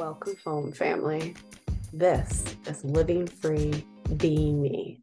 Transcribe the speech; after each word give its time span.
Welcome 0.00 0.36
home, 0.46 0.72
family. 0.72 1.34
This 1.92 2.42
is 2.64 2.82
Living 2.82 3.26
Free, 3.26 3.84
Being 4.16 4.62
Me. 4.62 5.02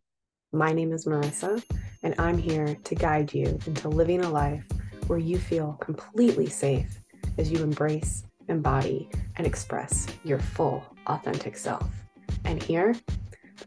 My 0.52 0.73
name 0.73 0.91
is 0.91 1.05
Marissa, 1.05 1.63
and 2.02 2.16
I'm 2.18 2.39
here 2.39 2.75
to 2.84 2.96
guide 2.96 3.32
you 3.32 3.60
into 3.68 3.89
living 3.89 4.25
a 4.25 4.29
life 4.32 4.65
where 5.05 5.20
you 5.20 5.38
feel 5.38 5.73
completely 5.73 6.47
safe 6.47 6.97
as 7.38 7.52
you 7.52 7.61
embrace, 7.61 8.23
embody, 8.47 9.07
and 9.36 9.46
express 9.46 10.07
your 10.23 10.39
full, 10.39 10.83
authentic 11.05 11.57
self. 11.57 11.88
And 12.43 12.61
here, 12.64 12.95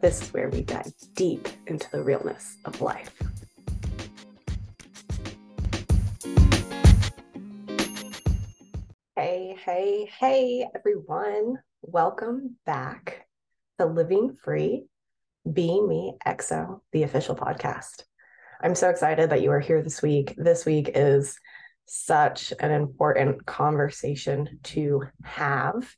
this 0.00 0.22
is 0.22 0.32
where 0.32 0.48
we 0.48 0.62
dive 0.62 0.92
deep 1.14 1.48
into 1.68 1.88
the 1.92 2.02
realness 2.02 2.56
of 2.64 2.80
life. 2.80 3.16
Hey, 9.64 10.10
hey, 10.18 10.66
everyone. 10.74 11.58
Welcome 11.82 12.56
back 12.64 13.26
to 13.78 13.84
Living 13.84 14.34
Free, 14.42 14.86
Being 15.52 15.86
Me 15.86 16.14
EXO, 16.26 16.80
the 16.92 17.02
official 17.02 17.36
podcast. 17.36 18.04
I'm 18.62 18.74
so 18.74 18.88
excited 18.88 19.28
that 19.28 19.42
you 19.42 19.50
are 19.50 19.60
here 19.60 19.82
this 19.82 20.00
week. 20.00 20.34
This 20.38 20.64
week 20.64 20.92
is 20.94 21.38
such 21.84 22.54
an 22.58 22.70
important 22.70 23.44
conversation 23.44 24.60
to 24.62 25.02
have. 25.24 25.94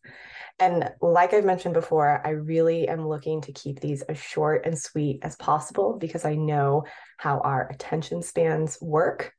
And 0.59 0.91
like 1.01 1.33
I've 1.33 1.45
mentioned 1.45 1.75
before, 1.75 2.21
I 2.27 2.31
really 2.31 2.89
am 2.89 3.07
looking 3.07 3.43
to 3.43 3.53
keep 3.53 3.79
these 3.79 4.03
as 4.03 4.19
short 4.19 4.67
and 4.67 4.77
sweet 4.77 5.21
as 5.23 5.37
possible 5.37 5.99
because 6.01 6.25
I 6.25 6.35
know 6.35 6.83
how 7.17 7.39
our 7.39 7.69
attention 7.69 8.23
spans 8.23 8.79
work 8.83 9.33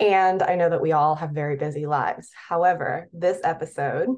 and 0.00 0.42
I 0.42 0.54
know 0.54 0.70
that 0.70 0.82
we 0.82 0.92
all 0.92 1.16
have 1.16 1.30
very 1.30 1.56
busy 1.56 1.86
lives. 1.86 2.30
However, 2.48 3.08
this 3.12 3.40
episode 3.42 4.08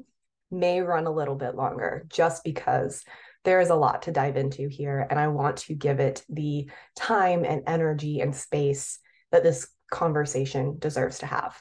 may 0.51 0.81
run 0.81 1.07
a 1.07 1.11
little 1.11 1.35
bit 1.35 1.55
longer 1.55 2.05
just 2.09 2.43
because 2.43 3.03
there 3.43 3.59
is 3.59 3.69
a 3.69 3.75
lot 3.75 4.03
to 4.03 4.11
dive 4.11 4.37
into 4.37 4.67
here. 4.67 5.07
And 5.09 5.19
I 5.19 5.29
want 5.29 5.57
to 5.57 5.73
give 5.73 5.99
it 5.99 6.23
the 6.29 6.69
time 6.95 7.43
and 7.45 7.63
energy 7.65 8.19
and 8.19 8.35
space 8.35 8.99
that 9.31 9.43
this 9.43 9.67
conversation 9.91 10.77
deserves 10.77 11.19
to 11.19 11.25
have. 11.25 11.59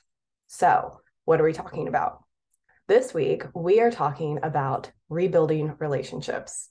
So, 0.49 1.01
what 1.25 1.41
are 1.41 1.45
we 1.45 1.53
talking 1.53 1.89
about? 1.89 2.25
This 2.89 3.15
week, 3.15 3.45
we 3.55 3.81
are 3.81 3.91
talking 3.91 4.41
about 4.43 4.91
rebuilding 5.09 5.77
relationships, 5.79 6.69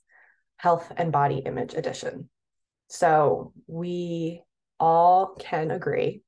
health 0.58 0.92
and 0.96 1.10
body 1.10 1.38
image 1.38 1.74
edition. 1.74 2.28
So, 2.88 3.52
we 3.66 4.42
all 4.78 5.34
can 5.38 5.70
agree 5.70 6.22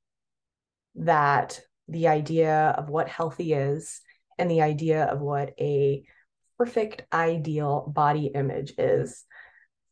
that 0.97 1.61
the 1.89 2.09
idea 2.09 2.75
of 2.77 2.89
what 2.89 3.09
healthy 3.09 3.53
is 3.53 4.01
and 4.39 4.51
the 4.51 4.63
idea 4.63 5.05
of 5.05 5.21
what 5.21 5.55
a 5.61 6.05
perfect 6.59 7.03
ideal 7.13 7.93
body 7.93 8.27
image 8.27 8.73
is 8.79 9.25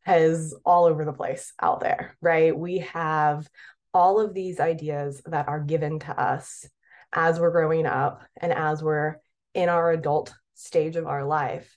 has 0.02 0.54
all 0.64 0.84
over 0.84 1.04
the 1.04 1.12
place 1.12 1.52
out 1.60 1.80
there, 1.80 2.16
right? 2.20 2.56
We 2.56 2.78
have 2.78 3.48
all 3.92 4.20
of 4.20 4.34
these 4.34 4.60
ideas 4.60 5.20
that 5.26 5.48
are 5.48 5.60
given 5.60 5.98
to 6.00 6.18
us 6.20 6.66
as 7.12 7.40
we're 7.40 7.50
growing 7.50 7.86
up 7.86 8.22
and 8.40 8.52
as 8.52 8.82
we're 8.82 9.16
in 9.54 9.68
our 9.68 9.90
adult 9.90 10.32
stage 10.54 10.96
of 10.96 11.06
our 11.06 11.24
life. 11.24 11.76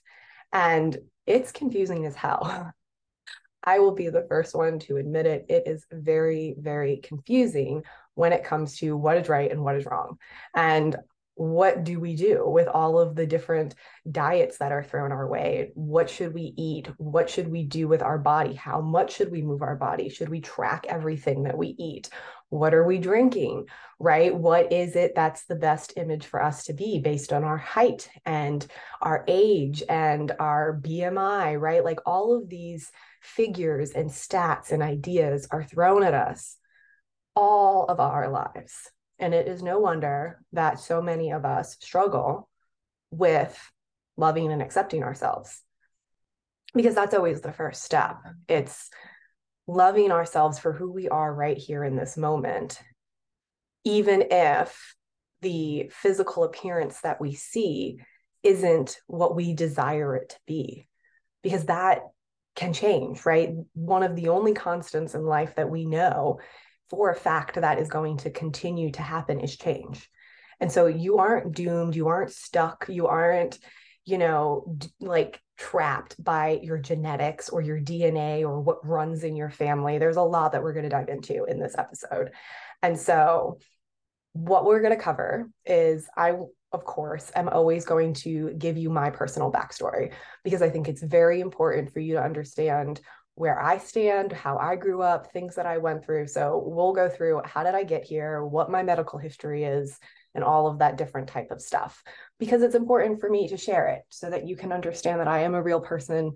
And 0.52 0.96
it's 1.26 1.52
confusing 1.52 2.06
as 2.06 2.14
hell. 2.14 2.72
I 3.64 3.78
will 3.78 3.94
be 3.94 4.10
the 4.10 4.26
first 4.28 4.54
one 4.54 4.78
to 4.80 4.98
admit 4.98 5.26
it. 5.26 5.46
It 5.48 5.64
is 5.66 5.86
very, 5.90 6.54
very 6.58 6.98
confusing 6.98 7.82
when 8.14 8.32
it 8.32 8.44
comes 8.44 8.76
to 8.78 8.96
what 8.96 9.16
is 9.16 9.28
right 9.28 9.50
and 9.50 9.62
what 9.62 9.76
is 9.76 9.86
wrong. 9.86 10.18
And 10.54 10.96
what 11.36 11.82
do 11.82 11.98
we 11.98 12.14
do 12.14 12.44
with 12.46 12.68
all 12.68 12.98
of 12.98 13.16
the 13.16 13.26
different 13.26 13.74
diets 14.10 14.58
that 14.58 14.70
are 14.70 14.84
thrown 14.84 15.10
our 15.10 15.26
way? 15.26 15.72
What 15.74 16.08
should 16.08 16.32
we 16.32 16.54
eat? 16.56 16.88
What 16.96 17.28
should 17.28 17.48
we 17.48 17.64
do 17.64 17.88
with 17.88 18.02
our 18.02 18.18
body? 18.18 18.54
How 18.54 18.80
much 18.80 19.16
should 19.16 19.32
we 19.32 19.42
move 19.42 19.62
our 19.62 19.74
body? 19.74 20.08
Should 20.08 20.28
we 20.28 20.40
track 20.40 20.86
everything 20.88 21.42
that 21.44 21.58
we 21.58 21.74
eat? 21.78 22.08
What 22.50 22.72
are 22.72 22.84
we 22.84 22.98
drinking? 22.98 23.66
Right? 23.98 24.32
What 24.32 24.72
is 24.72 24.94
it 24.94 25.16
that's 25.16 25.44
the 25.46 25.56
best 25.56 25.94
image 25.96 26.24
for 26.24 26.40
us 26.40 26.64
to 26.64 26.72
be 26.72 27.00
based 27.00 27.32
on 27.32 27.42
our 27.42 27.58
height 27.58 28.08
and 28.24 28.64
our 29.02 29.24
age 29.26 29.82
and 29.88 30.30
our 30.38 30.78
BMI, 30.80 31.60
right? 31.60 31.84
Like 31.84 31.98
all 32.06 32.36
of 32.36 32.48
these 32.48 32.92
figures 33.20 33.90
and 33.90 34.08
stats 34.08 34.70
and 34.70 34.84
ideas 34.84 35.48
are 35.50 35.64
thrown 35.64 36.04
at 36.04 36.14
us 36.14 36.58
all 37.36 37.86
of 37.86 38.00
our 38.00 38.28
lives. 38.28 38.90
And 39.18 39.32
it 39.34 39.46
is 39.46 39.62
no 39.62 39.78
wonder 39.78 40.40
that 40.52 40.80
so 40.80 41.00
many 41.00 41.30
of 41.30 41.44
us 41.44 41.76
struggle 41.80 42.48
with 43.10 43.58
loving 44.16 44.52
and 44.52 44.62
accepting 44.62 45.02
ourselves 45.02 45.62
because 46.74 46.94
that's 46.94 47.14
always 47.14 47.40
the 47.40 47.52
first 47.52 47.82
step. 47.82 48.16
It's 48.48 48.90
loving 49.66 50.10
ourselves 50.10 50.58
for 50.58 50.72
who 50.72 50.90
we 50.90 51.08
are 51.08 51.32
right 51.32 51.56
here 51.56 51.84
in 51.84 51.96
this 51.96 52.16
moment, 52.16 52.80
even 53.84 54.24
if 54.30 54.94
the 55.40 55.90
physical 55.92 56.44
appearance 56.44 57.00
that 57.00 57.20
we 57.20 57.34
see 57.34 57.98
isn't 58.42 58.98
what 59.06 59.36
we 59.36 59.54
desire 59.54 60.16
it 60.16 60.30
to 60.30 60.36
be, 60.46 60.86
because 61.42 61.66
that 61.66 62.00
can 62.56 62.72
change, 62.72 63.24
right? 63.24 63.50
One 63.72 64.02
of 64.02 64.16
the 64.16 64.28
only 64.28 64.52
constants 64.52 65.14
in 65.14 65.24
life 65.24 65.54
that 65.56 65.70
we 65.70 65.86
know 65.86 66.40
for 66.94 67.10
a 67.10 67.16
fact 67.16 67.56
that 67.56 67.78
is 67.78 67.88
going 67.88 68.18
to 68.18 68.30
continue 68.30 68.90
to 68.92 69.02
happen 69.02 69.40
is 69.40 69.56
change. 69.56 70.08
And 70.60 70.70
so 70.70 70.86
you 70.86 71.18
aren't 71.18 71.54
doomed, 71.54 71.96
you 71.96 72.08
aren't 72.08 72.30
stuck, 72.30 72.86
you 72.88 73.06
aren't, 73.06 73.58
you 74.04 74.18
know, 74.18 74.76
d- 74.78 74.88
like 75.00 75.40
trapped 75.56 76.22
by 76.22 76.60
your 76.62 76.78
genetics 76.78 77.48
or 77.48 77.60
your 77.60 77.80
DNA 77.80 78.42
or 78.42 78.60
what 78.60 78.86
runs 78.86 79.24
in 79.24 79.36
your 79.36 79.50
family. 79.50 79.98
There's 79.98 80.16
a 80.16 80.22
lot 80.22 80.52
that 80.52 80.62
we're 80.62 80.72
going 80.72 80.84
to 80.84 80.88
dive 80.88 81.08
into 81.08 81.44
in 81.44 81.58
this 81.58 81.74
episode. 81.76 82.30
And 82.82 82.98
so 82.98 83.58
what 84.32 84.64
we're 84.64 84.80
going 84.80 84.96
to 84.96 85.02
cover 85.02 85.50
is 85.66 86.06
I 86.16 86.34
of 86.74 86.84
course, 86.84 87.30
am 87.36 87.48
always 87.48 87.84
going 87.84 88.12
to 88.12 88.52
give 88.58 88.76
you 88.76 88.90
my 88.90 89.08
personal 89.08 89.50
backstory 89.50 90.12
because 90.42 90.60
I 90.60 90.68
think 90.68 90.88
it's 90.88 91.02
very 91.02 91.40
important 91.40 91.92
for 91.92 92.00
you 92.00 92.14
to 92.14 92.22
understand 92.22 93.00
where 93.34 93.60
I 93.60 93.78
stand, 93.78 94.32
how 94.32 94.58
I 94.58 94.76
grew 94.76 95.02
up, 95.02 95.32
things 95.32 95.56
that 95.56 95.66
I 95.66 95.78
went 95.78 96.04
through. 96.04 96.28
So 96.28 96.62
we'll 96.64 96.92
go 96.92 97.08
through 97.08 97.42
how 97.44 97.64
did 97.64 97.74
I 97.74 97.82
get 97.82 98.04
here, 98.04 98.44
what 98.44 98.70
my 98.70 98.82
medical 98.82 99.18
history 99.18 99.64
is, 99.64 99.98
and 100.34 100.44
all 100.44 100.66
of 100.66 100.78
that 100.78 100.96
different 100.96 101.28
type 101.28 101.50
of 101.50 101.60
stuff 101.60 102.02
because 102.38 102.62
it's 102.62 102.74
important 102.74 103.20
for 103.20 103.30
me 103.30 103.48
to 103.48 103.56
share 103.56 103.88
it 103.88 104.02
so 104.08 104.30
that 104.30 104.46
you 104.46 104.56
can 104.56 104.72
understand 104.72 105.20
that 105.20 105.28
I 105.28 105.40
am 105.40 105.54
a 105.54 105.62
real 105.62 105.80
person 105.80 106.32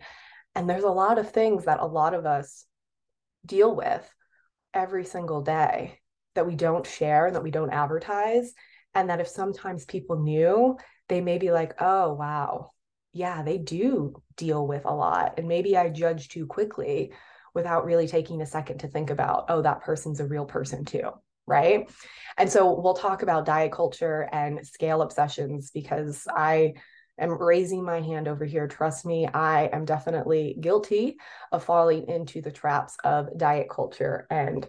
and 0.54 0.68
there's 0.68 0.84
a 0.84 0.90
lot 0.90 1.18
of 1.18 1.30
things 1.30 1.64
that 1.64 1.80
a 1.80 1.86
lot 1.86 2.14
of 2.14 2.24
us 2.24 2.64
deal 3.44 3.74
with 3.74 4.08
every 4.72 5.04
single 5.04 5.42
day 5.42 5.98
that 6.34 6.46
we 6.46 6.54
don't 6.54 6.86
share 6.86 7.26
and 7.26 7.34
that 7.34 7.42
we 7.42 7.50
don't 7.50 7.72
advertise 7.72 8.52
and 8.94 9.10
that 9.10 9.20
if 9.20 9.28
sometimes 9.28 9.84
people 9.84 10.20
knew, 10.22 10.76
they 11.08 11.20
may 11.20 11.38
be 11.38 11.50
like, 11.50 11.74
"Oh, 11.80 12.14
wow 12.14 12.72
yeah, 13.18 13.42
they 13.42 13.58
do 13.58 14.22
deal 14.36 14.66
with 14.66 14.84
a 14.84 14.94
lot. 14.94 15.34
And 15.38 15.48
maybe 15.48 15.76
I 15.76 15.88
judge 15.88 16.28
too 16.28 16.46
quickly 16.46 17.12
without 17.52 17.84
really 17.84 18.06
taking 18.06 18.40
a 18.40 18.46
second 18.46 18.78
to 18.78 18.88
think 18.88 19.10
about, 19.10 19.46
oh, 19.48 19.62
that 19.62 19.80
person's 19.80 20.20
a 20.20 20.26
real 20.26 20.44
person 20.44 20.84
too. 20.84 21.10
Right. 21.44 21.90
And 22.36 22.50
so 22.50 22.78
we'll 22.78 22.94
talk 22.94 23.22
about 23.22 23.46
diet 23.46 23.72
culture 23.72 24.28
and 24.30 24.64
scale 24.64 25.02
obsessions 25.02 25.70
because 25.72 26.28
I 26.32 26.74
am 27.18 27.30
raising 27.30 27.82
my 27.82 28.00
hand 28.00 28.28
over 28.28 28.44
here. 28.44 28.68
Trust 28.68 29.04
me, 29.04 29.26
I 29.26 29.64
am 29.72 29.84
definitely 29.84 30.56
guilty 30.60 31.16
of 31.50 31.64
falling 31.64 32.06
into 32.06 32.40
the 32.40 32.52
traps 32.52 32.96
of 33.02 33.36
diet 33.36 33.68
culture 33.68 34.26
and 34.30 34.68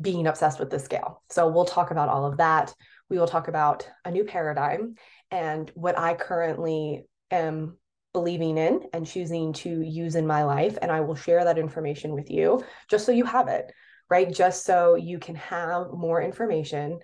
being 0.00 0.26
obsessed 0.26 0.58
with 0.58 0.70
the 0.70 0.78
scale. 0.78 1.22
So 1.30 1.48
we'll 1.48 1.64
talk 1.64 1.90
about 1.90 2.08
all 2.08 2.26
of 2.26 2.36
that. 2.36 2.74
We 3.08 3.18
will 3.18 3.26
talk 3.28 3.48
about 3.48 3.88
a 4.04 4.10
new 4.10 4.24
paradigm 4.24 4.96
and 5.30 5.70
what 5.74 5.98
I 5.98 6.14
currently 6.14 7.04
am 7.30 7.76
believing 8.12 8.58
in 8.58 8.80
and 8.92 9.06
choosing 9.06 9.52
to 9.52 9.82
use 9.82 10.14
in 10.14 10.26
my 10.26 10.44
life. 10.44 10.78
And 10.80 10.90
I 10.90 11.00
will 11.00 11.14
share 11.14 11.44
that 11.44 11.58
information 11.58 12.14
with 12.14 12.30
you 12.30 12.64
just 12.88 13.04
so 13.06 13.12
you 13.12 13.24
have 13.24 13.48
it, 13.48 13.70
right? 14.10 14.32
Just 14.32 14.64
so 14.64 14.94
you 14.94 15.18
can 15.18 15.36
have 15.36 15.92
more 15.92 16.22
information. 16.22 16.98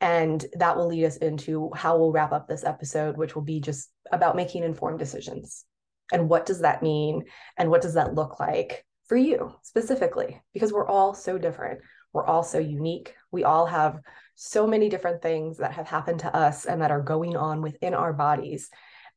And 0.00 0.44
that 0.54 0.76
will 0.76 0.88
lead 0.88 1.04
us 1.04 1.16
into 1.18 1.70
how 1.74 1.98
we'll 1.98 2.12
wrap 2.12 2.32
up 2.32 2.48
this 2.48 2.64
episode, 2.64 3.16
which 3.16 3.34
will 3.34 3.42
be 3.42 3.60
just 3.60 3.90
about 4.12 4.36
making 4.36 4.62
informed 4.62 4.98
decisions. 4.98 5.64
And 6.12 6.28
what 6.28 6.46
does 6.46 6.60
that 6.60 6.82
mean? 6.82 7.24
And 7.56 7.70
what 7.70 7.82
does 7.82 7.94
that 7.94 8.14
look 8.14 8.38
like 8.38 8.84
for 9.06 9.16
you 9.16 9.54
specifically? 9.62 10.40
Because 10.52 10.72
we're 10.72 10.88
all 10.88 11.14
so 11.14 11.38
different. 11.38 11.80
We're 12.12 12.26
all 12.26 12.42
so 12.42 12.58
unique. 12.58 13.14
We 13.30 13.44
all 13.44 13.66
have 13.66 14.00
so 14.34 14.66
many 14.66 14.88
different 14.88 15.22
things 15.22 15.58
that 15.58 15.72
have 15.72 15.86
happened 15.86 16.20
to 16.20 16.34
us 16.34 16.66
and 16.66 16.82
that 16.82 16.90
are 16.90 17.02
going 17.02 17.36
on 17.36 17.62
within 17.62 17.94
our 17.94 18.12
bodies 18.12 18.70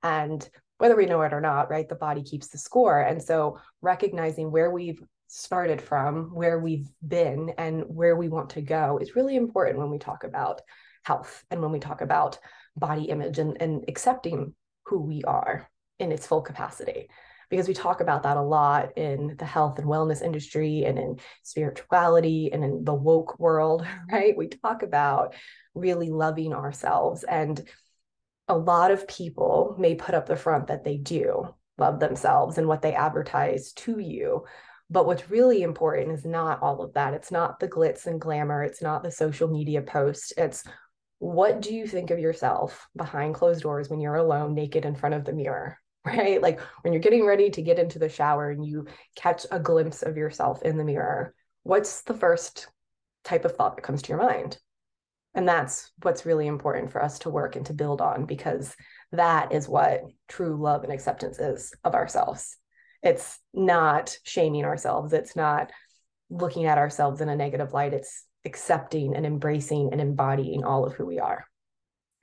and 0.03 0.47
whether 0.77 0.95
we 0.95 1.05
know 1.05 1.21
it 1.21 1.33
or 1.33 1.41
not, 1.41 1.69
right, 1.69 1.87
the 1.89 1.95
body 1.95 2.23
keeps 2.23 2.47
the 2.47 2.57
score. 2.57 3.01
And 3.01 3.21
so 3.21 3.59
recognizing 3.81 4.51
where 4.51 4.71
we've 4.71 5.01
started 5.27 5.81
from, 5.81 6.33
where 6.33 6.59
we've 6.59 6.87
been, 7.05 7.53
and 7.57 7.83
where 7.87 8.15
we 8.15 8.29
want 8.29 8.51
to 8.51 8.61
go 8.61 8.97
is 9.01 9.15
really 9.15 9.35
important 9.35 9.77
when 9.77 9.89
we 9.89 9.99
talk 9.99 10.23
about 10.23 10.61
health 11.03 11.43
and 11.51 11.61
when 11.61 11.71
we 11.71 11.79
talk 11.79 12.01
about 12.01 12.39
body 12.75 13.03
image 13.05 13.39
and, 13.39 13.61
and 13.61 13.83
accepting 13.87 14.53
who 14.85 15.01
we 15.01 15.23
are. 15.23 15.69
in 15.99 16.13
its 16.13 16.25
full 16.25 16.41
capacity 16.41 17.09
because 17.49 17.67
we 17.67 17.73
talk 17.73 17.99
about 17.99 18.23
that 18.23 18.37
a 18.37 18.41
lot 18.41 18.97
in 18.97 19.35
the 19.37 19.45
health 19.45 19.79
and 19.79 19.87
wellness 19.87 20.21
industry 20.21 20.83
and 20.85 20.97
in 20.97 21.19
spirituality 21.43 22.51
and 22.53 22.63
in 22.63 22.83
the 22.83 22.93
woke 22.93 23.39
world, 23.39 23.85
right? 24.11 24.37
We 24.37 24.47
talk 24.47 24.83
about 24.83 25.35
really 25.73 26.09
loving 26.09 26.53
ourselves. 26.53 27.23
And 27.23 27.61
a 28.49 28.57
lot 28.57 28.91
of 28.91 29.07
people 29.07 29.75
may 29.77 29.95
put 29.95 30.15
up 30.15 30.25
the 30.25 30.35
front 30.35 30.67
that 30.67 30.83
they 30.83 30.97
do 30.97 31.53
love 31.77 31.99
themselves 31.99 32.57
and 32.57 32.67
what 32.67 32.81
they 32.81 32.93
advertise 32.93 33.71
to 33.71 33.99
you. 33.99 34.43
But 34.89 35.05
what's 35.05 35.29
really 35.29 35.61
important 35.61 36.11
is 36.11 36.25
not 36.25 36.61
all 36.61 36.81
of 36.81 36.93
that. 36.93 37.13
It's 37.13 37.31
not 37.31 37.59
the 37.59 37.69
glitz 37.69 38.05
and 38.05 38.19
glamour. 38.19 38.63
It's 38.63 38.81
not 38.81 39.01
the 39.01 39.11
social 39.11 39.47
media 39.47 39.81
post. 39.81 40.33
It's 40.35 40.63
what 41.19 41.61
do 41.61 41.73
you 41.73 41.87
think 41.87 42.11
of 42.11 42.19
yourself 42.19 42.87
behind 42.95 43.35
closed 43.35 43.61
doors 43.61 43.89
when 43.89 43.99
you're 43.99 44.15
alone, 44.15 44.55
naked 44.55 44.85
in 44.85 44.95
front 44.95 45.15
of 45.15 45.25
the 45.25 45.33
mirror? 45.33 45.77
right? 46.05 46.41
Like 46.41 46.59
when 46.81 46.93
you're 46.93 47.01
getting 47.01 47.25
ready 47.25 47.49
to 47.51 47.61
get 47.61 47.77
into 47.77 47.99
the 47.99 48.09
shower 48.09 48.49
and 48.49 48.65
you 48.65 48.87
catch 49.15 49.45
a 49.51 49.59
glimpse 49.59 50.01
of 50.01 50.17
yourself 50.17 50.61
in 50.63 50.77
the 50.77 50.83
mirror, 50.83 51.35
what's 51.63 52.01
the 52.01 52.13
first 52.13 52.67
type 53.23 53.45
of 53.45 53.55
thought 53.55 53.75
that 53.75 53.83
comes 53.83 54.01
to 54.01 54.09
your 54.09 54.17
mind? 54.17 54.57
And 55.35 55.47
that's 55.47 55.91
what's 56.01 56.25
really 56.25 56.47
important 56.47 56.91
for 56.91 57.03
us 57.03 57.19
to 57.19 57.29
work 57.29 57.55
and 57.55 57.65
to 57.67 57.73
build 57.73 58.01
on 58.01 58.25
because 58.25 58.75
that 59.11 59.51
is 59.51 59.69
what 59.69 60.01
true 60.27 60.59
love 60.59 60.83
and 60.83 60.91
acceptance 60.91 61.39
is 61.39 61.73
of 61.83 61.93
ourselves. 61.93 62.57
It's 63.03 63.39
not 63.53 64.17
shaming 64.23 64.65
ourselves, 64.65 65.13
it's 65.13 65.35
not 65.35 65.71
looking 66.29 66.65
at 66.65 66.77
ourselves 66.77 67.21
in 67.21 67.29
a 67.29 67.35
negative 67.35 67.73
light, 67.73 67.93
it's 67.93 68.25
accepting 68.45 69.15
and 69.15 69.25
embracing 69.25 69.89
and 69.91 70.01
embodying 70.01 70.63
all 70.63 70.85
of 70.85 70.93
who 70.93 71.05
we 71.05 71.19
are. 71.19 71.45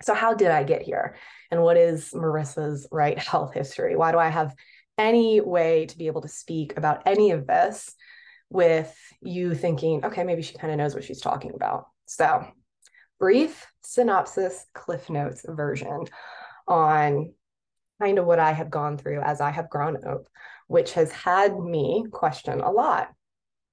So, 0.02 0.14
how 0.14 0.34
did 0.34 0.50
I 0.50 0.62
get 0.62 0.82
here? 0.82 1.16
And 1.50 1.62
what 1.62 1.76
is 1.76 2.10
Marissa's 2.12 2.86
right 2.90 3.18
health 3.30 3.54
history? 3.54 3.96
Why 3.96 4.12
do 4.12 4.18
I 4.18 4.28
have 4.28 4.54
any 4.98 5.40
way 5.40 5.86
to 5.86 5.98
be 5.98 6.06
able 6.06 6.22
to 6.22 6.28
speak 6.28 6.76
about 6.76 7.02
any 7.06 7.30
of 7.30 7.46
this 7.46 7.94
with 8.50 8.94
you 9.20 9.54
thinking, 9.54 10.04
okay, 10.04 10.24
maybe 10.24 10.42
she 10.42 10.56
kind 10.56 10.72
of 10.72 10.78
knows 10.78 10.94
what 10.94 11.04
she's 11.04 11.20
talking 11.20 11.52
about? 11.54 11.86
So, 12.06 12.46
brief 13.18 13.66
synopsis, 13.82 14.66
Cliff 14.74 15.08
Notes 15.10 15.44
version 15.48 16.04
on 16.68 17.32
kind 18.00 18.18
of 18.18 18.26
what 18.26 18.38
I 18.38 18.52
have 18.52 18.70
gone 18.70 18.98
through 18.98 19.20
as 19.20 19.40
I 19.40 19.50
have 19.50 19.70
grown 19.70 20.04
up, 20.04 20.26
which 20.66 20.92
has 20.94 21.10
had 21.12 21.58
me 21.58 22.04
question 22.10 22.60
a 22.60 22.70
lot 22.70 23.08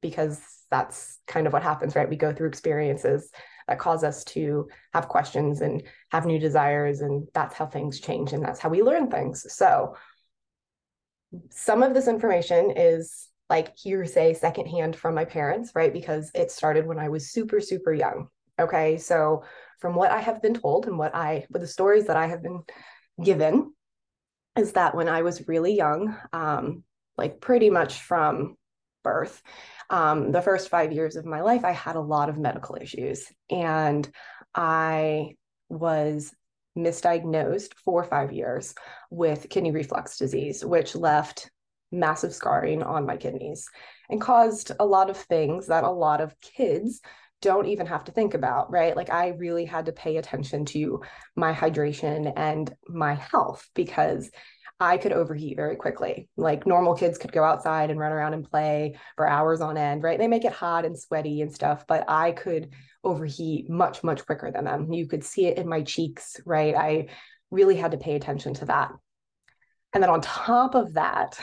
because 0.01 0.42
that's 0.69 1.19
kind 1.28 1.48
of 1.48 1.54
what 1.54 1.63
happens, 1.63 1.95
right? 1.95 2.10
We 2.10 2.16
go 2.16 2.34
through 2.34 2.50
experiences 2.50 3.30
that 3.68 3.80
cause 3.80 4.04
us 4.04 4.24
to 4.25 4.68
have 4.94 5.07
questions 5.07 5.62
and 5.62 5.84
have 6.12 6.25
new 6.25 6.39
desires. 6.39 7.01
And 7.01 7.28
that's 7.34 7.56
how 7.56 7.66
things 7.66 8.00
change 8.00 8.34
and 8.34 8.44
that's 8.44 8.60
how 8.60 8.69
we 8.69 8.84
learn 8.84 9.10
things. 9.10 9.46
So, 9.54 9.96
some 11.50 11.81
of 11.81 11.96
this 11.96 12.07
information 12.07 12.72
is 12.75 13.28
like 13.50 13.75
hearsay 13.75 14.36
secondhand 14.36 14.96
from 14.96 15.16
my 15.16 15.25
parents, 15.25 15.72
right? 15.74 15.92
Because 15.92 16.30
it 16.36 16.51
started 16.51 16.86
when 16.86 17.00
I 17.00 17.10
was 17.10 17.31
super, 17.31 17.60
super 17.60 17.94
young. 17.94 18.28
Okay. 18.60 18.98
So, 18.98 19.44
from 19.80 19.96
what 19.96 20.12
I 20.12 20.20
have 20.20 20.42
been 20.42 20.54
told 20.54 20.88
and 20.88 20.98
what 20.98 21.14
I, 21.14 21.46
with 21.50 21.62
the 21.62 21.68
stories 21.68 22.08
that 22.08 22.16
I 22.16 22.28
have 22.28 22.42
been 22.42 22.62
given, 23.22 23.74
is 24.58 24.74
that 24.74 24.96
when 24.96 25.10
I 25.10 25.24
was 25.24 25.48
really 25.48 25.76
young, 25.76 26.16
um, 26.32 26.84
like 27.18 27.42
pretty 27.42 27.70
much 27.70 28.02
from 28.02 28.56
birth, 29.04 29.42
um, 29.90 30.32
the 30.32 30.42
first 30.42 30.70
five 30.70 30.92
years 30.92 31.16
of 31.16 31.26
my 31.26 31.42
life, 31.42 31.66
I 31.66 31.72
had 31.72 31.96
a 31.96 32.02
lot 32.02 32.30
of 32.30 32.38
medical 32.38 32.78
issues. 32.80 33.26
And 33.50 34.10
I 34.56 35.36
was 35.70 36.34
misdiagnosed 36.78 37.74
for 37.84 38.04
five 38.04 38.32
years 38.32 38.74
with 39.10 39.50
kidney 39.50 39.72
reflux 39.72 40.18
disease, 40.18 40.64
which 40.64 40.96
left 40.96 41.52
massive 41.92 42.34
scarring 42.34 42.82
on 42.82 43.06
my 43.06 43.18
kidneys 43.18 43.68
and 44.10 44.20
caused 44.20 44.72
a 44.80 44.86
lot 44.86 45.10
of 45.10 45.18
things 45.18 45.68
that 45.68 45.84
a 45.84 45.90
lot 45.90 46.22
of 46.22 46.40
kids 46.42 47.02
don't 47.44 47.68
even 47.68 47.86
have 47.86 48.06
to 48.06 48.12
think 48.13 48.34
about, 48.34 48.72
right? 48.72 48.95
Like 48.95 49.12
I 49.12 49.30
really 49.30 49.66
had 49.66 49.86
to 49.86 49.92
pay 49.92 50.16
attention 50.18 50.63
to 50.68 51.01
my 51.36 51.54
hydration 51.54 52.31
and 52.36 52.74
my 52.88 53.16
health 53.16 53.69
because 53.75 54.31
I 54.80 54.98
could 54.98 55.12
overheat 55.12 55.57
very 55.57 55.75
quickly. 55.75 56.30
Like 56.38 56.66
normal 56.66 56.95
kids 56.95 57.18
could 57.18 57.34
go 57.34 57.44
outside 57.44 57.92
and 57.92 58.00
run 58.00 58.13
around 58.13 58.34
and 58.34 58.50
play 58.50 58.98
for 59.18 59.28
hours 59.28 59.60
on 59.60 59.78
end, 59.78 60.04
right? 60.04 60.18
They 60.18 60.28
make 60.28 60.45
it 60.45 60.54
hot 60.54 60.86
and 60.86 60.98
sweaty 60.98 61.42
and 61.42 61.54
stuff, 61.54 61.86
but 61.86 62.06
I 62.07 62.31
could 62.31 62.72
overheat 63.04 63.69
much, 63.69 64.04
much 64.04 64.25
quicker 64.25 64.50
than 64.50 64.63
them. 64.63 64.92
You 64.92 65.06
could 65.06 65.24
see 65.24 65.46
it 65.46 65.57
in 65.57 65.68
my 65.68 65.81
cheeks, 65.84 66.38
right? 66.46 66.75
I 66.75 67.07
really 67.51 67.75
had 67.75 67.92
to 67.92 67.98
pay 67.98 68.16
attention 68.16 68.54
to 68.56 68.66
that. 68.66 68.92
And 69.94 70.01
then 70.01 70.10
on 70.10 70.22
top 70.22 70.75
of 70.75 70.94
that, 70.94 71.39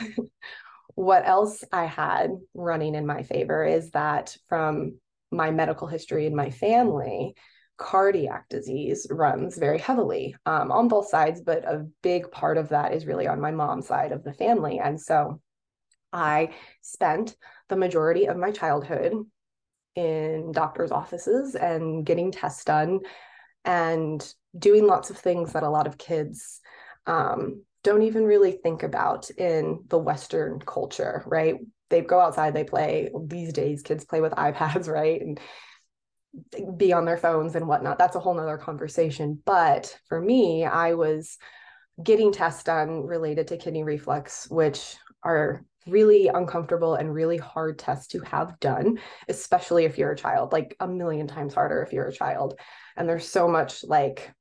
what 0.95 1.27
else 1.27 1.63
I 1.71 1.85
had 1.85 2.31
running 2.55 2.95
in 2.95 3.05
my 3.05 3.23
favor 3.23 3.63
is 3.63 3.91
that 3.91 4.35
from 4.49 4.95
my 5.31 5.51
medical 5.51 5.87
history 5.87 6.25
in 6.25 6.35
my 6.35 6.49
family, 6.49 7.33
cardiac 7.77 8.47
disease 8.49 9.07
runs 9.09 9.57
very 9.57 9.79
heavily 9.79 10.35
um, 10.45 10.71
on 10.71 10.87
both 10.87 11.07
sides, 11.07 11.41
but 11.41 11.63
a 11.65 11.87
big 12.03 12.29
part 12.31 12.57
of 12.57 12.69
that 12.69 12.93
is 12.93 13.05
really 13.05 13.27
on 13.27 13.41
my 13.41 13.51
mom's 13.51 13.87
side 13.87 14.11
of 14.11 14.23
the 14.23 14.33
family. 14.33 14.79
And 14.79 14.99
so 14.99 15.41
I 16.13 16.53
spent 16.81 17.35
the 17.69 17.75
majority 17.75 18.25
of 18.25 18.37
my 18.37 18.51
childhood 18.51 19.13
in 19.95 20.51
doctor's 20.51 20.91
offices 20.91 21.55
and 21.55 22.05
getting 22.05 22.31
tests 22.31 22.63
done 22.63 22.99
and 23.65 24.33
doing 24.57 24.85
lots 24.85 25.09
of 25.09 25.17
things 25.17 25.53
that 25.53 25.63
a 25.63 25.69
lot 25.69 25.87
of 25.87 25.97
kids 25.97 26.61
um, 27.07 27.63
don't 27.83 28.03
even 28.03 28.25
really 28.25 28.51
think 28.51 28.83
about 28.83 29.29
in 29.31 29.83
the 29.87 29.97
Western 29.97 30.59
culture, 30.59 31.23
right? 31.25 31.55
They 31.91 32.01
go 32.01 32.19
outside, 32.19 32.55
they 32.55 32.63
play. 32.63 33.11
These 33.25 33.53
days, 33.53 33.83
kids 33.83 34.05
play 34.05 34.21
with 34.21 34.31
iPads, 34.47 34.87
right? 34.87 35.21
And 35.21 35.39
be 36.77 36.93
on 36.93 37.05
their 37.05 37.17
phones 37.17 37.55
and 37.55 37.67
whatnot. 37.67 37.99
That's 37.99 38.15
a 38.15 38.19
whole 38.19 38.33
nother 38.33 38.57
conversation. 38.57 39.41
But 39.45 39.95
for 40.07 40.19
me, 40.19 40.65
I 40.65 40.93
was 40.93 41.37
getting 42.01 42.31
tests 42.31 42.63
done 42.63 43.05
related 43.05 43.47
to 43.49 43.57
kidney 43.57 43.83
reflux, 43.83 44.49
which 44.49 44.95
are 45.23 45.63
really 45.87 46.27
uncomfortable 46.27 46.95
and 46.95 47.13
really 47.13 47.37
hard 47.37 47.79
tests 47.79 48.07
to 48.07 48.19
have 48.21 48.59
done, 48.59 48.99
especially 49.27 49.85
if 49.85 49.97
you're 49.97 50.11
a 50.11 50.17
child, 50.17 50.51
like 50.51 50.75
a 50.79 50.87
million 50.87 51.27
times 51.27 51.53
harder 51.53 51.81
if 51.81 51.91
you're 51.91 52.07
a 52.07 52.13
child. 52.13 52.57
And 52.95 53.07
there's 53.09 53.27
so 53.27 53.47
much 53.47 53.83
like 53.83 54.31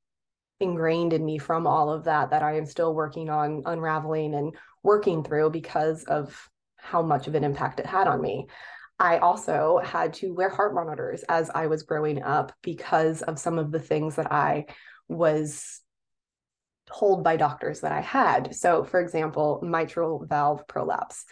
ingrained 0.61 1.12
in 1.12 1.25
me 1.25 1.38
from 1.38 1.66
all 1.66 1.90
of 1.90 2.04
that 2.04 2.30
that 2.30 2.42
I 2.42 2.57
am 2.57 2.66
still 2.66 2.95
working 2.95 3.30
on 3.30 3.62
unraveling 3.64 4.35
and 4.35 4.54
working 4.83 5.25
through 5.25 5.50
because 5.50 6.04
of 6.04 6.49
how 6.82 7.02
much 7.02 7.26
of 7.26 7.34
an 7.34 7.44
impact 7.44 7.80
it 7.80 7.87
had 7.87 8.06
on 8.06 8.20
me. 8.20 8.46
I 8.99 9.18
also 9.18 9.80
had 9.82 10.12
to 10.14 10.34
wear 10.34 10.50
heart 10.50 10.75
monitors 10.75 11.22
as 11.28 11.50
I 11.54 11.68
was 11.68 11.84
growing 11.84 12.22
up 12.22 12.52
because 12.62 13.22
of 13.22 13.38
some 13.38 13.58
of 13.58 13.70
the 13.72 13.80
things 13.80 14.16
that 14.16 14.30
I 14.30 14.66
was 15.08 15.80
told 16.87 17.25
by 17.25 17.37
doctors 17.37 17.80
that 17.80 17.92
I 17.92 18.00
had. 18.00 18.54
So, 18.54 18.84
for 18.84 19.00
example, 19.00 19.60
mitral 19.62 20.26
valve 20.26 20.66
prolapse. 20.66 21.25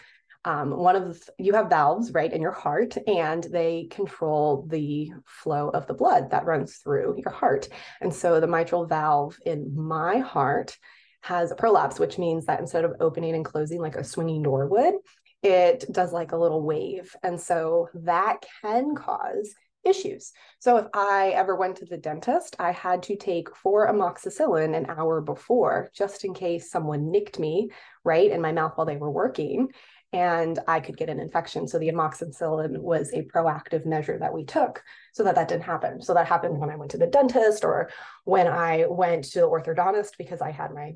Um, 0.45 0.71
one 0.71 0.95
of 0.95 1.03
the, 1.09 1.33
you 1.37 1.53
have 1.53 1.69
valves 1.69 2.13
right 2.13 2.31
in 2.31 2.41
your 2.41 2.53
heart, 2.53 2.97
and 3.07 3.43
they 3.43 3.87
control 3.91 4.65
the 4.67 5.11
flow 5.25 5.69
of 5.69 5.85
the 5.85 5.93
blood 5.93 6.31
that 6.31 6.45
runs 6.45 6.77
through 6.77 7.17
your 7.17 7.33
heart. 7.33 7.67
And 8.01 8.13
so, 8.13 8.39
the 8.39 8.47
mitral 8.47 8.85
valve 8.85 9.37
in 9.45 9.75
my 9.75 10.19
heart 10.19 10.77
has 11.21 11.51
a 11.51 11.55
prolapse, 11.55 11.99
which 11.99 12.17
means 12.17 12.45
that 12.45 12.61
instead 12.61 12.85
of 12.85 12.93
opening 13.01 13.35
and 13.35 13.43
closing 13.43 13.81
like 13.81 13.95
a 13.95 14.03
swinging 14.03 14.41
door 14.41 14.67
would, 14.67 14.95
it 15.41 15.85
does 15.91 16.11
like 16.11 16.31
a 16.31 16.37
little 16.37 16.61
wave. 16.61 17.15
And 17.23 17.39
so 17.39 17.89
that 17.93 18.45
can 18.61 18.95
cause 18.95 19.53
issues. 19.85 20.33
So 20.59 20.77
if 20.77 20.87
I 20.93 21.29
ever 21.29 21.55
went 21.55 21.77
to 21.77 21.85
the 21.85 21.97
dentist, 21.97 22.55
I 22.59 22.71
had 22.71 23.03
to 23.03 23.15
take 23.15 23.55
four 23.55 23.87
amoxicillin 23.87 24.75
an 24.75 24.87
hour 24.89 25.21
before, 25.21 25.89
just 25.93 26.25
in 26.25 26.33
case 26.33 26.69
someone 26.69 27.11
nicked 27.11 27.39
me 27.39 27.69
right 28.03 28.29
in 28.29 28.41
my 28.41 28.51
mouth 28.51 28.73
while 28.75 28.85
they 28.85 28.97
were 28.97 29.11
working 29.11 29.69
and 30.11 30.57
I 30.67 30.79
could 30.79 30.97
get 30.97 31.09
an 31.09 31.19
infection. 31.19 31.67
So 31.67 31.77
the 31.77 31.89
amoxicillin 31.89 32.79
was 32.79 33.13
a 33.13 33.23
proactive 33.23 33.85
measure 33.85 34.17
that 34.17 34.33
we 34.33 34.43
took 34.43 34.83
so 35.13 35.23
that 35.23 35.35
that 35.35 35.47
didn't 35.47 35.63
happen. 35.63 36.01
So 36.01 36.13
that 36.15 36.27
happened 36.27 36.57
when 36.57 36.71
I 36.71 36.75
went 36.75 36.91
to 36.91 36.97
the 36.97 37.07
dentist 37.07 37.63
or 37.63 37.91
when 38.25 38.47
I 38.47 38.85
went 38.87 39.25
to 39.25 39.41
the 39.41 39.47
orthodontist 39.47 40.11
because 40.17 40.41
I 40.41 40.51
had 40.51 40.73
my 40.73 40.95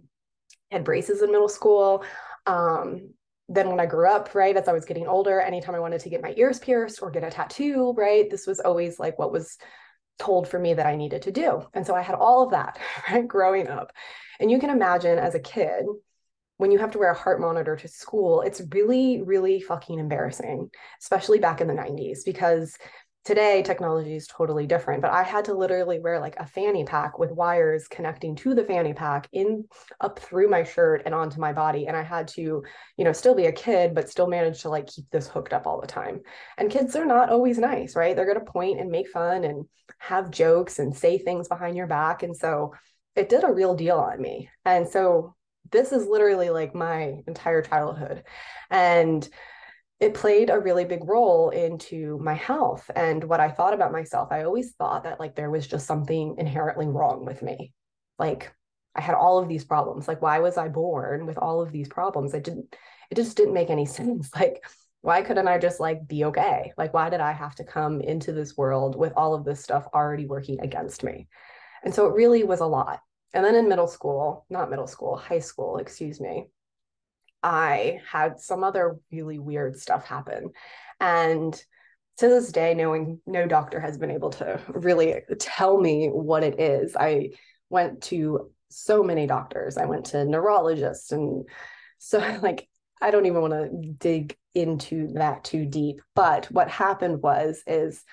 had 0.72 0.84
braces 0.84 1.22
in 1.22 1.32
middle 1.32 1.50
school. 1.50 2.04
Um, 2.48 3.14
then 3.50 3.70
when 3.70 3.80
I 3.80 3.86
grew 3.86 4.10
up, 4.10 4.34
right, 4.36 4.56
as 4.56 4.68
I 4.68 4.74
was 4.74 4.86
getting 4.86 5.08
older, 5.08 5.42
anytime 5.42 5.76
I 5.76 5.80
wanted 5.80 6.02
to 6.02 6.10
get 6.10 6.22
my 6.22 6.34
ears 6.38 6.60
pierced 6.60 7.02
or 7.02 7.12
get 7.12 7.24
a 7.24 7.30
tattoo, 7.30 7.94
right, 7.98 8.30
this 8.30 8.48
was 8.48 8.60
always 8.60 9.00
like 9.00 9.20
what 9.20 9.32
was 9.32 9.58
told 10.20 10.48
for 10.48 10.60
me 10.60 10.74
that 10.74 10.86
I 10.86 10.96
needed 10.96 11.24
to 11.24 11.32
do. 11.32 11.64
And 11.74 11.86
so 11.86 11.96
I 11.96 12.02
had 12.02 12.16
all 12.16 12.44
of 12.44 12.52
that, 12.52 12.80
right, 13.10 13.28
growing 13.28 13.68
up. 13.68 13.92
And 14.40 14.50
you 14.50 14.60
can 14.60 14.70
imagine 14.70 15.20
as 15.20 15.36
a 15.36 15.40
kid, 15.40 15.86
when 16.58 16.72
you 16.72 16.80
have 16.80 16.92
to 16.92 17.00
wear 17.00 17.12
a 17.12 17.18
heart 17.18 17.42
monitor 17.42 17.76
to 17.76 17.88
school, 17.88 18.42
it's 18.42 18.62
really, 18.72 19.22
really 19.22 19.60
fucking 19.60 20.00
embarrassing, 20.00 20.70
especially 21.02 21.40
back 21.40 21.62
in 21.62 21.68
the 21.68 21.74
90s, 21.74 22.20
because 22.26 22.78
today 23.26 23.64
technology 23.64 24.16
is 24.16 24.28
totally 24.28 24.68
different 24.68 25.02
but 25.02 25.12
i 25.12 25.24
had 25.24 25.46
to 25.46 25.54
literally 25.54 26.00
wear 26.00 26.20
like 26.20 26.36
a 26.38 26.46
fanny 26.46 26.84
pack 26.84 27.18
with 27.18 27.32
wires 27.32 27.88
connecting 27.88 28.36
to 28.36 28.54
the 28.54 28.64
fanny 28.64 28.94
pack 28.94 29.28
in 29.32 29.64
up 30.02 30.20
through 30.20 30.50
my 30.50 30.64
shirt 30.64 31.02
and 31.06 31.16
onto 31.16 31.40
my 31.40 31.54
body 31.54 31.88
and 31.88 31.96
i 31.96 32.04
had 32.04 32.28
to 32.28 32.64
you 32.98 33.06
know 33.06 33.14
still 33.14 33.36
be 33.36 33.46
a 33.46 33.52
kid 33.52 33.94
but 33.96 34.10
still 34.10 34.28
manage 34.28 34.62
to 34.62 34.70
like 34.70 34.88
keep 34.88 35.10
this 35.12 35.28
hooked 35.28 35.54
up 35.54 35.66
all 35.66 35.80
the 35.80 35.88
time. 35.88 36.22
And 36.58 36.70
kids 36.70 36.96
are 36.96 37.06
not 37.06 37.30
always 37.30 37.58
nice 37.58 37.96
right? 37.96 38.16
They're 38.16 38.26
going 38.32 38.44
to 38.44 38.52
point 38.52 38.80
and 38.80 38.90
make 38.90 39.10
fun 39.10 39.44
and 39.44 39.66
have 39.98 40.32
jokes 40.32 40.80
and 40.80 40.96
say 40.96 41.18
things 41.18 41.48
behind 41.48 41.78
your 41.78 41.88
back 41.88 42.24
and 42.24 42.36
so 42.36 42.74
it 43.16 43.30
did 43.30 43.44
a 43.44 43.52
real 43.52 43.76
deal 43.76 43.98
on 43.98 44.20
me. 44.22 44.50
And 44.66 44.88
so 44.88 45.36
this 45.72 45.92
is 45.92 46.08
literally 46.08 46.50
like 46.50 46.74
my 46.76 47.22
entire 47.28 47.62
childhood. 47.62 48.24
And 48.70 49.28
it 50.04 50.14
played 50.14 50.50
a 50.50 50.60
really 50.60 50.84
big 50.84 51.08
role 51.08 51.50
into 51.52 52.20
my 52.22 52.34
health 52.34 52.92
and 52.94 53.24
what 53.24 53.40
I 53.40 53.50
thought 53.50 53.74
about 53.74 53.94
myself. 53.94 54.34
I 54.34 54.44
always 54.44 54.74
thought 54.74 55.06
that 55.06 55.18
like 55.18 55.34
there 55.34 55.50
was 55.50 55.66
just 55.66 55.88
something 55.88 56.36
inherently 56.38 56.88
wrong 56.88 57.24
with 57.24 57.42
me. 57.42 57.72
Like 58.20 58.54
I 58.96 59.00
had 59.02 59.16
all 59.16 59.40
of 59.40 59.48
these 59.48 59.64
problems. 59.64 60.10
Like 60.10 60.22
why 60.22 60.40
was 60.40 60.58
I 60.58 60.68
born 60.68 61.26
with 61.26 61.38
all 61.38 61.62
of 61.62 61.72
these 61.72 61.88
problems? 61.88 62.34
It 62.34 62.44
didn't 62.44 62.76
it 63.12 63.16
just 63.16 63.38
didn't 63.38 63.54
make 63.54 63.70
any 63.70 63.86
sense. 64.00 64.30
Like 64.36 64.66
why 65.00 65.22
couldn't 65.22 65.48
I 65.48 65.58
just 65.58 65.80
like 65.80 66.06
be 66.06 66.26
okay? 66.26 66.74
Like 66.78 66.94
why 66.94 67.10
did 67.10 67.22
I 67.22 67.32
have 67.32 67.56
to 67.56 67.64
come 67.64 68.02
into 68.02 68.34
this 68.34 68.58
world 68.58 68.98
with 68.98 69.14
all 69.16 69.34
of 69.34 69.46
this 69.46 69.64
stuff 69.64 69.88
already 69.94 70.26
working 70.26 70.60
against 70.60 71.06
me? 71.06 71.30
And 71.86 71.96
so 71.96 72.08
it 72.08 72.14
really 72.14 72.44
was 72.44 72.60
a 72.60 72.66
lot. 72.66 73.00
And 73.34 73.46
then 73.46 73.56
in 73.56 73.70
middle 73.70 73.88
school, 73.88 74.46
not 74.50 74.70
middle 74.70 74.88
school, 74.88 75.16
high 75.16 75.40
school, 75.40 75.78
excuse 75.78 76.20
me, 76.20 76.50
I 77.44 78.00
had 78.10 78.40
some 78.40 78.64
other 78.64 78.98
really 79.12 79.40
weird 79.40 79.78
stuff 79.78 80.06
happen. 80.06 80.52
And 81.00 81.54
to 82.18 82.28
this 82.28 82.52
day, 82.52 82.74
knowing 82.74 83.20
no 83.26 83.48
doctor 83.48 83.80
has 83.80 83.98
been 83.98 84.12
able 84.12 84.30
to 84.32 84.62
really 84.70 85.22
tell 85.40 85.80
me 85.80 86.08
what 86.08 86.44
it 86.44 86.60
is. 86.60 86.96
I 86.96 87.32
went 87.70 88.04
to 88.04 88.52
so 88.70 89.04
many 89.04 89.28
doctors. 89.28 89.78
I 89.78 89.86
went 89.86 90.06
to 90.08 90.26
neurologists 90.26 91.12
and 91.12 91.46
so 91.98 92.20
like 92.42 92.68
I 93.02 93.12
don't 93.12 93.26
even 93.26 93.42
want 93.42 93.54
to 93.54 93.70
dig 93.98 94.38
into 94.56 95.10
that 95.16 95.44
too 95.44 95.66
deep. 95.66 96.02
But 96.16 96.46
what 96.52 96.70
happened 96.70 97.22
was 97.22 97.62
is 97.68 98.04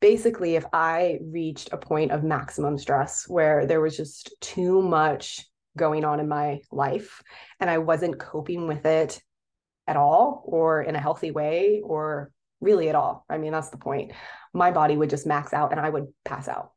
basically 0.00 0.54
if 0.54 0.64
I 0.72 1.18
reached 1.22 1.70
a 1.72 1.76
point 1.76 2.12
of 2.12 2.22
maximum 2.22 2.78
stress 2.78 3.28
where 3.28 3.66
there 3.66 3.80
was 3.80 3.96
just 3.96 4.34
too 4.40 4.80
much 4.80 5.44
going 5.78 6.04
on 6.04 6.20
in 6.20 6.28
my 6.28 6.60
life 6.70 7.22
and 7.60 7.70
I 7.70 7.78
wasn't 7.78 8.18
coping 8.18 8.66
with 8.66 8.84
it 8.84 9.20
at 9.86 9.96
all 9.96 10.42
or 10.44 10.82
in 10.82 10.94
a 10.94 11.00
healthy 11.00 11.30
way 11.30 11.80
or 11.82 12.30
really 12.60 12.88
at 12.88 12.94
all. 12.94 13.24
I 13.30 13.38
mean, 13.38 13.52
that's 13.52 13.70
the 13.70 13.78
point. 13.78 14.12
My 14.52 14.70
body 14.70 14.96
would 14.96 15.10
just 15.10 15.26
max 15.26 15.52
out 15.52 15.70
and 15.72 15.80
I 15.80 15.88
would 15.88 16.08
pass 16.24 16.48
out. 16.48 16.72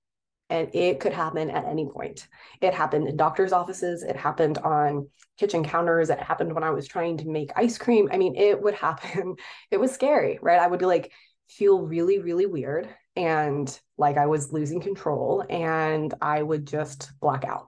And 0.50 0.70
it 0.74 1.00
could 1.00 1.14
happen 1.14 1.50
at 1.50 1.66
any 1.66 1.88
point. 1.90 2.28
It 2.62 2.74
happened 2.74 3.08
in 3.08 3.16
doctor's 3.16 3.54
offices. 3.54 4.04
It 4.04 4.18
happened 4.18 4.58
on 4.58 5.10
kitchen 5.38 5.64
counters. 5.64 6.10
It 6.10 6.20
happened 6.20 6.54
when 6.54 6.64
I 6.64 6.72
was 6.72 6.88
trying 6.88 7.18
to 7.18 7.30
make 7.30 7.52
ice 7.56 7.78
cream. 7.78 8.10
I 8.12 8.18
mean, 8.18 8.36
it 8.36 8.62
would 8.62 8.74
happen. 8.88 9.36
It 9.72 9.80
was 9.80 9.92
scary, 9.92 10.40
right? 10.42 10.60
I 10.60 10.68
would 10.68 10.80
be 10.80 10.86
like, 10.86 11.12
feel 11.48 11.82
really, 11.82 12.20
really 12.20 12.46
weird 12.46 12.90
and 13.16 13.80
like 13.98 14.18
I 14.18 14.28
was 14.28 14.54
losing 14.54 14.82
control 14.82 15.46
and 15.50 16.14
I 16.22 16.42
would 16.42 16.66
just 16.66 17.12
black 17.20 17.44
out. 17.44 17.68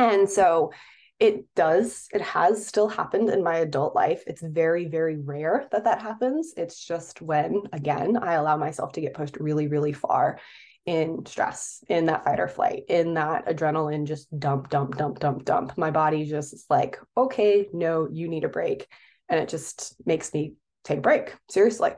And 0.00 0.30
so 0.30 0.72
it 1.18 1.44
does, 1.54 2.08
it 2.14 2.22
has 2.22 2.66
still 2.66 2.88
happened 2.88 3.28
in 3.28 3.44
my 3.44 3.58
adult 3.58 3.94
life. 3.94 4.22
It's 4.26 4.40
very, 4.40 4.86
very 4.86 5.18
rare 5.18 5.68
that 5.72 5.84
that 5.84 6.00
happens. 6.00 6.54
It's 6.56 6.82
just 6.82 7.20
when, 7.20 7.64
again, 7.74 8.16
I 8.16 8.34
allow 8.34 8.56
myself 8.56 8.92
to 8.92 9.02
get 9.02 9.12
pushed 9.12 9.36
really, 9.36 9.68
really 9.68 9.92
far 9.92 10.38
in 10.86 11.26
stress, 11.26 11.84
in 11.90 12.06
that 12.06 12.24
fight 12.24 12.40
or 12.40 12.48
flight, 12.48 12.84
in 12.88 13.12
that 13.14 13.46
adrenaline 13.46 14.06
just 14.06 14.26
dump, 14.40 14.70
dump, 14.70 14.96
dump, 14.96 15.18
dump, 15.18 15.44
dump. 15.44 15.76
My 15.76 15.90
body 15.90 16.24
just 16.24 16.54
is 16.54 16.64
like, 16.70 16.98
okay, 17.14 17.68
no, 17.74 18.08
you 18.10 18.26
need 18.26 18.44
a 18.44 18.48
break. 18.48 18.88
And 19.28 19.38
it 19.38 19.50
just 19.50 19.94
makes 20.06 20.32
me 20.32 20.54
take 20.82 20.98
a 20.98 21.02
break, 21.02 21.34
seriously. 21.50 21.92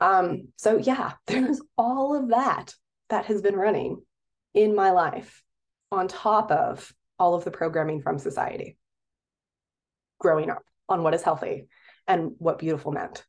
Um, 0.00 0.48
so 0.56 0.76
yeah, 0.76 1.14
there's 1.26 1.60
all 1.76 2.14
of 2.14 2.28
that 2.28 2.74
that 3.08 3.26
has 3.26 3.42
been 3.42 3.56
running 3.56 4.00
in 4.54 4.76
my 4.76 4.92
life 4.92 5.42
on 5.90 6.06
top 6.06 6.52
of 6.52 6.92
all 7.20 7.34
of 7.34 7.44
the 7.44 7.50
programming 7.50 8.00
from 8.00 8.18
society 8.18 8.76
growing 10.18 10.50
up 10.50 10.64
on 10.88 11.02
what 11.02 11.14
is 11.14 11.22
healthy 11.22 11.68
and 12.08 12.32
what 12.38 12.58
beautiful 12.58 12.90
meant. 12.90 13.24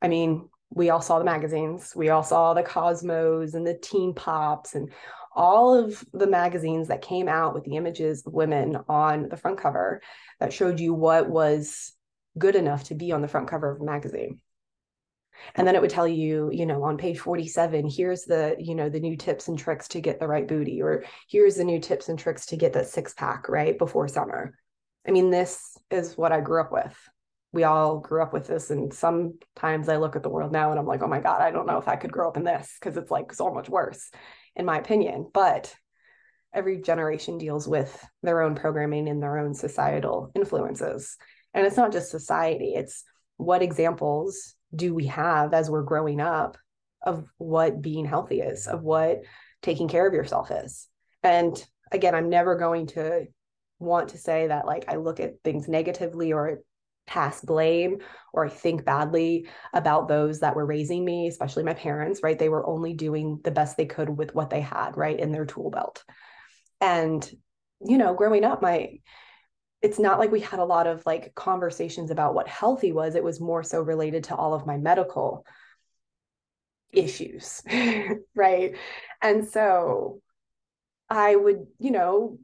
I 0.00 0.08
mean, 0.08 0.48
we 0.70 0.90
all 0.90 1.00
saw 1.00 1.18
the 1.18 1.24
magazines, 1.24 1.92
we 1.96 2.10
all 2.10 2.22
saw 2.22 2.54
the 2.54 2.62
Cosmos 2.62 3.54
and 3.54 3.66
the 3.66 3.74
Teen 3.74 4.14
Pops 4.14 4.74
and 4.74 4.92
all 5.34 5.74
of 5.74 6.04
the 6.12 6.26
magazines 6.26 6.88
that 6.88 7.02
came 7.02 7.28
out 7.28 7.54
with 7.54 7.64
the 7.64 7.76
images 7.76 8.24
of 8.24 8.32
women 8.32 8.76
on 8.88 9.28
the 9.28 9.36
front 9.36 9.58
cover 9.58 10.00
that 10.38 10.52
showed 10.52 10.78
you 10.78 10.94
what 10.94 11.28
was 11.28 11.92
good 12.38 12.54
enough 12.54 12.84
to 12.84 12.94
be 12.94 13.12
on 13.12 13.22
the 13.22 13.28
front 13.28 13.48
cover 13.48 13.70
of 13.70 13.80
a 13.80 13.84
magazine 13.84 14.38
and 15.54 15.66
then 15.66 15.74
it 15.74 15.80
would 15.80 15.90
tell 15.90 16.08
you 16.08 16.50
you 16.52 16.66
know 16.66 16.82
on 16.82 16.96
page 16.96 17.18
47 17.18 17.88
here's 17.88 18.24
the 18.24 18.56
you 18.58 18.74
know 18.74 18.88
the 18.88 19.00
new 19.00 19.16
tips 19.16 19.48
and 19.48 19.58
tricks 19.58 19.88
to 19.88 20.00
get 20.00 20.20
the 20.20 20.28
right 20.28 20.46
booty 20.46 20.82
or 20.82 21.04
here's 21.28 21.56
the 21.56 21.64
new 21.64 21.80
tips 21.80 22.08
and 22.08 22.18
tricks 22.18 22.46
to 22.46 22.56
get 22.56 22.72
that 22.74 22.88
six 22.88 23.14
pack 23.14 23.48
right 23.48 23.78
before 23.78 24.08
summer. 24.08 24.56
I 25.06 25.10
mean 25.10 25.30
this 25.30 25.76
is 25.90 26.16
what 26.16 26.32
i 26.32 26.40
grew 26.40 26.60
up 26.60 26.72
with. 26.72 26.96
We 27.52 27.64
all 27.64 27.98
grew 27.98 28.22
up 28.22 28.32
with 28.32 28.46
this 28.46 28.70
and 28.70 28.92
sometimes 28.92 29.88
i 29.88 29.96
look 29.96 30.16
at 30.16 30.22
the 30.22 30.30
world 30.30 30.52
now 30.52 30.70
and 30.70 30.78
i'm 30.78 30.86
like 30.86 31.02
oh 31.02 31.08
my 31.08 31.20
god 31.20 31.40
i 31.40 31.50
don't 31.50 31.66
know 31.66 31.78
if 31.78 31.88
i 31.88 31.96
could 31.96 32.12
grow 32.12 32.28
up 32.28 32.36
in 32.36 32.44
this 32.44 32.76
because 32.80 32.96
it's 32.96 33.10
like 33.10 33.32
so 33.32 33.52
much 33.52 33.68
worse 33.68 34.10
in 34.56 34.64
my 34.64 34.78
opinion. 34.78 35.28
But 35.32 35.74
every 36.52 36.80
generation 36.80 37.38
deals 37.38 37.66
with 37.66 38.06
their 38.22 38.42
own 38.42 38.54
programming 38.54 39.08
and 39.08 39.22
their 39.22 39.38
own 39.38 39.54
societal 39.54 40.30
influences. 40.34 41.16
And 41.52 41.66
it's 41.66 41.76
not 41.76 41.92
just 41.92 42.10
society 42.10 42.74
it's 42.74 43.04
what 43.36 43.62
examples 43.62 44.53
do 44.74 44.94
we 44.94 45.06
have 45.06 45.54
as 45.54 45.70
we're 45.70 45.82
growing 45.82 46.20
up 46.20 46.56
of 47.02 47.28
what 47.38 47.82
being 47.82 48.04
healthy 48.04 48.40
is, 48.40 48.66
of 48.66 48.82
what 48.82 49.22
taking 49.62 49.88
care 49.88 50.06
of 50.06 50.14
yourself 50.14 50.50
is. 50.50 50.88
And 51.22 51.62
again, 51.92 52.14
I'm 52.14 52.28
never 52.28 52.56
going 52.56 52.86
to 52.88 53.26
want 53.78 54.10
to 54.10 54.18
say 54.18 54.48
that 54.48 54.66
like 54.66 54.84
I 54.88 54.96
look 54.96 55.20
at 55.20 55.42
things 55.42 55.68
negatively 55.68 56.32
or 56.32 56.60
pass 57.06 57.40
blame 57.42 57.98
or 58.32 58.46
I 58.46 58.48
think 58.48 58.84
badly 58.84 59.46
about 59.72 60.08
those 60.08 60.40
that 60.40 60.56
were 60.56 60.64
raising 60.64 61.04
me, 61.04 61.28
especially 61.28 61.62
my 61.62 61.74
parents, 61.74 62.20
right? 62.22 62.38
They 62.38 62.48
were 62.48 62.66
only 62.66 62.94
doing 62.94 63.40
the 63.44 63.50
best 63.50 63.76
they 63.76 63.86
could 63.86 64.08
with 64.08 64.34
what 64.34 64.50
they 64.50 64.60
had, 64.60 64.96
right, 64.96 65.18
in 65.18 65.32
their 65.32 65.44
tool 65.44 65.70
belt. 65.70 66.02
And, 66.80 67.28
you 67.80 67.98
know, 67.98 68.14
growing 68.14 68.44
up, 68.44 68.62
my 68.62 69.00
it's 69.84 69.98
not 69.98 70.18
like 70.18 70.32
we 70.32 70.40
had 70.40 70.60
a 70.60 70.64
lot 70.64 70.86
of 70.86 71.04
like 71.04 71.34
conversations 71.34 72.10
about 72.10 72.34
what 72.34 72.48
healthy 72.48 72.90
was. 72.90 73.14
It 73.14 73.22
was 73.22 73.38
more 73.38 73.62
so 73.62 73.82
related 73.82 74.24
to 74.24 74.34
all 74.34 74.54
of 74.54 74.64
my 74.64 74.78
medical 74.78 75.44
issues. 76.90 77.62
right. 78.34 78.76
And 79.20 79.46
so 79.46 80.22
I 81.10 81.36
would, 81.36 81.66
you 81.78 81.90
know, 81.90 82.38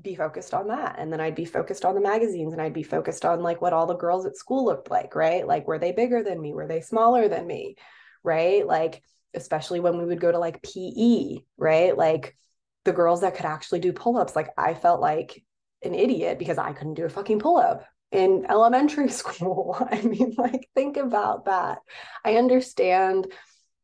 be 0.00 0.14
focused 0.14 0.54
on 0.54 0.68
that. 0.68 0.94
And 1.00 1.12
then 1.12 1.20
I'd 1.20 1.34
be 1.34 1.44
focused 1.44 1.84
on 1.84 1.96
the 1.96 2.00
magazines 2.00 2.52
and 2.52 2.62
I'd 2.62 2.72
be 2.72 2.84
focused 2.84 3.24
on 3.24 3.42
like 3.42 3.60
what 3.60 3.72
all 3.72 3.86
the 3.86 3.96
girls 3.96 4.24
at 4.24 4.36
school 4.36 4.64
looked 4.64 4.88
like, 4.88 5.16
right? 5.16 5.44
Like, 5.44 5.66
were 5.66 5.80
they 5.80 5.90
bigger 5.90 6.22
than 6.22 6.40
me? 6.40 6.52
Were 6.52 6.68
they 6.68 6.82
smaller 6.82 7.26
than 7.26 7.48
me? 7.48 7.74
Right. 8.22 8.64
Like, 8.64 9.02
especially 9.34 9.80
when 9.80 9.98
we 9.98 10.04
would 10.04 10.20
go 10.20 10.30
to 10.30 10.38
like 10.38 10.62
PE, 10.62 11.38
right? 11.56 11.98
Like, 11.98 12.36
the 12.84 12.92
girls 12.92 13.22
that 13.22 13.34
could 13.34 13.46
actually 13.46 13.80
do 13.80 13.92
pull 13.92 14.16
ups, 14.16 14.36
like, 14.36 14.50
I 14.56 14.74
felt 14.74 15.00
like 15.00 15.42
an 15.86 15.94
idiot 15.94 16.38
because 16.38 16.58
I 16.58 16.72
couldn't 16.72 16.94
do 16.94 17.04
a 17.04 17.08
fucking 17.08 17.38
pull 17.38 17.56
up 17.56 17.86
in 18.12 18.46
elementary 18.48 19.08
school. 19.20 19.76
I 19.90 20.02
mean, 20.02 20.34
like, 20.36 20.68
think 20.74 20.96
about 20.96 21.46
that. 21.46 21.78
I 22.24 22.36
understand 22.36 23.26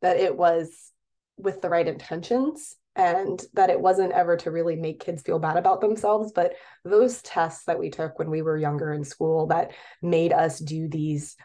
that 0.01 0.17
it 0.17 0.37
was 0.37 0.93
with 1.37 1.63
the 1.63 1.69
right 1.69 1.87
intentions 1.87 2.77
and 2.95 3.43
that 3.55 3.71
it 3.71 3.81
wasn't 3.81 4.13
ever 4.13 4.37
to 4.37 4.51
really 4.51 4.77
make 4.77 5.01
kids 5.01 5.23
feel 5.23 5.39
bad 5.39 5.57
about 5.57 5.81
themselves. 5.81 6.33
But 6.33 6.55
those 6.85 7.23
tests 7.23 7.65
that 7.65 7.79
we 7.79 7.91
took 7.91 8.19
when 8.19 8.31
we 8.31 8.43
were 8.43 8.59
younger 8.59 8.93
in 8.93 9.05
school 9.05 9.47
that 9.47 9.73
made 10.03 10.33
us 10.33 10.59
do 10.59 10.89
these 10.89 11.37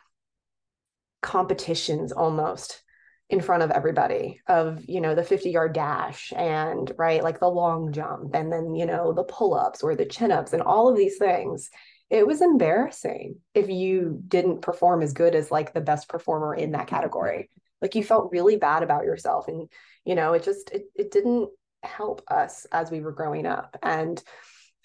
competitions 1.22 2.12
almost 2.12 2.84
in 3.29 3.41
front 3.41 3.62
of 3.62 3.72
everybody 3.72 4.39
of 4.48 4.84
you 4.88 5.01
know 5.01 5.13
the 5.13 5.24
50 5.24 5.50
yard 5.50 5.74
dash 5.74 6.31
and 6.36 6.91
right 6.98 7.24
like 7.24 7.39
the 7.39 7.50
long 7.50 7.91
jump 7.91 8.34
and 8.34 8.51
then 8.51 8.74
you 8.74 8.86
know 8.86 9.12
the 9.12 9.24
pull-ups 9.24 9.84
or 9.84 9.96
the 9.96 10.05
chin-ups 10.05 10.53
and 10.53 10.62
all 10.62 10.89
of 10.89 10.98
these 10.98 11.17
things. 11.17 11.69
It 12.10 12.25
was 12.25 12.41
embarrassing 12.41 13.36
if 13.53 13.69
you 13.69 14.22
didn't 14.25 14.62
perform 14.62 15.01
as 15.01 15.12
good 15.12 15.36
as 15.36 15.51
like 15.51 15.74
the 15.74 15.81
best 15.81 16.07
performer 16.07 16.55
in 16.55 16.72
that 16.72 16.88
category. 16.88 17.50
Like 17.81 17.96
you 17.96 18.03
felt 18.03 18.31
really 18.31 18.55
bad 18.55 18.81
about 18.81 19.03
yourself 19.03 19.50
and 19.50 19.67
you 20.05 20.15
know 20.15 20.34
it 20.34 20.43
just 20.43 20.69
it, 20.72 20.84
it 20.96 21.12
didn't 21.12 21.50
help 21.84 22.22
us 22.29 22.65
as 22.72 22.91
we 22.91 23.01
were 23.01 23.12
growing 23.12 23.46
up. 23.46 23.77
And 23.84 24.24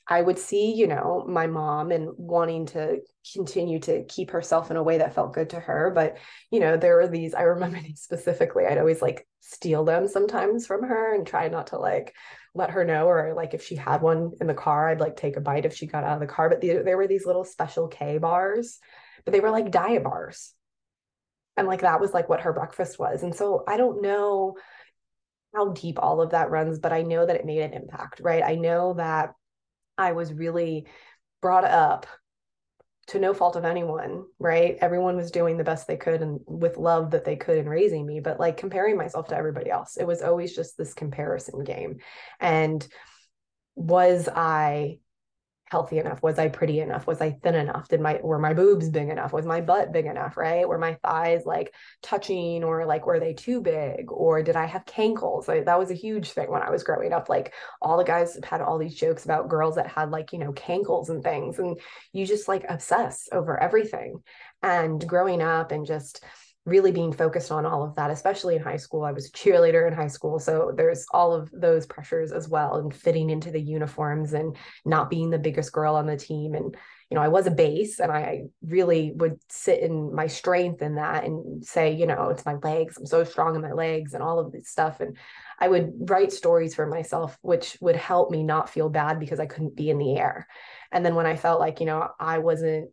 I 0.09 0.21
would 0.21 0.39
see, 0.39 0.73
you 0.75 0.89
know, 0.89 1.25
my 1.29 1.47
mom 1.47 1.93
and 1.93 2.11
wanting 2.17 2.67
to 2.67 3.01
continue 3.35 3.79
to 3.81 4.05
keep 4.05 4.31
herself 4.33 4.71
in 4.71 4.77
a 4.77 4.83
way 4.83 4.99
that 4.99 5.15
felt 5.15 5.33
good 5.33 5.51
to 5.51 5.61
her. 5.61 5.93
But, 5.95 6.19
you 6.51 6.59
know, 6.59 6.77
there 6.77 6.97
were 6.97 7.09
these, 7.09 7.35
I 7.35 7.43
remember 7.43 7.81
these 7.83 8.01
specifically, 8.01 8.67
I'd 8.67 8.79
always 8.79 9.01
like 9.01 9.27
steal 9.41 9.85
them 9.85 10.09
sometimes 10.09 10.67
from 10.67 10.83
her 10.83 11.15
and 11.15 11.27
try 11.27 11.49
not 11.49 11.69
to 11.69 11.79
like 11.79 12.15
let 12.55 12.71
her 12.71 12.85
know. 12.85 13.07
Or 13.07 13.33
like 13.35 13.55
if 13.55 13.65
she 13.65 13.77
had 13.77 14.03
one 14.03 14.33
in 14.41 14.49
the 14.49 14.55
car, 14.55 14.89
I'd 14.89 15.01
like 15.01 15.17
take 15.17 15.37
a 15.37 15.41
bite 15.41 15.67
if 15.67 15.75
she 15.75 15.87
got 15.87 16.05
out 16.05 16.15
of 16.15 16.21
the 16.21 16.27
car. 16.27 16.49
But 16.49 16.61
the, 16.61 16.83
there 16.85 16.97
were 16.97 17.07
these 17.07 17.27
little 17.27 17.45
special 17.45 17.87
K 17.87 18.19
bars, 18.19 18.81
but 19.25 19.33
they 19.33 19.41
were 19.41 19.51
like 19.51 19.71
diet 19.71 20.03
bars. 20.03 20.53
And 21.57 21.69
like 21.69 21.83
that 21.83 22.01
was 22.01 22.13
like 22.13 22.29
what 22.29 22.41
her 22.41 22.53
breakfast 22.53 22.99
was. 22.99 23.23
And 23.23 23.35
so 23.35 23.63
I 23.69 23.77
don't 23.77 24.03
know 24.03 24.57
how 25.55 25.73
deep 25.73 25.99
all 26.01 26.21
of 26.21 26.31
that 26.31 26.51
runs, 26.51 26.79
but 26.79 26.93
I 26.93 27.03
know 27.03 27.25
that 27.25 27.37
it 27.37 27.45
made 27.45 27.61
an 27.61 27.75
impact, 27.75 28.21
right? 28.21 28.43
I 28.43 28.55
know 28.55 28.95
that 28.95 29.35
I 29.99 30.13
was 30.13 30.33
really 30.33 30.87
brought 31.41 31.65
up 31.65 32.07
to 33.09 33.19
no 33.19 33.35
fault 33.35 33.57
of 33.57 33.65
anyone, 33.65 34.25
right? 34.39 34.79
Everyone 34.81 35.17
was 35.17 35.31
doing 35.31 35.57
the 35.57 35.65
best 35.65 35.87
they 35.87 35.97
could 35.97 36.23
and 36.23 36.41
with 36.47 36.77
love 36.77 37.11
that 37.11 37.25
they 37.25 37.37
could 37.37 37.59
in 37.59 37.69
raising 37.69 38.07
me, 38.07 38.21
but 38.21 38.39
like 38.39 38.57
comparing 38.57 38.97
myself 38.97 39.29
to 39.29 39.37
everybody 39.37 39.71
else. 39.71 39.97
It 39.97 40.07
was 40.07 40.23
always 40.23 40.55
just 40.55 40.79
this 40.79 40.95
comparison 40.95 41.65
game. 41.65 41.99
And 42.41 42.87
was 43.75 44.29
I 44.35 44.99
healthy 45.73 45.99
enough? 45.99 46.23
Was 46.23 46.39
I 46.39 46.49
pretty 46.49 46.81
enough? 46.81 47.07
Was 47.07 47.23
I 47.23 47.31
thin 47.43 47.55
enough? 47.55 47.89
Did 47.89 48.03
my 48.03 48.21
were 48.23 48.39
my 48.39 48.53
boobs 48.53 48.91
big 48.91 49.09
enough? 49.09 49.33
Was 49.33 49.47
my 49.47 49.63
butt 49.63 49.91
big 49.91 50.05
enough? 50.05 50.37
Right? 50.37 50.69
Were 50.69 50.77
my 50.77 50.99
thighs 51.03 51.47
like 51.47 51.75
touching 52.03 52.63
or 52.63 52.85
like 52.85 53.07
were 53.07 53.19
they 53.19 53.33
too 53.33 53.63
big? 53.63 54.13
Or 54.13 54.43
did 54.43 54.55
I 54.55 54.67
have 54.67 54.85
cankles? 54.85 55.47
That 55.47 55.79
was 55.79 55.91
a 55.91 55.95
huge 55.95 56.33
thing 56.33 56.51
when 56.51 56.61
I 56.61 56.71
was 56.71 56.85
growing 56.85 57.15
up. 57.15 57.31
Like 57.31 57.55
all 57.81 57.97
the 57.97 58.05
guys 58.05 58.39
had 58.45 58.61
all 58.61 58.77
these 58.77 58.95
jokes 58.95 59.25
about 59.25 59.49
girls 59.49 59.77
that 59.77 59.87
had 59.87 60.11
like, 60.11 60.35
you 60.35 60.39
know, 60.39 60.53
cankles 60.53 61.09
and 61.09 61.25
things. 61.25 61.59
And 61.59 61.81
you 62.13 62.27
just 62.27 62.49
like 62.49 62.67
obsess 62.69 63.31
over 63.33 63.59
everything. 63.59 64.23
And 64.63 65.05
growing 65.09 65.41
up 65.41 65.73
and 65.73 65.87
just 65.87 66.23
really 66.65 66.93
being 66.93 67.13
focused 67.13 67.51
on 67.51 67.67
all 67.67 67.83
of 67.83 67.97
that, 67.97 68.11
especially 68.11 68.55
in 68.55 68.63
high 68.63 68.77
school. 68.77 69.05
I 69.05 69.11
was 69.11 69.27
a 69.27 69.33
cheerleader 69.33 69.89
in 69.89 69.95
high 69.95 70.07
school. 70.07 70.39
So 70.39 70.73
there's 70.77 71.05
all 71.13 71.33
of 71.33 71.51
those 71.53 71.87
pressures 71.87 72.31
as 72.31 72.49
well 72.49 72.77
and 72.77 72.95
fitting 72.95 73.31
into 73.31 73.51
the 73.51 73.61
uniforms 73.61 74.33
and 74.33 74.57
not 74.85 75.11
being 75.11 75.31
the 75.31 75.41
biggest 75.41 75.73
girl 75.73 75.97
on 75.97 76.07
the 76.07 76.17
team. 76.17 76.55
And, 76.55 76.77
you 77.11 77.17
know, 77.17 77.21
I 77.21 77.29
was 77.29 77.49
a 77.49 77.51
base 77.51 77.99
and 77.99 78.13
I 78.13 78.45
really 78.65 79.13
would 79.17 79.41
sit 79.49 79.81
in 79.81 80.15
my 80.15 80.29
strength 80.29 80.83
in 80.83 80.95
that 80.95 81.25
and 81.25 81.65
say, 81.65 81.93
you 81.93 82.07
know, 82.07 82.29
it's 82.29 82.47
my 82.47 82.55
legs. 82.55 82.97
I'm 82.97 83.07
so 83.07 83.25
strong 83.25 83.57
in 83.57 83.63
my 83.63 83.73
legs 83.73 84.15
and 84.15 84.23
all 84.23 84.39
of 84.39 84.53
this 84.53 84.69
stuff. 84.69 85.01
And 85.01 85.17
I 85.59 85.67
would 85.67 85.93
write 86.09 86.33
stories 86.33 86.77
for 86.77 86.87
myself, 86.87 87.37
which 87.43 87.77
would 87.81 87.97
help 87.97 88.31
me 88.31 88.45
not 88.45 88.71
feel 88.71 88.89
bad 88.89 89.19
because 89.19 89.41
I 89.41 89.47
couldn't 89.47 89.75
be 89.75 89.91
in 89.91 89.99
the 89.99 90.17
air. 90.17 90.47
And 90.93 91.05
then 91.05 91.17
when 91.17 91.27
I 91.27 91.35
felt 91.35 91.59
like, 91.59 91.81
you 91.81 91.87
know, 91.87 92.09
I 92.21 92.39
wasn't 92.39 92.91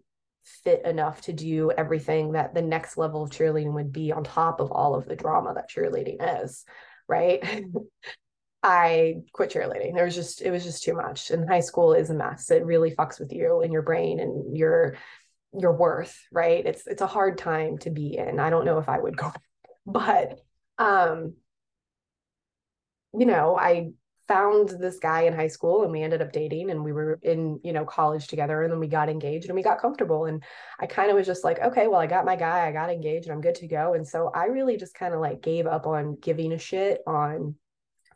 fit 0.64 0.86
enough 0.86 1.22
to 1.22 1.34
do 1.34 1.72
everything 1.72 2.34
that 2.34 2.54
the 2.54 2.62
next 2.62 2.98
level 2.98 3.24
of 3.24 3.30
cheerleading 3.30 3.74
would 3.74 3.92
be 3.92 4.12
on 4.12 4.24
top 4.24 4.60
of 4.60 4.72
all 4.72 4.96
of 4.96 5.06
the 5.06 5.16
drama 5.16 5.54
that 5.54 5.70
cheerleading 5.70 6.18
is 6.44 6.66
right? 7.10 7.44
I 8.64 9.22
quit 9.34 9.52
cheerleading. 9.52 9.94
There 9.96 10.06
was 10.06 10.16
just 10.16 10.42
it 10.42 10.52
was 10.52 10.64
just 10.64 10.84
too 10.84 10.94
much. 10.94 11.32
And 11.32 11.50
high 11.50 11.62
school 11.62 11.94
is 11.94 12.10
a 12.10 12.14
mess. 12.14 12.52
It 12.52 12.66
really 12.66 12.92
fucks 12.92 13.20
with 13.20 13.34
you 13.34 13.62
and 13.62 13.74
your 13.74 13.82
brain 13.82 14.20
and 14.20 14.56
your 14.56 14.98
your 15.58 15.74
worth 15.74 16.18
right? 16.32 16.66
It's 16.66 16.86
it's 16.86 17.02
a 17.02 17.08
hard 17.08 17.38
time 17.38 17.78
to 17.80 17.90
be 17.90 18.18
in. 18.18 18.40
I 18.40 18.50
don't 18.50 18.66
know 18.66 18.78
if 18.78 18.88
i 18.88 19.00
would 19.00 19.18
go 19.18 19.32
but 19.86 20.40
um 20.78 21.34
you 23.18 23.26
know 23.26 23.58
i 23.58 23.90
found 24.30 24.70
this 24.80 25.00
guy 25.00 25.22
in 25.24 25.34
high 25.34 25.48
school 25.48 25.82
and 25.82 25.92
we 25.92 26.04
ended 26.04 26.22
up 26.22 26.32
dating 26.32 26.70
and 26.70 26.84
we 26.84 26.94
were 26.94 27.20
in 27.24 27.60
you 27.64 27.74
know 27.74 27.84
college 27.84 28.28
together 28.28 28.62
and 28.62 28.72
then 28.72 28.80
we 28.80 28.88
got 28.88 29.10
engaged 29.10 29.48
and 29.48 29.56
we 29.56 29.64
got 29.64 29.82
comfortable. 29.82 30.26
And 30.26 30.44
i 30.80 30.86
kind 30.86 31.10
of 31.10 31.18
was 31.18 31.26
just 31.26 31.44
like 31.44 31.60
okay 31.60 31.88
well 31.88 32.00
i 32.00 32.06
got 32.06 32.26
my 32.26 32.36
guy 32.36 32.68
i 32.68 32.72
got 32.72 32.92
engaged 32.92 33.26
and 33.26 33.34
i'm 33.34 33.42
good 33.42 33.56
to 33.56 33.68
go. 33.68 33.96
And 33.96 34.08
so 34.08 34.32
i 34.36 34.46
really 34.46 34.78
just 34.78 34.94
kind 34.94 35.16
of 35.16 35.20
like 35.20 35.42
gave 35.42 35.66
up 35.66 35.88
on 35.88 36.16
giving 36.22 36.54
a 36.54 36.60
shit 36.60 37.02
on 37.08 37.56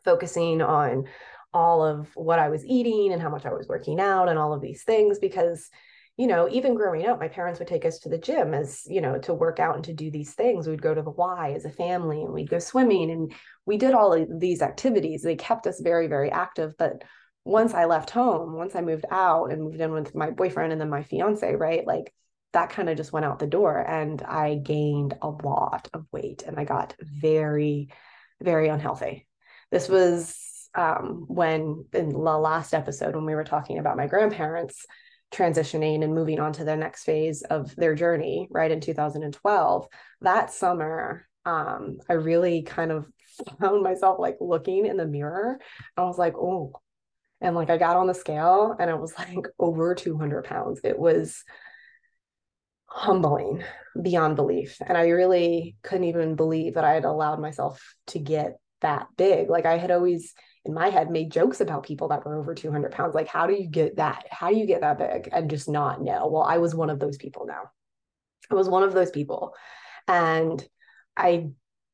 focusing 0.04 0.62
on 0.62 1.04
all 1.52 1.84
of 1.84 2.08
what 2.14 2.38
i 2.38 2.48
was 2.48 2.64
eating 2.64 3.12
and 3.12 3.20
how 3.20 3.30
much 3.30 3.44
i 3.44 3.52
was 3.52 3.66
working 3.68 3.98
out 3.98 4.28
and 4.28 4.38
all 4.38 4.52
of 4.52 4.60
these 4.60 4.84
things 4.84 5.18
because 5.18 5.68
you 6.16 6.28
know, 6.28 6.48
even 6.48 6.74
growing 6.74 7.06
up, 7.06 7.18
my 7.18 7.26
parents 7.26 7.58
would 7.58 7.66
take 7.66 7.84
us 7.84 7.98
to 8.00 8.08
the 8.08 8.18
gym 8.18 8.54
as, 8.54 8.84
you 8.86 9.00
know, 9.00 9.18
to 9.18 9.34
work 9.34 9.58
out 9.58 9.74
and 9.74 9.84
to 9.84 9.92
do 9.92 10.10
these 10.10 10.32
things. 10.32 10.68
We'd 10.68 10.80
go 10.80 10.94
to 10.94 11.02
the 11.02 11.10
Y 11.10 11.52
as 11.56 11.64
a 11.64 11.70
family 11.70 12.22
and 12.22 12.32
we'd 12.32 12.50
go 12.50 12.60
swimming 12.60 13.10
and 13.10 13.32
we 13.66 13.78
did 13.78 13.94
all 13.94 14.12
of 14.12 14.28
these 14.38 14.62
activities. 14.62 15.22
They 15.22 15.34
kept 15.34 15.66
us 15.66 15.80
very, 15.80 16.06
very 16.06 16.30
active. 16.30 16.74
But 16.78 17.02
once 17.44 17.74
I 17.74 17.86
left 17.86 18.10
home, 18.10 18.52
once 18.54 18.76
I 18.76 18.80
moved 18.80 19.06
out 19.10 19.50
and 19.50 19.64
moved 19.64 19.80
in 19.80 19.90
with 19.90 20.14
my 20.14 20.30
boyfriend 20.30 20.70
and 20.72 20.80
then 20.80 20.88
my 20.88 21.02
fiance, 21.02 21.52
right? 21.52 21.84
Like 21.84 22.14
that 22.52 22.70
kind 22.70 22.88
of 22.88 22.96
just 22.96 23.12
went 23.12 23.26
out 23.26 23.40
the 23.40 23.48
door 23.48 23.76
and 23.76 24.22
I 24.22 24.54
gained 24.54 25.18
a 25.20 25.28
lot 25.28 25.88
of 25.92 26.06
weight 26.12 26.44
and 26.46 26.60
I 26.60 26.64
got 26.64 26.94
very, 27.00 27.88
very 28.40 28.68
unhealthy. 28.68 29.26
This 29.72 29.88
was 29.88 30.38
um, 30.76 31.24
when 31.26 31.86
in 31.92 32.10
the 32.10 32.18
last 32.18 32.72
episode, 32.72 33.16
when 33.16 33.26
we 33.26 33.34
were 33.34 33.44
talking 33.44 33.78
about 33.78 33.96
my 33.96 34.06
grandparents, 34.06 34.86
transitioning 35.32 36.02
and 36.04 36.14
moving 36.14 36.38
on 36.38 36.52
to 36.52 36.64
the 36.64 36.76
next 36.76 37.04
phase 37.04 37.42
of 37.42 37.74
their 37.76 37.94
journey 37.94 38.46
right 38.50 38.70
in 38.70 38.80
2012 38.80 39.88
that 40.20 40.52
summer 40.52 41.26
um, 41.44 41.98
i 42.08 42.12
really 42.12 42.62
kind 42.62 42.92
of 42.92 43.06
found 43.60 43.82
myself 43.82 44.18
like 44.18 44.36
looking 44.40 44.86
in 44.86 44.96
the 44.96 45.06
mirror. 45.06 45.58
I 45.96 46.02
was 46.02 46.18
like 46.18 46.34
oh 46.36 46.72
and 47.40 47.54
like 47.54 47.70
i 47.70 47.76
got 47.76 47.96
on 47.96 48.06
the 48.06 48.14
scale 48.14 48.76
and 48.78 48.90
it 48.90 48.98
was 48.98 49.12
like 49.18 49.46
over 49.58 49.94
200 49.94 50.44
pounds. 50.44 50.80
It 50.84 50.98
was 50.98 51.44
humbling 52.86 53.64
beyond 54.00 54.36
belief 54.36 54.78
and 54.86 54.96
i 54.96 55.08
really 55.08 55.74
couldn't 55.82 56.04
even 56.04 56.36
believe 56.36 56.74
that 56.74 56.84
i 56.84 56.92
had 56.92 57.04
allowed 57.04 57.40
myself 57.40 57.94
to 58.06 58.18
get 58.20 58.58
that 58.82 59.08
big. 59.16 59.50
Like 59.50 59.66
i 59.66 59.78
had 59.78 59.90
always 59.90 60.32
in 60.64 60.74
my 60.74 60.88
head 60.88 61.10
made 61.10 61.30
jokes 61.30 61.60
about 61.60 61.84
people 61.84 62.08
that 62.08 62.24
were 62.24 62.36
over 62.36 62.54
200 62.54 62.92
pounds. 62.92 63.14
Like 63.14 63.28
how 63.28 63.46
do 63.46 63.54
you 63.54 63.66
get 63.66 63.96
that? 63.96 64.24
How 64.30 64.50
do 64.50 64.56
you 64.56 64.66
get 64.66 64.80
that 64.80 64.98
big 64.98 65.28
and 65.32 65.50
just 65.50 65.68
not 65.68 66.02
know? 66.02 66.26
Well 66.28 66.42
i 66.42 66.58
was 66.58 66.74
one 66.74 66.90
of 66.90 66.98
those 66.98 67.16
people 67.16 67.46
now. 67.46 67.70
I 68.50 68.54
was 68.54 68.68
one 68.68 68.82
of 68.82 68.92
those 68.92 69.10
people. 69.10 69.54
And 70.08 70.66
i 71.16 71.48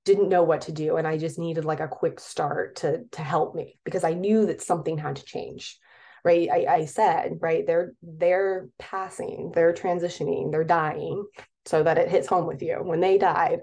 didn't 0.06 0.30
know 0.30 0.42
what 0.42 0.62
to 0.62 0.72
do 0.72 0.96
and 0.96 1.06
i 1.06 1.18
just 1.18 1.38
needed 1.38 1.66
like 1.66 1.80
a 1.80 1.87
quick 1.87 2.18
start 2.18 2.76
to 2.76 3.04
to 3.12 3.20
help 3.20 3.54
me 3.54 3.78
because 3.85 4.02
i 4.02 4.14
knew 4.14 4.46
that 4.46 4.62
something 4.62 4.96
had 4.96 5.16
to 5.16 5.24
change 5.24 5.78
right? 6.24 6.48
I, 6.50 6.66
I 6.66 6.85
said 6.85 7.38
right 7.40 7.66
they're 7.66 7.92
they're 8.02 8.68
passing 8.78 9.52
they're 9.54 9.72
transitioning 9.72 10.50
they're 10.50 10.64
dying 10.64 11.24
so 11.66 11.83
that 11.83 11.98
it 11.98 12.09
hits 12.09 12.26
home 12.26 12.46
with 12.46 12.62
you. 12.62 12.76
When 12.76 13.00
they 13.00 13.18
died 13.18 13.61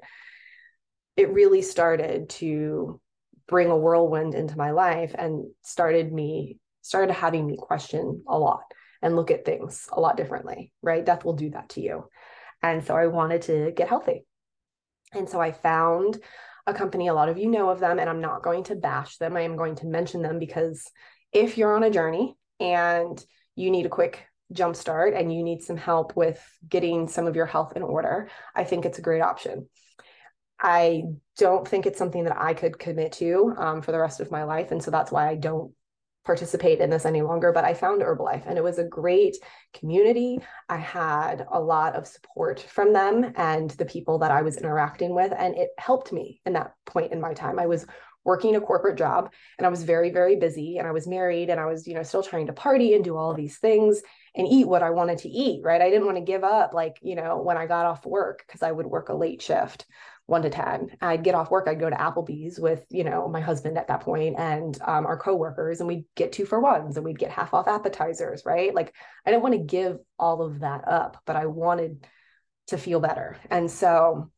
it 1.16 1.34
really 1.34 1.64
started 1.64 2.30
to 2.30 3.02
bring 3.48 3.70
a 3.70 3.78
whirlwind 3.78 4.34
into 4.36 4.58
my 4.58 4.72
life 4.72 5.16
and 5.18 5.46
started 5.64 6.12
me 6.12 6.60
started 6.82 7.14
having 7.14 7.46
me 7.46 7.58
question 7.58 8.24
a 8.28 8.38
lot 8.38 8.64
and 9.02 9.16
look 9.16 9.30
at 9.32 9.46
things 9.46 9.88
a 9.92 10.00
lot 10.00 10.18
differently 10.18 10.72
right? 10.82 11.06
Death 11.06 11.26
will 11.26 11.34
do 11.34 11.50
that 11.52 11.70
to 11.70 11.82
you. 11.82 12.06
And 12.62 12.84
so 12.86 12.96
i 12.96 13.08
wanted 13.08 13.44
to 13.44 13.72
get 13.76 13.90
healthy. 13.90 14.26
And 15.14 15.30
so 15.30 15.40
i 15.40 15.52
found 15.52 16.18
a 16.66 16.74
company 16.74 17.08
a 17.08 17.14
lot 17.14 17.30
of 17.30 17.38
you 17.38 17.48
know 17.48 17.70
of 17.70 17.80
them 17.80 17.98
and 17.98 18.10
i'm 18.10 18.22
not 18.22 18.44
going 18.44 18.64
to 18.66 18.76
bash 18.76 19.18
them. 19.18 19.38
I 19.38 19.42
am 19.42 19.56
going 19.56 19.76
to 19.76 19.88
mention 19.88 20.22
them 20.22 20.40
because 20.40 20.90
if 21.32 21.58
you're 21.58 21.76
on 21.76 21.84
a 21.84 21.92
journey 21.92 22.36
and 22.60 23.24
you 23.56 23.72
need 23.72 23.86
a 23.86 23.90
quick 23.90 24.26
jump 24.52 24.76
start 24.76 25.14
and 25.14 25.34
you 25.34 25.44
need 25.44 25.62
some 25.62 25.78
help 25.78 26.16
with 26.16 26.42
getting 26.68 27.08
some 27.08 27.28
of 27.28 27.36
your 27.36 27.46
health 27.46 27.74
in 27.76 27.84
order 27.84 28.30
i 28.56 28.64
think 28.64 28.86
it's 28.86 29.00
a 29.00 29.02
great 29.02 29.22
option 29.22 29.68
I 30.60 31.04
don't 31.38 31.68
think 31.68 31.86
it's 31.86 32.00
something 32.00 32.24
that 32.24 32.38
I 32.40 32.54
could 32.54 32.80
commit 32.80 33.12
to 33.14 33.54
um, 33.58 33.82
for 33.82 33.92
the 33.92 34.00
rest 34.00 34.20
of 34.20 34.32
my 34.32 34.44
life. 34.44 34.72
And 34.72 34.82
so 34.82 34.92
that's 34.92 35.12
why 35.12 35.30
I 35.30 35.36
don't 35.36 35.72
participate 36.26 36.80
in 36.80 36.90
this 36.90 37.06
any 37.06 37.22
longer. 37.22 37.52
But 37.52 37.64
I 37.64 37.74
found 37.74 38.02
Herbalife 38.02 38.44
and 38.46 38.58
it 38.58 38.64
was 38.64 38.80
a 38.80 38.84
great 38.84 39.38
community. 39.74 40.40
I 40.68 40.78
had 40.78 41.46
a 41.52 41.60
lot 41.60 41.96
of 41.96 42.08
support 42.08 42.60
from 42.60 42.92
them 42.92 43.34
and 43.36 43.70
the 43.72 43.86
people 43.86 44.20
that 44.20 44.32
I 44.32 44.42
was 44.42 44.58
interacting 44.58 45.16
with. 45.16 45.32
And 45.38 45.56
it 45.56 45.70
helped 45.78 46.12
me 46.12 46.42
in 46.46 46.54
that 46.54 46.74
point 46.86 47.14
in 47.14 47.22
my 47.22 47.34
time. 47.34 47.60
I 47.60 47.68
was 47.68 47.86
working 48.26 48.58
a 48.58 48.62
corporate 48.62 48.98
job 48.98 49.32
and 49.58 49.66
I 49.66 49.70
was 49.70 49.84
very, 49.84 50.10
very 50.12 50.36
busy 50.36 50.78
and 50.78 50.86
I 50.86 50.92
was 50.92 51.08
married 51.08 51.50
and 51.50 51.62
I 51.62 51.66
was, 51.66 51.88
you 51.88 51.94
know, 51.94 52.04
still 52.04 52.22
trying 52.22 52.48
to 52.48 52.54
party 52.54 52.94
and 52.94 53.04
do 53.04 53.16
all 53.16 53.34
these 53.34 53.58
things 53.58 54.02
and 54.36 54.46
eat 54.46 54.68
what 54.68 54.84
I 54.84 54.90
wanted 54.90 55.20
to 55.20 55.30
eat, 55.30 55.62
right? 55.64 55.82
I 55.82 55.90
didn't 55.90 56.06
want 56.06 56.18
to 56.18 56.24
give 56.24 56.44
up 56.44 56.74
like, 56.74 56.98
you 57.02 57.16
know, 57.16 57.42
when 57.42 57.56
I 57.56 57.68
got 57.68 57.86
off 57.86 58.06
work 58.06 58.44
because 58.46 58.64
I 58.64 58.72
would 58.74 58.86
work 58.86 59.08
a 59.08 59.14
late 59.14 59.42
shift 59.42 59.86
one 60.28 60.42
to 60.44 60.50
10. 60.50 60.98
I'd 61.02 61.24
get 61.24 61.36
off 61.36 61.50
work, 61.50 61.68
I'd 61.68 61.80
go 61.80 61.90
to 61.90 61.96
Applebee's 61.96 62.60
with, 62.60 62.86
you 62.90 63.04
know, 63.04 63.28
my 63.28 63.40
husband 63.40 63.78
at 63.78 63.88
that 63.88 64.02
point 64.02 64.36
and 64.38 64.78
um, 64.82 65.06
our 65.06 65.18
coworkers, 65.18 65.80
and 65.80 65.88
we'd 65.88 66.06
get 66.16 66.34
two 66.34 66.46
for 66.46 66.60
ones 66.60 66.98
and 66.98 67.06
we'd 67.06 67.18
get 67.18 67.32
half 67.32 67.54
off 67.54 67.68
appetizers, 67.68 68.44
right? 68.46 68.76
Like 68.76 68.94
I 69.26 69.32
didn't 69.32 69.44
want 69.44 69.56
to 69.56 69.60
give 69.60 69.98
all 70.20 70.42
of 70.42 70.60
that 70.60 70.88
up, 70.88 71.22
but 71.26 71.38
I 71.38 71.46
wanted 71.46 72.06
to 72.68 72.78
feel 72.78 73.00
better. 73.00 73.38
And 73.50 73.72
so 73.72 74.30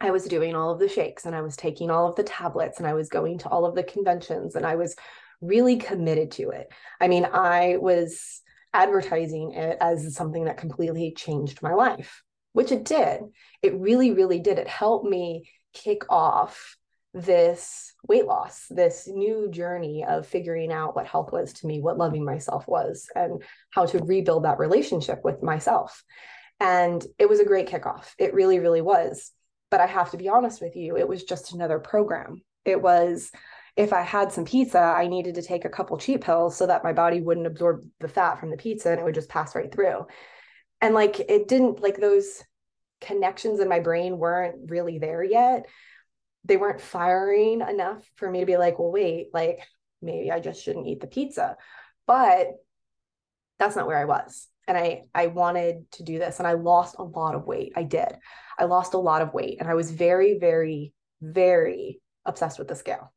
I 0.00 0.10
was 0.10 0.24
doing 0.24 0.56
all 0.56 0.72
of 0.72 0.78
the 0.78 0.88
shakes 0.88 1.26
and 1.26 1.36
I 1.36 1.42
was 1.42 1.56
taking 1.56 1.90
all 1.90 2.08
of 2.08 2.16
the 2.16 2.22
tablets 2.22 2.78
and 2.78 2.86
I 2.86 2.94
was 2.94 3.08
going 3.10 3.38
to 3.38 3.48
all 3.48 3.66
of 3.66 3.74
the 3.74 3.82
conventions 3.82 4.54
and 4.54 4.66
I 4.66 4.76
was 4.76 4.96
really 5.42 5.76
committed 5.76 6.30
to 6.32 6.50
it. 6.50 6.72
I 6.98 7.08
mean, 7.08 7.26
I 7.30 7.76
was 7.78 8.40
advertising 8.72 9.52
it 9.52 9.76
as 9.80 10.14
something 10.14 10.44
that 10.44 10.56
completely 10.56 11.12
changed 11.12 11.62
my 11.62 11.74
life, 11.74 12.22
which 12.56 12.72
it 12.72 12.86
did. 12.86 13.20
It 13.60 13.78
really, 13.78 14.12
really 14.12 14.40
did. 14.40 14.58
It 14.58 14.66
helped 14.66 15.04
me 15.04 15.50
kick 15.74 16.04
off 16.08 16.78
this 17.12 17.92
weight 18.08 18.24
loss, 18.24 18.64
this 18.70 19.06
new 19.06 19.50
journey 19.50 20.06
of 20.08 20.26
figuring 20.26 20.72
out 20.72 20.96
what 20.96 21.06
health 21.06 21.32
was 21.32 21.52
to 21.52 21.66
me, 21.66 21.82
what 21.82 21.98
loving 21.98 22.24
myself 22.24 22.66
was, 22.66 23.10
and 23.14 23.42
how 23.68 23.84
to 23.84 23.98
rebuild 23.98 24.46
that 24.46 24.58
relationship 24.58 25.22
with 25.22 25.42
myself. 25.42 26.02
And 26.58 27.04
it 27.18 27.28
was 27.28 27.40
a 27.40 27.44
great 27.44 27.68
kickoff. 27.68 28.14
It 28.18 28.32
really, 28.32 28.58
really 28.58 28.80
was. 28.80 29.32
But 29.70 29.80
I 29.80 29.86
have 29.86 30.12
to 30.12 30.16
be 30.16 30.30
honest 30.30 30.62
with 30.62 30.76
you, 30.76 30.96
it 30.96 31.06
was 31.06 31.24
just 31.24 31.52
another 31.52 31.78
program. 31.78 32.40
It 32.64 32.80
was 32.80 33.30
if 33.76 33.92
I 33.92 34.00
had 34.00 34.32
some 34.32 34.46
pizza, 34.46 34.78
I 34.78 35.08
needed 35.08 35.34
to 35.34 35.42
take 35.42 35.66
a 35.66 35.70
couple 35.70 35.98
cheat 35.98 36.22
pills 36.22 36.56
so 36.56 36.66
that 36.68 36.84
my 36.84 36.94
body 36.94 37.20
wouldn't 37.20 37.46
absorb 37.46 37.84
the 38.00 38.08
fat 38.08 38.40
from 38.40 38.50
the 38.50 38.56
pizza 38.56 38.90
and 38.90 38.98
it 38.98 39.04
would 39.04 39.14
just 39.14 39.28
pass 39.28 39.54
right 39.54 39.70
through. 39.70 40.06
And 40.80 40.94
like 40.94 41.20
it 41.20 41.48
didn't 41.48 41.80
like 41.80 41.96
those 41.96 42.42
connections 43.00 43.60
in 43.60 43.68
my 43.68 43.80
brain 43.80 44.18
weren't 44.18 44.70
really 44.70 44.98
there 44.98 45.22
yet. 45.22 45.66
They 46.44 46.56
weren't 46.56 46.80
firing 46.80 47.60
enough 47.60 48.08
for 48.16 48.30
me 48.30 48.40
to 48.40 48.46
be 48.46 48.56
like, 48.56 48.78
well, 48.78 48.92
wait, 48.92 49.28
like 49.32 49.60
maybe 50.02 50.30
I 50.30 50.40
just 50.40 50.62
shouldn't 50.62 50.86
eat 50.86 51.00
the 51.00 51.06
pizza. 51.06 51.56
But 52.06 52.48
that's 53.58 53.76
not 53.76 53.86
where 53.86 53.98
I 53.98 54.04
was. 54.04 54.48
And 54.68 54.76
I 54.76 55.02
I 55.14 55.28
wanted 55.28 55.90
to 55.92 56.02
do 56.02 56.18
this 56.18 56.38
and 56.38 56.46
I 56.46 56.52
lost 56.52 56.96
a 56.98 57.04
lot 57.04 57.34
of 57.34 57.46
weight. 57.46 57.72
I 57.76 57.82
did. 57.84 58.16
I 58.58 58.64
lost 58.64 58.94
a 58.94 58.98
lot 58.98 59.22
of 59.22 59.34
weight 59.34 59.58
and 59.60 59.68
I 59.68 59.74
was 59.74 59.90
very 59.90 60.38
very 60.38 60.92
very 61.22 62.00
obsessed 62.24 62.58
with 62.58 62.68
the 62.68 62.74
scale. 62.74 63.12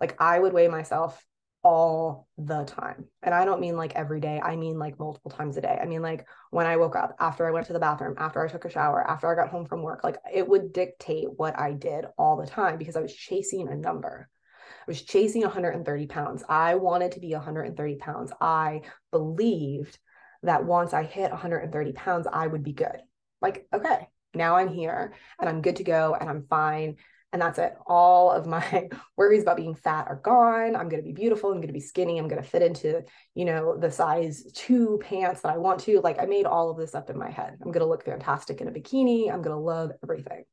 Like 0.00 0.20
I 0.20 0.38
would 0.38 0.52
weigh 0.52 0.68
myself 0.68 1.22
all 1.66 2.28
the 2.38 2.62
time. 2.62 3.06
And 3.24 3.34
I 3.34 3.44
don't 3.44 3.60
mean 3.60 3.76
like 3.76 3.96
every 3.96 4.20
day. 4.20 4.40
I 4.40 4.54
mean 4.54 4.78
like 4.78 5.00
multiple 5.00 5.32
times 5.32 5.56
a 5.56 5.60
day. 5.60 5.76
I 5.82 5.84
mean 5.84 6.00
like 6.00 6.24
when 6.52 6.64
I 6.64 6.76
woke 6.76 6.94
up, 6.94 7.16
after 7.18 7.44
I 7.44 7.50
went 7.50 7.66
to 7.66 7.72
the 7.72 7.80
bathroom, 7.80 8.14
after 8.18 8.40
I 8.40 8.46
took 8.46 8.66
a 8.66 8.70
shower, 8.70 9.04
after 9.04 9.26
I 9.26 9.34
got 9.34 9.50
home 9.50 9.66
from 9.66 9.82
work, 9.82 10.04
like 10.04 10.18
it 10.32 10.46
would 10.46 10.72
dictate 10.72 11.26
what 11.36 11.58
I 11.58 11.72
did 11.72 12.04
all 12.16 12.36
the 12.36 12.46
time 12.46 12.78
because 12.78 12.94
I 12.94 13.00
was 13.00 13.12
chasing 13.12 13.66
a 13.66 13.74
number. 13.74 14.28
I 14.68 14.84
was 14.86 15.02
chasing 15.02 15.42
130 15.42 16.06
pounds. 16.06 16.44
I 16.48 16.76
wanted 16.76 17.12
to 17.12 17.20
be 17.20 17.32
130 17.32 17.96
pounds. 17.96 18.32
I 18.40 18.82
believed 19.10 19.98
that 20.44 20.64
once 20.64 20.92
I 20.92 21.02
hit 21.02 21.32
130 21.32 21.92
pounds, 21.94 22.28
I 22.32 22.46
would 22.46 22.62
be 22.62 22.74
good. 22.74 23.02
Like, 23.42 23.66
okay, 23.74 24.06
now 24.34 24.54
I'm 24.54 24.72
here 24.72 25.14
and 25.40 25.48
I'm 25.48 25.62
good 25.62 25.76
to 25.76 25.84
go 25.84 26.14
and 26.14 26.30
I'm 26.30 26.46
fine 26.48 26.98
and 27.36 27.42
that's 27.42 27.58
it. 27.58 27.76
All 27.86 28.30
of 28.30 28.46
my 28.46 28.88
worries 29.18 29.42
about 29.42 29.58
being 29.58 29.74
fat 29.74 30.06
are 30.08 30.22
gone. 30.24 30.74
I'm 30.74 30.88
going 30.88 31.02
to 31.02 31.06
be 31.06 31.12
beautiful. 31.12 31.50
I'm 31.50 31.58
going 31.58 31.66
to 31.66 31.72
be 31.74 31.80
skinny. 31.80 32.16
I'm 32.16 32.28
going 32.28 32.42
to 32.42 32.48
fit 32.48 32.62
into, 32.62 33.04
you 33.34 33.44
know, 33.44 33.76
the 33.76 33.90
size 33.90 34.42
two 34.54 34.98
pants 35.02 35.42
that 35.42 35.52
I 35.52 35.58
want 35.58 35.80
to. 35.80 36.00
Like 36.00 36.18
I 36.18 36.24
made 36.24 36.46
all 36.46 36.70
of 36.70 36.78
this 36.78 36.94
up 36.94 37.10
in 37.10 37.18
my 37.18 37.28
head. 37.28 37.58
I'm 37.60 37.72
going 37.72 37.80
to 37.80 37.86
look 37.86 38.06
fantastic 38.06 38.62
in 38.62 38.68
a 38.68 38.70
bikini. 38.70 39.30
I'm 39.30 39.42
going 39.42 39.54
to 39.54 39.62
love 39.62 39.90
everything. 40.02 40.44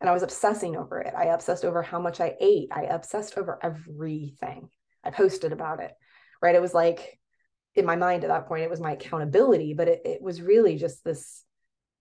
And 0.00 0.08
I 0.08 0.12
was 0.12 0.22
obsessing 0.22 0.76
over 0.76 1.00
it. 1.00 1.14
I 1.18 1.24
obsessed 1.24 1.64
over 1.64 1.82
how 1.82 1.98
much 1.98 2.20
I 2.20 2.36
ate. 2.40 2.68
I 2.70 2.82
obsessed 2.82 3.36
over 3.36 3.58
everything. 3.60 4.68
I 5.02 5.10
posted 5.10 5.52
about 5.52 5.80
it, 5.80 5.90
right? 6.40 6.54
It 6.54 6.62
was 6.62 6.74
like 6.74 7.18
in 7.74 7.84
my 7.84 7.96
mind 7.96 8.22
at 8.22 8.28
that 8.28 8.46
point, 8.46 8.62
it 8.62 8.70
was 8.70 8.80
my 8.80 8.92
accountability, 8.92 9.74
but 9.74 9.88
it, 9.88 10.02
it 10.04 10.22
was 10.22 10.40
really 10.40 10.76
just 10.76 11.02
this 11.02 11.42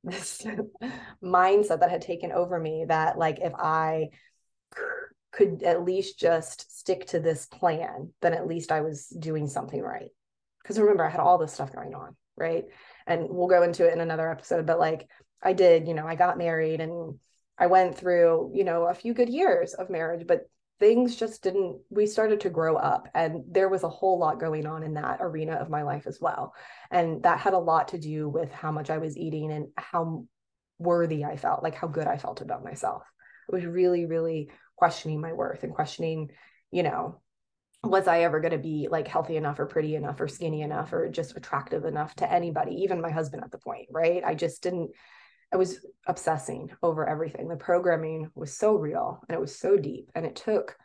this 0.04 0.46
mindset 1.24 1.80
that 1.80 1.92
had 1.92 2.02
taken 2.02 2.32
over 2.32 2.60
me 2.60 2.86
that 2.88 3.18
like 3.18 3.40
if 3.40 3.54
I 3.56 4.10
could 5.32 5.64
at 5.64 5.84
least 5.84 6.20
just 6.20 6.80
stick 6.80 7.06
to 7.08 7.20
this 7.20 7.46
plan, 7.46 8.12
then 8.22 8.34
at 8.34 8.48
least 8.48 8.72
I 8.72 8.82
was 8.82 9.08
doing 9.08 9.48
something 9.48 9.82
right. 9.82 10.10
Because 10.62 10.80
remember, 10.80 11.06
I 11.06 11.10
had 11.10 11.20
all 11.20 11.38
this 11.38 11.54
stuff 11.54 11.72
going 11.72 11.94
on, 11.94 12.16
right? 12.36 12.66
And 13.06 13.28
we'll 13.30 13.48
go 13.48 13.64
into 13.64 13.88
it 13.88 13.94
in 13.94 14.02
another 14.02 14.30
episode, 14.30 14.66
but 14.66 14.80
like 14.80 15.08
I 15.42 15.54
did, 15.54 15.88
you 15.88 15.94
know, 15.94 16.08
I 16.08 16.16
got 16.16 16.38
married 16.38 16.82
and 16.82 17.20
I 17.58 17.68
went 17.68 17.98
through, 17.98 18.52
you 18.54 18.64
know, 18.64 18.84
a 18.84 18.94
few 18.94 19.14
good 19.14 19.30
years 19.30 19.74
of 19.74 19.90
marriage, 19.90 20.26
but 20.28 20.50
things 20.80 21.16
just 21.16 21.42
didn't 21.42 21.80
we 21.90 22.06
started 22.06 22.42
to 22.42 22.50
grow 22.50 22.76
up 22.76 23.08
and 23.16 23.44
there 23.50 23.70
was 23.70 23.84
a 23.84 23.90
whole 23.90 24.20
lot 24.20 24.40
going 24.40 24.66
on 24.66 24.84
in 24.84 24.94
that 24.94 25.18
arena 25.22 25.54
of 25.54 25.70
my 25.70 25.84
life 25.84 26.06
as 26.06 26.20
well. 26.22 26.54
And 26.92 27.24
that 27.24 27.40
had 27.40 27.54
a 27.54 27.60
lot 27.60 27.90
to 27.90 27.98
do 27.98 28.30
with 28.30 28.52
how 28.52 28.72
much 28.72 28.90
i 28.90 28.98
was 28.98 29.18
eating 29.18 29.52
and 29.52 29.68
how 29.78 30.26
worthy 30.80 31.26
i 31.26 31.36
felt 31.36 31.63
like 31.63 31.76
how 31.76 31.88
good 31.88 32.08
i 32.08 32.18
felt 32.18 32.42
about 32.42 32.63
myself. 32.63 33.04
It 33.50 33.56
was 33.56 33.66
really 33.66 34.06
really 34.06 34.52
questioning 34.76 35.20
my 35.20 35.34
worth 35.34 35.63
and 35.63 35.74
questioning 35.74 36.30
you 36.72 36.84
know 36.84 37.20
was 37.84 38.08
i 38.08 38.22
ever 38.22 38.40
going 38.40 38.52
to 38.52 38.58
be 38.58 38.88
like 38.92 39.08
healthy 39.08 39.38
enough 39.38 39.60
or 39.60 39.66
pretty 39.66 39.96
enough 39.96 40.20
or 40.20 40.28
skinny 40.28 40.62
enough 40.62 40.94
or 40.94 41.10
just 41.10 41.36
attractive 41.38 41.86
enough 41.86 42.13
to 42.16 42.32
anybody 42.32 42.84
even 42.84 43.02
my 43.02 43.10
husband 43.10 43.44
at 43.44 43.52
the 43.52 43.58
point 43.58 43.88
right? 43.92 44.24
I 44.24 44.36
just 44.36 44.62
didn't 44.62 44.92
I 45.54 45.58
was 45.58 45.86
obsessing 46.06 46.72
over 46.84 47.08
everything. 47.08 47.48
The 47.48 47.56
programming 47.56 48.30
was 48.36 48.56
so 48.56 48.76
real 48.76 49.22
and 49.28 49.36
it 49.36 49.42
was 49.42 49.58
so 49.58 49.78
deep 49.78 50.12
and 50.14 50.26
it 50.26 50.36
took 50.36 50.76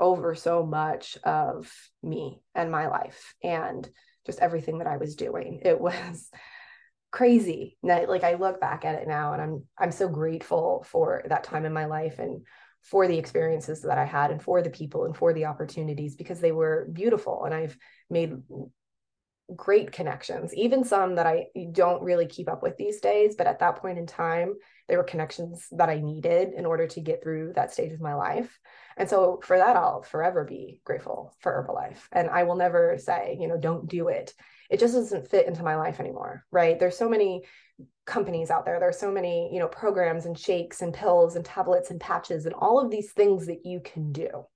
over 0.00 0.34
so 0.34 0.64
much 0.64 1.16
of 1.24 1.72
me 2.02 2.40
and 2.54 2.70
my 2.70 2.88
life 2.88 3.34
and 3.42 3.88
just 4.24 4.40
everything 4.40 4.78
that 4.78 4.86
I 4.86 4.96
was 4.96 5.16
doing. 5.16 5.60
It 5.64 5.80
was 5.80 6.30
crazy. 7.10 7.78
Like 7.82 8.24
I 8.24 8.34
look 8.34 8.60
back 8.60 8.84
at 8.84 8.96
it 8.96 9.08
now 9.08 9.32
and 9.32 9.42
I'm 9.42 9.64
I'm 9.78 9.92
so 9.92 10.08
grateful 10.08 10.84
for 10.88 11.22
that 11.28 11.44
time 11.44 11.64
in 11.64 11.72
my 11.72 11.86
life 11.86 12.18
and 12.18 12.42
for 12.82 13.08
the 13.08 13.18
experiences 13.18 13.82
that 13.82 13.98
I 13.98 14.04
had 14.04 14.30
and 14.30 14.42
for 14.42 14.62
the 14.62 14.70
people 14.70 15.06
and 15.06 15.16
for 15.16 15.32
the 15.32 15.46
opportunities 15.46 16.14
because 16.14 16.40
they 16.40 16.52
were 16.52 16.88
beautiful 16.92 17.44
and 17.44 17.54
I've 17.54 17.76
made 18.08 18.32
great 19.54 19.92
connections, 19.92 20.54
even 20.54 20.82
some 20.82 21.14
that 21.14 21.26
I 21.26 21.46
don't 21.72 22.02
really 22.02 22.26
keep 22.26 22.48
up 22.48 22.62
with 22.62 22.76
these 22.76 23.00
days. 23.00 23.36
But 23.36 23.46
at 23.46 23.60
that 23.60 23.76
point 23.76 23.98
in 23.98 24.06
time, 24.06 24.54
they 24.88 24.96
were 24.96 25.04
connections 25.04 25.68
that 25.72 25.88
I 25.88 26.00
needed 26.00 26.52
in 26.52 26.66
order 26.66 26.86
to 26.88 27.00
get 27.00 27.22
through 27.22 27.52
that 27.54 27.72
stage 27.72 27.92
of 27.92 28.00
my 28.00 28.14
life. 28.14 28.58
And 28.96 29.08
so 29.08 29.40
for 29.42 29.58
that, 29.58 29.76
I'll 29.76 30.02
forever 30.02 30.44
be 30.44 30.80
grateful 30.84 31.34
for 31.40 31.52
Herbalife. 31.52 32.00
And 32.12 32.30
I 32.30 32.44
will 32.44 32.56
never 32.56 32.98
say, 32.98 33.36
you 33.38 33.46
know, 33.46 33.58
don't 33.58 33.88
do 33.88 34.08
it. 34.08 34.32
It 34.70 34.80
just 34.80 34.94
doesn't 34.94 35.28
fit 35.28 35.46
into 35.46 35.62
my 35.62 35.76
life 35.76 36.00
anymore, 36.00 36.44
right? 36.50 36.78
There's 36.78 36.96
so 36.96 37.08
many 37.08 37.44
companies 38.04 38.50
out 38.50 38.64
there. 38.64 38.80
There's 38.80 38.98
so 38.98 39.12
many, 39.12 39.50
you 39.52 39.60
know, 39.60 39.68
programs 39.68 40.26
and 40.26 40.36
shakes 40.36 40.82
and 40.82 40.94
pills 40.94 41.36
and 41.36 41.44
tablets 41.44 41.90
and 41.90 42.00
patches 42.00 42.46
and 42.46 42.54
all 42.54 42.80
of 42.80 42.90
these 42.90 43.12
things 43.12 43.46
that 43.46 43.64
you 43.64 43.80
can 43.80 44.12
do 44.12 44.46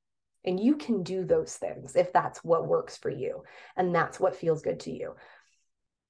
and 0.44 0.58
you 0.58 0.76
can 0.76 1.02
do 1.02 1.24
those 1.24 1.54
things 1.56 1.96
if 1.96 2.12
that's 2.12 2.42
what 2.42 2.66
works 2.66 2.96
for 2.96 3.10
you 3.10 3.42
and 3.76 3.94
that's 3.94 4.18
what 4.18 4.36
feels 4.36 4.62
good 4.62 4.80
to 4.80 4.92
you. 4.92 5.14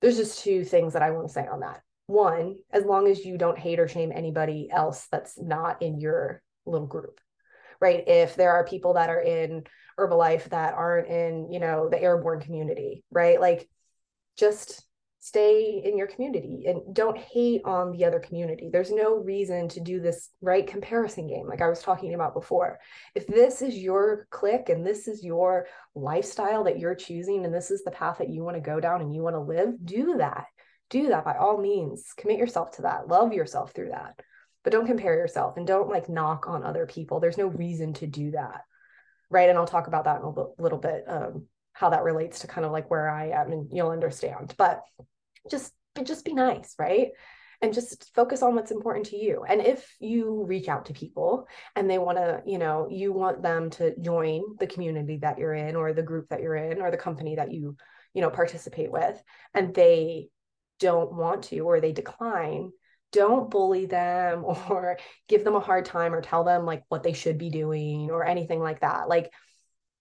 There's 0.00 0.16
just 0.16 0.42
two 0.42 0.64
things 0.64 0.92
that 0.94 1.02
I 1.02 1.10
want 1.10 1.28
to 1.28 1.32
say 1.32 1.46
on 1.46 1.60
that. 1.60 1.82
One, 2.06 2.56
as 2.72 2.84
long 2.84 3.06
as 3.06 3.24
you 3.24 3.38
don't 3.38 3.58
hate 3.58 3.78
or 3.78 3.86
shame 3.86 4.12
anybody 4.12 4.68
else 4.70 5.06
that's 5.12 5.40
not 5.40 5.82
in 5.82 6.00
your 6.00 6.42
little 6.66 6.86
group, 6.86 7.20
right? 7.80 8.02
If 8.06 8.34
there 8.34 8.52
are 8.52 8.64
people 8.64 8.94
that 8.94 9.10
are 9.10 9.20
in 9.20 9.64
Herbalife 9.98 10.44
that 10.50 10.74
aren't 10.74 11.08
in, 11.08 11.52
you 11.52 11.60
know, 11.60 11.88
the 11.88 11.98
Arbonne 11.98 12.40
community, 12.40 13.04
right? 13.10 13.40
Like 13.40 13.68
just 14.36 14.82
stay 15.22 15.82
in 15.84 15.98
your 15.98 16.06
community 16.06 16.64
and 16.66 16.94
don't 16.94 17.18
hate 17.18 17.60
on 17.66 17.92
the 17.92 18.06
other 18.06 18.18
community. 18.18 18.70
There's 18.72 18.90
no 18.90 19.16
reason 19.16 19.68
to 19.68 19.80
do 19.80 20.00
this 20.00 20.30
right 20.40 20.66
comparison 20.66 21.28
game, 21.28 21.46
like 21.46 21.60
I 21.60 21.68
was 21.68 21.82
talking 21.82 22.14
about 22.14 22.32
before. 22.32 22.78
If 23.14 23.26
this 23.26 23.60
is 23.60 23.76
your 23.76 24.26
clique 24.30 24.70
and 24.70 24.84
this 24.84 25.06
is 25.06 25.22
your 25.22 25.66
lifestyle 25.94 26.64
that 26.64 26.78
you're 26.78 26.94
choosing, 26.94 27.44
and 27.44 27.54
this 27.54 27.70
is 27.70 27.84
the 27.84 27.90
path 27.90 28.16
that 28.18 28.30
you 28.30 28.42
want 28.42 28.56
to 28.56 28.62
go 28.62 28.80
down 28.80 29.02
and 29.02 29.14
you 29.14 29.22
want 29.22 29.36
to 29.36 29.40
live, 29.40 29.74
do 29.84 30.16
that. 30.16 30.46
Do 30.88 31.08
that 31.08 31.24
by 31.24 31.36
all 31.36 31.60
means. 31.60 32.14
Commit 32.16 32.38
yourself 32.38 32.72
to 32.72 32.82
that. 32.82 33.06
Love 33.06 33.34
yourself 33.34 33.72
through 33.72 33.90
that. 33.90 34.18
But 34.64 34.72
don't 34.72 34.86
compare 34.86 35.14
yourself 35.14 35.58
and 35.58 35.66
don't 35.66 35.90
like 35.90 36.08
knock 36.08 36.48
on 36.48 36.64
other 36.64 36.86
people. 36.86 37.20
There's 37.20 37.38
no 37.38 37.46
reason 37.46 37.92
to 37.94 38.06
do 38.06 38.30
that. 38.32 38.62
Right. 39.28 39.48
And 39.48 39.58
I'll 39.58 39.66
talk 39.66 39.86
about 39.86 40.04
that 40.04 40.20
in 40.20 40.26
a 40.26 40.62
little 40.62 40.78
bit 40.78 41.04
um, 41.06 41.46
how 41.80 41.88
that 41.88 42.04
relates 42.04 42.40
to 42.40 42.46
kind 42.46 42.66
of 42.66 42.72
like 42.72 42.90
where 42.90 43.08
I 43.08 43.30
am 43.30 43.52
and 43.52 43.66
you'll 43.72 43.88
understand. 43.88 44.54
But 44.58 44.82
just 45.50 45.72
just 46.04 46.26
be 46.26 46.34
nice, 46.34 46.74
right? 46.78 47.08
And 47.62 47.72
just 47.72 48.14
focus 48.14 48.42
on 48.42 48.54
what's 48.54 48.70
important 48.70 49.06
to 49.06 49.16
you. 49.16 49.44
And 49.48 49.62
if 49.62 49.96
you 49.98 50.44
reach 50.44 50.68
out 50.68 50.86
to 50.86 50.92
people 50.92 51.46
and 51.74 51.88
they 51.88 51.96
want 51.96 52.18
to, 52.18 52.42
you 52.46 52.58
know, 52.58 52.86
you 52.90 53.12
want 53.12 53.42
them 53.42 53.70
to 53.70 53.98
join 53.98 54.42
the 54.58 54.66
community 54.66 55.18
that 55.22 55.38
you're 55.38 55.54
in 55.54 55.74
or 55.74 55.94
the 55.94 56.02
group 56.02 56.28
that 56.28 56.42
you're 56.42 56.56
in 56.56 56.82
or 56.82 56.90
the 56.90 56.96
company 56.98 57.36
that 57.36 57.50
you, 57.50 57.76
you 58.12 58.20
know, 58.20 58.30
participate 58.30 58.92
with 58.92 59.22
and 59.54 59.74
they 59.74 60.28
don't 60.80 61.14
want 61.14 61.44
to 61.44 61.60
or 61.60 61.80
they 61.80 61.92
decline, 61.92 62.72
don't 63.10 63.50
bully 63.50 63.86
them 63.86 64.44
or 64.68 64.98
give 65.28 65.44
them 65.44 65.56
a 65.56 65.60
hard 65.60 65.86
time 65.86 66.12
or 66.14 66.20
tell 66.20 66.44
them 66.44 66.66
like 66.66 66.82
what 66.88 67.02
they 67.02 67.14
should 67.14 67.38
be 67.38 67.48
doing 67.48 68.10
or 68.10 68.26
anything 68.26 68.60
like 68.60 68.80
that. 68.80 69.08
Like 69.08 69.32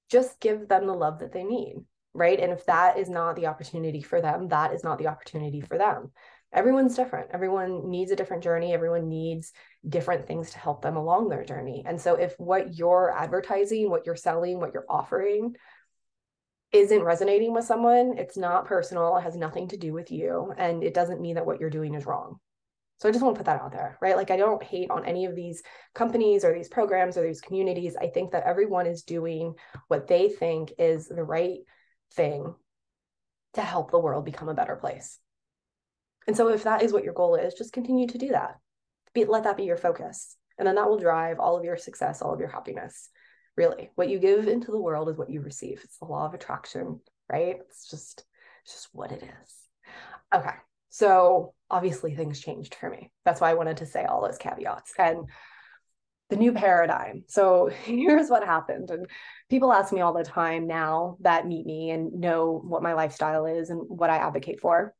just 0.09 0.39
give 0.39 0.67
them 0.67 0.87
the 0.87 0.93
love 0.93 1.19
that 1.19 1.31
they 1.31 1.43
need 1.43 1.75
right? 2.13 2.39
And 2.39 2.51
if 2.51 2.65
that 2.65 2.97
is 2.97 3.09
not 3.09 3.35
the 3.35 3.47
opportunity 3.47 4.01
for 4.01 4.21
them, 4.21 4.47
that 4.49 4.73
is 4.73 4.83
not 4.83 4.97
the 4.97 5.07
opportunity 5.07 5.61
for 5.61 5.77
them. 5.77 6.11
everyone's 6.51 6.95
different. 6.95 7.29
Everyone 7.31 7.91
needs 7.91 8.09
a 8.09 8.15
different 8.15 8.43
journey. 8.43 8.73
Everyone 8.73 9.07
needs 9.07 9.53
different 9.87 10.25
things 10.25 10.49
to 10.51 10.57
help 10.57 10.81
them 10.81 10.97
along 10.97 11.29
their 11.29 11.43
journey. 11.43 11.83
And 11.85 12.01
so 12.01 12.15
if 12.15 12.33
what 12.39 12.73
you're 12.75 13.13
advertising, 13.15 13.91
what 13.91 14.07
you're 14.07 14.15
selling, 14.15 14.59
what 14.59 14.73
you're 14.73 14.87
offering 14.89 15.55
isn't 16.71 17.03
resonating 17.03 17.53
with 17.53 17.65
someone, 17.65 18.17
it's 18.17 18.35
not 18.37 18.65
personal, 18.65 19.17
it 19.17 19.21
has 19.21 19.35
nothing 19.35 19.67
to 19.67 19.77
do 19.77 19.93
with 19.93 20.11
you. 20.11 20.51
And 20.57 20.83
it 20.83 20.95
doesn't 20.95 21.21
mean 21.21 21.35
that 21.35 21.45
what 21.45 21.59
you're 21.59 21.69
doing 21.69 21.93
is 21.93 22.07
wrong. 22.07 22.39
So 22.99 23.07
I 23.07 23.13
just 23.13 23.23
want 23.23 23.35
to 23.35 23.39
put 23.39 23.45
that 23.45 23.61
out 23.61 23.71
there, 23.71 23.97
right? 24.01 24.17
Like 24.17 24.29
I 24.29 24.35
don't 24.37 24.61
hate 24.61 24.91
on 24.91 25.05
any 25.05 25.25
of 25.25 25.35
these 25.35 25.63
companies 25.95 26.43
or 26.43 26.53
these 26.53 26.67
programs 26.67 27.17
or 27.17 27.25
these 27.25 27.39
communities. 27.39 27.95
I 27.99 28.07
think 28.07 28.31
that 28.31 28.43
everyone 28.43 28.87
is 28.87 29.03
doing 29.03 29.53
what 29.87 30.07
they 30.07 30.27
think 30.27 30.73
is 30.77 31.07
the 31.07 31.23
right 31.23 31.59
thing 32.13 32.53
to 33.53 33.61
help 33.61 33.91
the 33.91 33.99
world 33.99 34.25
become 34.25 34.49
a 34.49 34.53
better 34.53 34.75
place. 34.75 35.17
And 36.27 36.35
so 36.35 36.49
if 36.49 36.63
that 36.63 36.83
is 36.83 36.91
what 36.91 37.05
your 37.05 37.13
goal 37.13 37.35
is, 37.35 37.53
just 37.53 37.73
continue 37.73 38.07
to 38.07 38.17
do 38.17 38.29
that. 38.29 38.57
Be, 39.13 39.23
let 39.23 39.45
that 39.45 39.57
be 39.57 39.63
your 39.63 39.77
focus. 39.77 40.35
And 40.57 40.67
then 40.67 40.75
that 40.75 40.89
will 40.89 40.99
drive 40.99 41.39
all 41.39 41.57
of 41.57 41.63
your 41.63 41.77
success, 41.77 42.21
all 42.21 42.33
of 42.33 42.39
your 42.41 42.49
happiness. 42.49 43.09
Really, 43.55 43.91
what 43.95 44.09
you 44.09 44.19
give 44.19 44.47
into 44.47 44.71
the 44.71 44.79
world 44.79 45.09
is 45.09 45.17
what 45.17 45.29
you 45.29 45.41
receive. 45.41 45.81
It's 45.85 45.97
the 45.97 46.05
law 46.05 46.25
of 46.25 46.33
attraction, 46.33 46.99
right? 47.31 47.55
It's 47.61 47.89
just, 47.89 48.25
it's 48.63 48.73
just 48.73 48.89
what 48.91 49.13
it 49.13 49.23
is. 49.23 49.55
Okay. 50.35 50.53
So 50.89 51.53
obviously 51.69 52.15
things 52.15 52.39
changed 52.39 52.75
for 52.75 52.89
me. 52.89 53.11
That's 53.25 53.41
why 53.41 53.51
I 53.51 53.55
wanted 53.55 53.77
to 53.77 53.85
say 53.85 54.05
all 54.05 54.21
those 54.21 54.37
caveats. 54.37 54.93
And 54.97 55.29
the 56.29 56.35
new 56.35 56.53
paradigm. 56.53 57.23
So 57.27 57.67
here's 57.83 58.29
what 58.29 58.45
happened. 58.45 58.91
And 58.91 59.07
people 59.49 59.73
ask 59.73 59.91
me 59.91 60.01
all 60.01 60.13
the 60.13 60.23
time 60.23 60.67
now 60.67 61.17
that 61.21 61.47
meet 61.47 61.65
me 61.65 61.91
and 61.91 62.13
know 62.13 62.61
what 62.63 62.83
my 62.83 62.93
lifestyle 62.93 63.45
is 63.45 63.69
and 63.69 63.81
what 63.87 64.09
I 64.09 64.17
advocate 64.17 64.59
for 64.59 64.93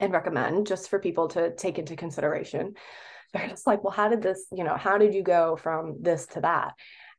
and 0.00 0.12
recommend 0.12 0.66
just 0.66 0.90
for 0.90 0.98
people 0.98 1.28
to 1.28 1.54
take 1.54 1.78
into 1.78 1.96
consideration. 1.96 2.74
They're 3.32 3.48
just 3.48 3.66
like, 3.66 3.82
well, 3.82 3.92
how 3.92 4.08
did 4.08 4.22
this, 4.22 4.46
you 4.52 4.62
know, 4.62 4.76
how 4.76 4.96
did 4.96 5.12
you 5.12 5.24
go 5.24 5.56
from 5.56 5.96
this 6.00 6.26
to 6.28 6.40
that? 6.42 6.74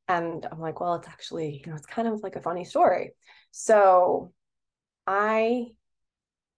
And 0.07 0.47
I'm 0.49 0.59
like, 0.59 0.79
well, 0.79 0.95
it's 0.95 1.09
actually, 1.09 1.61
you 1.65 1.71
know, 1.71 1.77
it's 1.77 1.85
kind 1.85 2.07
of 2.07 2.23
like 2.23 2.37
a 2.37 2.41
funny 2.41 2.63
story. 2.63 3.11
So 3.51 4.31
I 5.05 5.71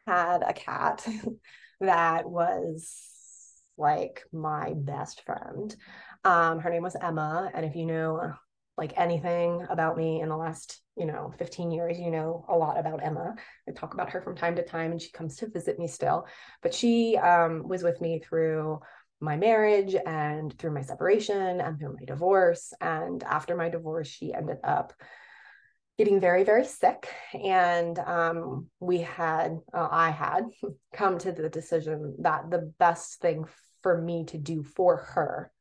had 0.08 0.44
a 0.48 0.54
cat 0.54 1.06
that 1.82 2.30
was 2.30 3.04
like 3.78 4.24
my 4.32 4.74
best 4.76 5.24
friend. 5.26 5.76
Um, 6.24 6.60
her 6.60 6.70
name 6.70 6.84
was 6.84 6.96
Emma. 7.00 7.52
And 7.54 7.66
if 7.66 7.76
you 7.76 7.86
know 7.86 8.34
like 8.78 8.94
anything 8.96 9.66
about 9.70 9.98
me 9.98 10.22
in 10.22 10.30
the 10.30 10.38
last, 10.38 10.82
you 10.96 11.06
know, 11.06 11.34
15 11.38 11.72
years, 11.72 12.00
you 12.00 12.12
know 12.12 12.46
a 12.48 12.56
lot 12.56 12.80
about 12.80 13.04
Emma. 13.04 13.36
I 13.68 13.72
talk 13.72 13.94
about 13.94 14.12
her 14.12 14.22
from 14.22 14.36
time 14.36 14.56
to 14.56 14.64
time 14.64 14.92
and 14.92 15.02
she 15.02 15.12
comes 15.12 15.36
to 15.38 15.50
visit 15.50 15.80
me 15.80 15.88
still. 15.88 16.26
But 16.62 16.74
she 16.74 17.18
um, 17.18 17.68
was 17.68 17.84
with 17.84 18.02
me 18.02 18.20
through 18.20 18.80
my 19.20 19.36
marriage 19.36 19.96
and 20.06 20.58
through 20.58 20.74
my 20.74 20.82
separation 20.82 21.60
and 21.60 21.80
through 21.80 21.96
my 22.00 22.06
divorce. 22.06 22.72
And 22.80 23.24
after 23.24 23.56
my 23.56 23.70
divorce, 23.70 24.08
she 24.08 24.34
ended 24.34 24.58
up 24.64 24.94
getting 25.98 26.20
very 26.20 26.44
very 26.44 26.66
sick. 26.66 27.10
And 27.34 27.98
um, 28.00 28.68
we 28.80 29.00
had 29.00 29.60
uh, 29.74 29.88
i 29.92 30.10
had 30.10 30.46
come 30.94 31.18
to 31.20 31.32
the 31.32 31.50
decision 31.50 32.16
that 32.20 32.50
the 32.50 32.74
best 32.80 33.20
thing 33.20 33.46
for 33.84 34.00
me 34.02 34.26
to 34.26 34.38
do 34.38 34.64
for 34.64 34.98
her 34.98 35.52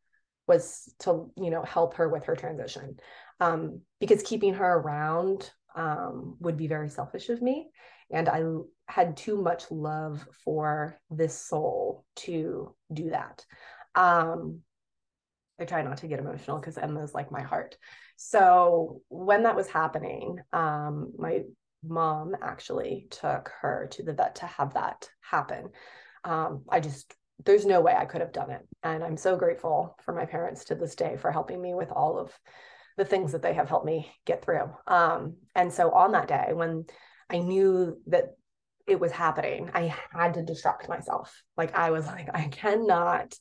was 0.46 0.92
to 1.01 1.31
you 1.37 1.51
know 1.51 1.62
help 1.62 1.94
her 1.94 2.09
with 2.09 2.25
her 2.25 2.37
transition. 2.37 2.96
Um, 3.40 3.83
because 4.01 4.22
keeping 4.22 4.55
her 4.55 4.72
around 4.79 5.51
um, 5.75 6.37
would 6.40 6.57
be 6.57 6.68
very 6.68 6.88
selfish 6.88 7.29
of 7.29 7.42
me. 7.42 7.68
And 8.11 8.29
i 8.29 8.42
had 8.88 9.16
too 9.16 9.42
much 9.42 9.64
love 9.70 10.25
for 10.44 10.96
this 11.11 11.37
soul 11.37 12.05
to 12.16 12.75
do 12.92 13.11
that. 13.11 13.44
Um, 13.94 14.61
i 15.59 15.64
try 15.64 15.83
not 15.83 15.99
to 15.99 16.07
get 16.07 16.18
emotional 16.18 16.59
because 16.59 16.77
emma 16.77 17.03
is 17.03 17.14
like 17.14 17.33
my 17.33 17.40
heart 17.42 17.77
so 18.16 19.02
when 19.09 19.42
that 19.44 19.57
was 19.57 19.68
happening, 19.68 20.38
um, 20.52 21.12
my 21.18 21.42
mom 21.87 22.35
actually 22.42 23.07
took 23.11 23.50
her 23.61 23.88
to 23.92 24.02
the 24.02 24.12
vet 24.12 24.37
to 24.37 24.46
have 24.46 24.74
that 24.74 25.09
happen. 25.20 25.68
Um, 26.24 26.64
I 26.68 26.81
just 26.81 27.14
there's 27.44 27.66
no 27.66 27.81
way 27.81 27.94
I 27.94 28.07
could 28.07 28.22
have 28.22 28.33
done 28.33 28.50
it. 28.50 28.66
And 28.83 29.05
I'm 29.05 29.16
so 29.18 29.37
grateful 29.37 29.96
for 30.05 30.14
my 30.14 30.24
parents 30.24 30.64
to 30.66 30.74
this 30.74 30.94
day 30.94 31.16
for 31.18 31.31
helping 31.31 31.61
me 31.61 31.74
with 31.74 31.90
all 31.90 32.18
of 32.18 32.33
the 32.96 33.05
things 33.05 33.33
that 33.33 33.42
they 33.42 33.52
have 33.52 33.68
helped 33.68 33.85
me 33.85 34.11
get 34.24 34.42
through. 34.42 34.70
Um, 34.87 35.37
and 35.55 35.70
so 35.70 35.90
on 35.90 36.12
that 36.12 36.29
day, 36.29 36.52
when 36.55 36.87
I 37.29 37.38
knew 37.38 38.00
that 38.07 38.37
it 38.87 38.98
was 38.98 39.12
happening, 39.12 39.70
I 39.74 39.94
had 40.12 40.35
to 40.35 40.42
distract 40.42 40.88
myself. 40.88 41.42
Like 41.57 41.76
I 41.76 41.90
was 41.90 42.07
like, 42.07 42.29
I 42.33 42.48
cannot 42.48 43.35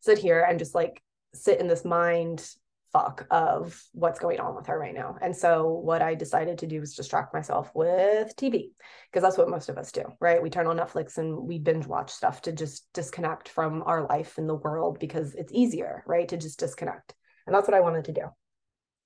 sit 0.00 0.18
here 0.18 0.44
and 0.46 0.58
just 0.58 0.74
like 0.74 1.02
sit 1.34 1.60
in 1.60 1.68
this 1.68 1.84
mind 1.84 2.46
fuck 2.92 3.26
of 3.30 3.82
what's 3.92 4.18
going 4.18 4.38
on 4.38 4.54
with 4.54 4.66
her 4.66 4.78
right 4.78 4.94
now. 4.94 5.16
And 5.20 5.34
so 5.34 5.68
what 5.68 6.02
I 6.02 6.14
decided 6.14 6.58
to 6.58 6.66
do 6.66 6.80
was 6.80 6.94
distract 6.94 7.32
myself 7.32 7.70
with 7.74 8.36
TV 8.36 8.70
because 9.10 9.22
that's 9.22 9.38
what 9.38 9.48
most 9.48 9.68
of 9.68 9.78
us 9.78 9.92
do, 9.92 10.04
right? 10.20 10.42
We 10.42 10.50
turn 10.50 10.66
on 10.66 10.76
Netflix 10.76 11.16
and 11.16 11.36
we 11.36 11.58
binge 11.58 11.86
watch 11.86 12.10
stuff 12.10 12.42
to 12.42 12.52
just 12.52 12.86
disconnect 12.92 13.48
from 13.48 13.82
our 13.86 14.06
life 14.06 14.36
and 14.36 14.48
the 14.48 14.54
world 14.54 14.98
because 15.00 15.34
it's 15.34 15.52
easier, 15.52 16.04
right? 16.06 16.28
To 16.28 16.36
just 16.36 16.58
disconnect. 16.58 17.14
And 17.46 17.54
that's 17.54 17.66
what 17.66 17.76
I 17.76 17.80
wanted 17.80 18.04
to 18.06 18.12
do. 18.12 18.22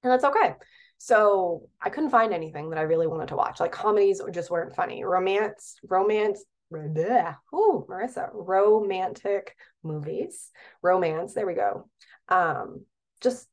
And 0.02 0.12
that's 0.12 0.24
okay. 0.24 0.54
So 0.98 1.68
I 1.80 1.90
couldn't 1.90 2.10
find 2.10 2.32
anything 2.32 2.70
that 2.70 2.78
I 2.78 2.82
really 2.82 3.06
wanted 3.06 3.28
to 3.28 3.36
watch. 3.36 3.60
Like 3.60 3.72
comedies 3.72 4.20
just 4.32 4.50
weren't 4.50 4.74
funny. 4.74 5.04
Romance, 5.04 5.76
romance, 5.88 6.44
bleh, 6.72 7.36
ooh, 7.54 7.86
Marissa, 7.88 8.30
romantic 8.32 9.54
movies, 9.82 10.50
romance. 10.82 11.34
There 11.34 11.46
we 11.46 11.54
go. 11.54 11.88
Um, 12.28 12.84
just 13.20 13.46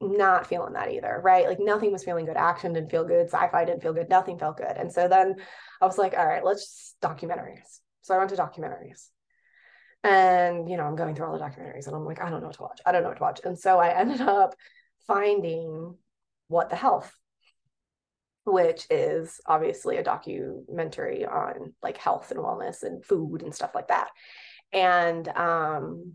not 0.00 0.46
feeling 0.46 0.74
that 0.74 0.92
either, 0.92 1.20
right? 1.22 1.46
Like 1.46 1.58
nothing 1.60 1.92
was 1.92 2.04
feeling 2.04 2.24
good. 2.24 2.36
Action 2.36 2.72
didn't 2.72 2.90
feel 2.90 3.04
good. 3.04 3.26
Sci-fi 3.26 3.64
didn't 3.64 3.82
feel 3.82 3.92
good. 3.92 4.08
Nothing 4.08 4.38
felt 4.38 4.56
good. 4.56 4.76
And 4.76 4.92
so 4.92 5.08
then 5.08 5.36
I 5.80 5.86
was 5.86 5.98
like, 5.98 6.14
all 6.16 6.26
right, 6.26 6.44
let's 6.44 6.94
documentaries. 7.02 7.80
So 8.02 8.14
I 8.14 8.18
went 8.18 8.30
to 8.30 8.36
documentaries. 8.36 9.08
And, 10.04 10.68
you 10.68 10.76
know, 10.76 10.84
I'm 10.84 10.94
going 10.94 11.14
through 11.14 11.26
all 11.26 11.36
the 11.36 11.44
documentaries 11.44 11.88
and 11.88 11.96
I'm 11.96 12.04
like, 12.04 12.22
I 12.22 12.30
don't 12.30 12.40
know 12.40 12.46
what 12.46 12.56
to 12.56 12.62
watch. 12.62 12.80
I 12.86 12.92
don't 12.92 13.02
know 13.02 13.08
what 13.08 13.18
to 13.18 13.22
watch. 13.22 13.40
And 13.44 13.58
so 13.58 13.78
I 13.78 13.98
ended 13.98 14.20
up 14.20 14.54
finding 15.08 15.96
What 16.46 16.70
the 16.70 16.76
Health, 16.76 17.12
which 18.44 18.86
is 18.90 19.40
obviously 19.46 19.96
a 19.96 20.04
documentary 20.04 21.26
on 21.26 21.74
like 21.82 21.96
health 21.96 22.30
and 22.30 22.38
wellness 22.38 22.84
and 22.84 23.04
food 23.04 23.42
and 23.42 23.52
stuff 23.52 23.74
like 23.74 23.88
that. 23.88 24.08
And 24.72 25.26
um 25.28 26.14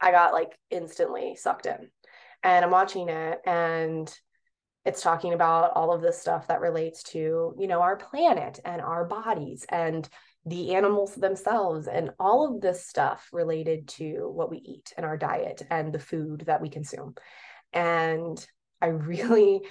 I 0.00 0.10
got 0.10 0.34
like 0.34 0.58
instantly 0.70 1.36
sucked 1.36 1.66
in 1.66 1.88
and 2.42 2.64
I'm 2.64 2.70
watching 2.70 3.08
it 3.08 3.40
and 3.46 4.12
it's 4.84 5.02
talking 5.02 5.32
about 5.32 5.72
all 5.74 5.92
of 5.92 6.00
this 6.00 6.20
stuff 6.20 6.46
that 6.46 6.60
relates 6.60 7.02
to, 7.02 7.54
you 7.58 7.66
know, 7.66 7.82
our 7.82 7.96
planet 7.96 8.60
and 8.64 8.80
our 8.80 9.04
bodies 9.04 9.66
and 9.68 10.08
the 10.46 10.76
animals 10.76 11.16
themselves 11.16 11.88
and 11.88 12.10
all 12.20 12.46
of 12.54 12.60
this 12.60 12.86
stuff 12.86 13.28
related 13.32 13.88
to 13.88 14.30
what 14.32 14.48
we 14.48 14.58
eat 14.58 14.92
and 14.96 15.04
our 15.04 15.16
diet 15.16 15.62
and 15.70 15.92
the 15.92 15.98
food 15.98 16.44
that 16.46 16.62
we 16.62 16.70
consume. 16.70 17.16
And 17.72 18.44
I 18.80 18.86
really 18.86 19.62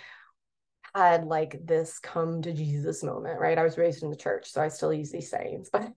had 0.93 1.25
like 1.25 1.59
this 1.65 1.99
come 1.99 2.41
to 2.41 2.51
Jesus 2.51 3.03
moment, 3.03 3.39
right? 3.39 3.57
I 3.57 3.63
was 3.63 3.77
raised 3.77 4.03
in 4.03 4.09
the 4.09 4.15
church, 4.17 4.51
so 4.51 4.61
I 4.61 4.67
still 4.67 4.93
use 4.93 5.11
these 5.11 5.29
sayings, 5.29 5.69
but 5.71 5.89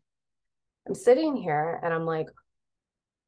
I'm 0.86 0.94
sitting 0.94 1.36
here 1.36 1.80
and 1.82 1.92
I'm 1.92 2.06
like 2.06 2.28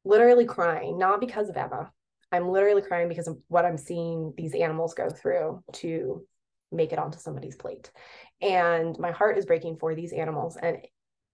literally 0.05 0.45
crying, 0.45 0.97
not 0.97 1.19
because 1.19 1.49
of 1.49 1.57
Emma, 1.57 1.91
I'm 2.31 2.49
literally 2.49 2.81
crying 2.81 3.09
because 3.09 3.27
of 3.27 3.37
what 3.47 3.65
I'm 3.65 3.77
seeing 3.77 4.33
these 4.37 4.55
animals 4.55 4.93
go 4.93 5.09
through 5.09 5.63
to 5.73 6.25
make 6.71 6.93
it 6.93 6.99
onto 6.99 7.19
somebody's 7.19 7.55
plate. 7.55 7.91
And 8.41 8.97
my 8.97 9.11
heart 9.11 9.37
is 9.37 9.45
breaking 9.45 9.77
for 9.77 9.93
these 9.93 10.13
animals. 10.13 10.57
And 10.61 10.77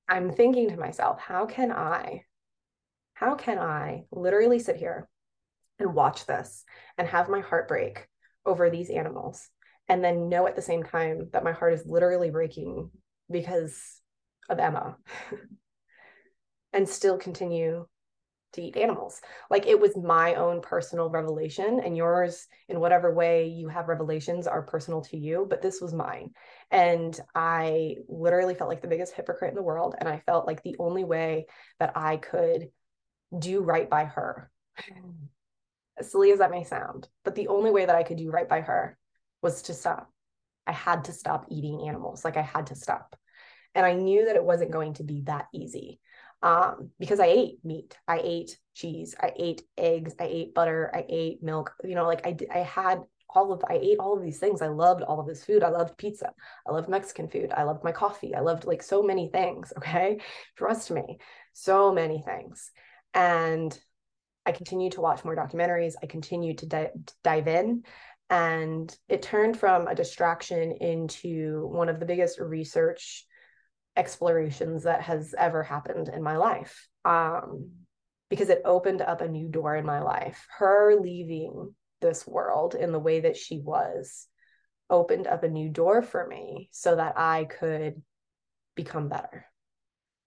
I'm 0.10 0.32
thinking 0.32 0.70
to 0.70 0.78
myself, 0.78 1.20
how 1.20 1.46
can 1.46 1.72
I, 1.72 2.24
how 3.14 3.36
can 3.36 3.60
I 3.60 4.06
literally 4.12 4.60
sit 4.60 4.78
here 4.78 5.08
and 5.80 5.94
watch 5.94 6.26
this 6.26 6.64
and 6.98 7.08
have 7.08 7.30
my 7.30 7.42
heart 7.42 7.68
break 7.68 8.08
over 8.46 8.70
these 8.70 8.90
animals 8.90 9.50
and 9.88 10.04
then 10.04 10.30
know 10.30 10.48
at 10.48 10.56
the 10.56 10.62
same 10.62 10.84
time 10.84 11.30
that 11.34 11.44
my 11.44 11.52
heart 11.52 11.74
is 11.74 11.86
literally 11.86 12.30
breaking 12.30 12.90
because 13.30 14.02
of 14.50 14.60
Emma 14.60 14.98
and 16.74 16.88
still 16.88 17.18
continue 17.18 17.86
to 18.58 18.62
eat 18.62 18.78
animals. 18.78 19.22
Like 19.50 19.66
it 19.66 19.80
was 19.80 19.96
my 19.96 20.36
own 20.36 20.62
personal 20.62 21.10
revelation, 21.10 21.80
and 21.84 21.96
yours, 21.96 22.48
in 22.68 22.80
whatever 22.80 23.14
way 23.14 23.48
you 23.48 23.70
have 23.70 23.88
revelations, 23.88 24.46
are 24.46 24.62
personal 24.62 25.02
to 25.04 25.18
you. 25.18 25.48
But 25.50 25.62
this 25.62 25.80
was 25.82 25.94
mine. 25.94 26.32
And 26.70 27.18
I 27.34 27.96
literally 28.08 28.56
felt 28.56 28.70
like 28.70 28.82
the 28.82 28.88
biggest 28.88 29.14
hypocrite 29.14 29.52
in 29.52 29.56
the 29.56 29.64
world. 29.64 29.96
And 29.98 30.10
I 30.10 30.20
felt 30.26 30.46
like 30.46 30.62
the 30.62 30.76
only 30.80 31.06
way 31.06 31.48
that 31.80 31.94
I 31.96 32.18
could 32.18 32.70
do 33.38 33.62
right 33.62 33.90
by 33.90 34.06
her, 34.06 34.52
mm. 34.92 35.14
as 35.98 36.12
silly 36.12 36.32
as 36.32 36.40
that 36.40 36.52
may 36.52 36.64
sound, 36.64 37.08
but 37.24 37.36
the 37.36 37.48
only 37.48 37.72
way 37.72 37.86
that 37.86 37.96
I 37.96 38.04
could 38.04 38.18
do 38.18 38.30
right 38.30 38.48
by 38.48 38.62
her 38.62 38.98
was 39.42 39.64
to 39.64 39.74
stop. 39.74 40.12
I 40.66 40.74
had 40.74 41.06
to 41.06 41.14
stop 41.14 41.46
eating 41.50 41.88
animals. 41.88 42.26
Like 42.26 42.38
I 42.38 42.42
had 42.42 42.68
to 42.68 42.76
stop. 42.76 43.16
And 43.76 43.86
I 43.86 43.94
knew 43.94 44.26
that 44.26 44.36
it 44.36 44.44
wasn't 44.44 44.72
going 44.72 44.96
to 44.96 45.04
be 45.04 45.22
that 45.22 45.48
easy 45.54 46.00
um, 46.44 46.92
because 47.00 47.20
I 47.20 47.28
ate 47.28 47.60
meat, 47.64 47.98
I 48.08 48.20
ate 48.24 48.58
cheese, 48.74 49.16
I 49.20 49.32
ate 49.36 49.64
eggs, 49.78 50.14
I 50.20 50.26
ate 50.26 50.54
butter, 50.54 50.92
I 50.94 51.06
ate 51.10 51.42
milk. 51.42 51.74
You 51.84 51.96
know, 51.96 52.06
like 52.06 52.26
I 52.26 52.38
I 52.54 52.60
had 52.60 53.02
all 53.30 53.52
of 53.52 53.64
I 53.70 53.76
ate 53.76 54.00
all 54.00 54.16
of 54.16 54.24
these 54.24 54.40
things. 54.40 54.62
I 54.62 54.68
loved 54.68 55.04
all 55.04 55.20
of 55.20 55.28
this 55.28 55.44
food. 55.44 55.64
I 55.64 55.70
loved 55.70 55.98
pizza. 55.98 56.32
I 56.68 56.72
loved 56.72 56.90
Mexican 56.90 57.28
food. 57.28 57.52
I 57.56 57.64
loved 57.64 57.84
my 57.84 57.92
coffee. 57.92 58.36
I 58.36 58.42
loved 58.42 58.66
like 58.66 58.84
so 58.84 59.04
many 59.04 59.30
things. 59.30 59.74
Okay, 59.78 60.20
trust 60.56 60.92
me, 60.92 61.18
so 61.54 61.94
many 61.94 62.22
things. 62.22 62.72
And 63.14 63.78
I 64.46 64.52
continued 64.52 64.94
to 64.94 65.02
watch 65.02 65.24
more 65.24 65.36
documentaries. 65.36 65.94
I 66.02 66.08
continued 66.08 66.60
to 66.60 66.66
di- 66.66 66.92
dive 67.24 67.48
in. 67.48 67.84
And 68.30 68.96
it 69.08 69.22
turned 69.22 69.58
from 69.58 69.88
a 69.88 69.96
distraction 69.96 70.72
into 70.72 71.68
one 71.68 71.90
of 71.90 72.00
the 72.00 72.06
biggest 72.06 72.40
research 72.40 73.26
explorations 73.98 74.84
that 74.84 75.02
has 75.02 75.34
ever 75.38 75.64
happened 75.64 76.10
in 76.10 76.24
my 76.24 76.38
life. 76.38 76.88
Um, 77.04 77.72
because 78.30 78.50
it 78.50 78.62
opened 78.66 79.02
up 79.02 79.22
a 79.22 79.28
new 79.28 79.48
door 79.48 79.76
in 79.76 79.86
my 79.86 80.02
life. 80.02 80.46
Her 80.58 80.98
leaving 81.00 81.74
this 82.02 82.28
world 82.28 82.76
in 82.76 82.92
the 82.92 83.00
way 83.00 83.22
that 83.22 83.38
she 83.38 83.60
was 83.60 84.28
opened 84.90 85.28
up 85.28 85.44
a 85.44 85.50
new 85.50 85.70
door 85.70 86.02
for 86.02 86.26
me 86.28 86.70
so 86.72 86.96
that 86.96 87.18
I 87.18 87.46
could 87.46 88.02
become 88.76 89.10
better. 89.10 89.46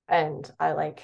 And 0.08 0.50
I 0.58 0.72
like 0.72 1.02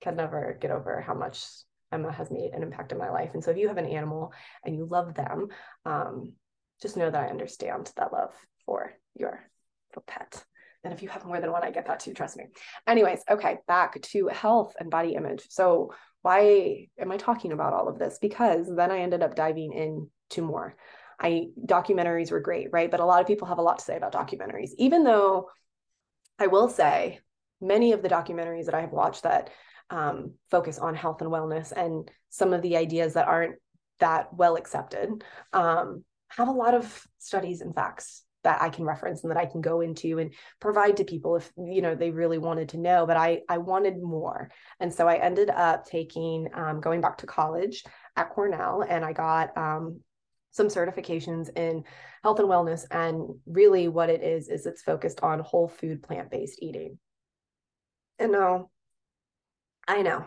can 0.00 0.16
never 0.16 0.56
get 0.60 0.70
over 0.70 1.00
how 1.00 1.14
much 1.14 1.44
Emma 1.92 2.12
has 2.12 2.30
made 2.30 2.52
an 2.52 2.62
impact 2.62 2.92
in 2.92 2.98
my 2.98 3.10
life. 3.10 3.30
And 3.34 3.42
so 3.42 3.50
if 3.50 3.56
you 3.56 3.68
have 3.68 3.78
an 3.78 3.86
animal 3.86 4.32
and 4.64 4.74
you 4.74 4.86
love 4.86 5.14
them, 5.14 5.48
um, 5.84 6.32
just 6.82 6.96
know 6.96 7.10
that 7.10 7.28
I 7.28 7.30
understand 7.30 7.90
that 7.96 8.12
love 8.12 8.34
for 8.66 8.92
your 9.14 9.40
pet. 10.06 10.44
And 10.84 10.92
if 10.92 11.02
you 11.02 11.08
have 11.08 11.24
more 11.24 11.40
than 11.40 11.50
one, 11.50 11.64
I 11.64 11.70
get 11.70 11.86
that 11.86 12.00
too, 12.00 12.12
trust 12.12 12.36
me. 12.36 12.44
Anyways, 12.86 13.22
okay, 13.30 13.58
back 13.66 14.00
to 14.00 14.28
health 14.28 14.74
and 14.78 14.90
body 14.90 15.14
image. 15.14 15.46
So 15.48 15.94
why 16.22 16.88
am 16.98 17.10
I 17.10 17.16
talking 17.16 17.52
about 17.52 17.72
all 17.72 17.88
of 17.88 17.98
this? 17.98 18.18
Because 18.20 18.70
then 18.74 18.90
I 18.90 19.00
ended 19.00 19.22
up 19.22 19.34
diving 19.34 19.72
into 19.72 20.42
more. 20.42 20.76
I 21.18 21.48
documentaries 21.64 22.30
were 22.30 22.40
great, 22.40 22.68
right? 22.72 22.90
But 22.90 23.00
a 23.00 23.04
lot 23.04 23.20
of 23.20 23.26
people 23.26 23.48
have 23.48 23.58
a 23.58 23.62
lot 23.62 23.78
to 23.78 23.84
say 23.84 23.96
about 23.96 24.12
documentaries, 24.12 24.70
even 24.78 25.04
though 25.04 25.48
I 26.38 26.48
will 26.48 26.68
say 26.68 27.20
many 27.60 27.92
of 27.92 28.02
the 28.02 28.08
documentaries 28.08 28.66
that 28.66 28.74
I 28.74 28.80
have 28.80 28.92
watched 28.92 29.22
that 29.22 29.50
um, 29.90 30.34
focus 30.50 30.78
on 30.78 30.94
health 30.94 31.20
and 31.20 31.30
wellness 31.30 31.72
and 31.72 32.10
some 32.30 32.52
of 32.52 32.62
the 32.62 32.76
ideas 32.76 33.14
that 33.14 33.28
aren't 33.28 33.56
that 34.00 34.34
well 34.34 34.56
accepted 34.56 35.22
um, 35.52 36.04
have 36.28 36.48
a 36.48 36.52
lot 36.52 36.74
of 36.74 37.06
studies 37.18 37.60
and 37.60 37.74
facts 37.74 38.22
that 38.44 38.62
I 38.62 38.68
can 38.68 38.84
reference 38.84 39.22
and 39.22 39.30
that 39.30 39.38
I 39.38 39.46
can 39.46 39.60
go 39.60 39.80
into 39.80 40.18
and 40.18 40.32
provide 40.60 40.98
to 40.98 41.04
people 41.04 41.36
if 41.36 41.50
you 41.56 41.82
know 41.82 41.94
they 41.94 42.10
really 42.10 42.38
wanted 42.38 42.70
to 42.70 42.78
know. 42.78 43.06
But 43.06 43.16
I 43.16 43.40
I 43.48 43.58
wanted 43.58 44.00
more, 44.00 44.50
and 44.80 44.92
so 44.92 45.08
I 45.08 45.16
ended 45.16 45.50
up 45.50 45.86
taking 45.86 46.48
um, 46.54 46.80
going 46.80 47.00
back 47.00 47.18
to 47.18 47.26
college 47.26 47.84
at 48.16 48.30
Cornell, 48.30 48.84
and 48.88 49.04
I 49.04 49.12
got 49.12 49.56
um, 49.56 50.00
some 50.52 50.68
certifications 50.68 51.48
in 51.56 51.84
health 52.22 52.38
and 52.38 52.48
wellness. 52.48 52.84
And 52.90 53.34
really, 53.46 53.88
what 53.88 54.10
it 54.10 54.22
is 54.22 54.48
is 54.48 54.66
it's 54.66 54.82
focused 54.82 55.20
on 55.20 55.40
whole 55.40 55.68
food 55.68 56.02
plant 56.02 56.30
based 56.30 56.62
eating. 56.62 56.98
And 58.18 58.30
no, 58.30 58.70
I 59.88 60.02
know 60.02 60.24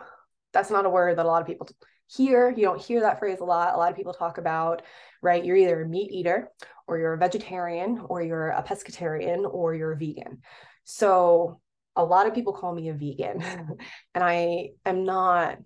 that's 0.53 0.71
not 0.71 0.85
a 0.85 0.89
word 0.89 1.17
that 1.17 1.25
a 1.25 1.29
lot 1.29 1.41
of 1.41 1.47
people 1.47 1.69
hear. 2.07 2.49
You 2.49 2.63
don't 2.63 2.81
hear 2.81 3.01
that 3.01 3.19
phrase 3.19 3.39
a 3.39 3.45
lot. 3.45 3.75
A 3.75 3.77
lot 3.77 3.91
of 3.91 3.97
people 3.97 4.13
talk 4.13 4.37
about, 4.37 4.81
right? 5.21 5.43
You're 5.43 5.55
either 5.55 5.81
a 5.81 5.87
meat 5.87 6.11
eater 6.11 6.49
or 6.87 6.97
you're 6.97 7.13
a 7.13 7.17
vegetarian 7.17 8.01
or 8.07 8.21
you're 8.21 8.49
a 8.49 8.63
pescatarian 8.63 9.45
or 9.51 9.75
you're 9.75 9.93
a 9.93 9.97
vegan. 9.97 10.41
So 10.83 11.59
a 11.95 12.03
lot 12.03 12.27
of 12.27 12.33
people 12.33 12.53
call 12.53 12.73
me 12.73 12.89
a 12.89 12.93
vegan 12.93 13.41
and 14.15 14.23
I 14.23 14.69
am 14.85 15.03
not 15.03 15.57